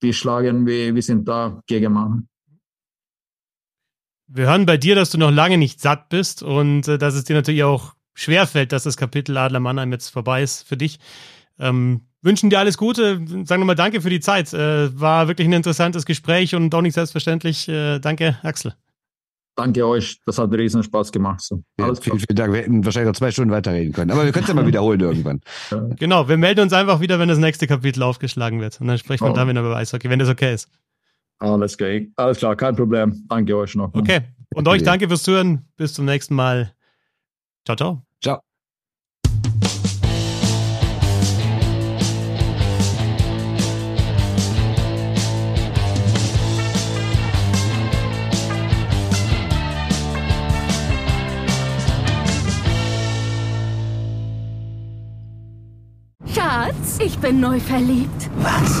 wir 0.00 0.12
schlagen, 0.12 0.66
wir, 0.66 0.94
wir 0.94 1.02
sind 1.02 1.26
da 1.26 1.60
gegen 1.66 1.92
Mannheim. 1.92 2.28
Wir 4.34 4.46
hören 4.46 4.64
bei 4.64 4.78
dir, 4.78 4.94
dass 4.94 5.10
du 5.10 5.18
noch 5.18 5.30
lange 5.30 5.58
nicht 5.58 5.80
satt 5.80 6.08
bist 6.08 6.42
und 6.42 6.88
äh, 6.88 6.96
dass 6.96 7.14
es 7.14 7.24
dir 7.24 7.36
natürlich 7.36 7.64
auch 7.64 7.94
schwerfällt, 8.14 8.72
dass 8.72 8.84
das 8.84 8.96
Kapitel 8.96 9.36
Adler 9.36 9.60
Mannheim 9.60 9.92
jetzt 9.92 10.08
vorbei 10.08 10.42
ist 10.42 10.66
für 10.66 10.76
dich. 10.76 10.98
Ähm, 11.58 12.02
wünschen 12.22 12.48
dir 12.48 12.58
alles 12.58 12.78
Gute. 12.78 13.20
Sagen 13.44 13.60
wir 13.60 13.66
mal 13.66 13.74
Danke 13.74 14.00
für 14.00 14.10
die 14.10 14.20
Zeit. 14.20 14.52
Äh, 14.54 14.98
war 14.98 15.28
wirklich 15.28 15.46
ein 15.46 15.52
interessantes 15.52 16.06
Gespräch 16.06 16.54
und 16.54 16.74
auch 16.74 16.80
nicht 16.80 16.94
selbstverständlich. 16.94 17.68
Äh, 17.68 17.98
danke, 17.98 18.38
Axel. 18.42 18.74
Danke 19.54 19.86
euch. 19.86 20.18
Das 20.24 20.38
hat 20.38 20.50
riesen 20.52 20.82
Spaß 20.82 21.12
gemacht. 21.12 21.42
So. 21.42 21.62
Ja, 21.78 21.94
vielen, 21.94 22.18
vielen 22.18 22.36
Dank. 22.36 22.54
Wir 22.54 22.62
hätten 22.62 22.84
wahrscheinlich 22.86 23.12
noch 23.12 23.18
zwei 23.18 23.30
Stunden 23.30 23.50
weiterreden 23.50 23.92
können. 23.92 24.10
Aber 24.10 24.24
wir 24.24 24.32
können 24.32 24.44
es 24.44 24.48
ja 24.48 24.54
mal 24.54 24.66
wiederholen 24.66 25.00
irgendwann. 25.00 25.42
Genau. 25.98 26.26
Wir 26.26 26.38
melden 26.38 26.60
uns 26.60 26.72
einfach 26.72 27.00
wieder, 27.00 27.18
wenn 27.18 27.28
das 27.28 27.36
nächste 27.36 27.66
Kapitel 27.66 28.02
aufgeschlagen 28.02 28.62
wird. 28.62 28.80
Und 28.80 28.86
dann 28.86 28.96
sprechen 28.96 29.26
wir 29.26 29.32
oh. 29.32 29.34
dann 29.34 29.48
wieder 29.48 29.60
über 29.60 29.76
Eishockey, 29.76 30.08
wenn 30.08 30.18
das 30.18 30.30
okay 30.30 30.54
ist. 30.54 30.70
Alles 31.42 31.76
klar, 31.76 32.00
alles 32.16 32.38
klar, 32.38 32.54
kein 32.54 32.76
Problem. 32.76 33.24
Danke 33.28 33.56
euch 33.56 33.74
noch. 33.74 33.92
Okay. 33.92 34.20
Und 34.54 34.68
euch 34.68 34.84
danke 34.84 35.08
fürs 35.08 35.24
Zuhören. 35.24 35.66
Bis 35.76 35.92
zum 35.92 36.04
nächsten 36.04 36.36
Mal. 36.36 36.72
Ciao, 37.64 37.76
ciao. 37.76 38.02
Ciao. 38.22 38.38
Schatz, 56.32 57.00
ich 57.04 57.18
bin 57.18 57.40
neu 57.40 57.58
verliebt. 57.58 58.30
Was? 58.36 58.80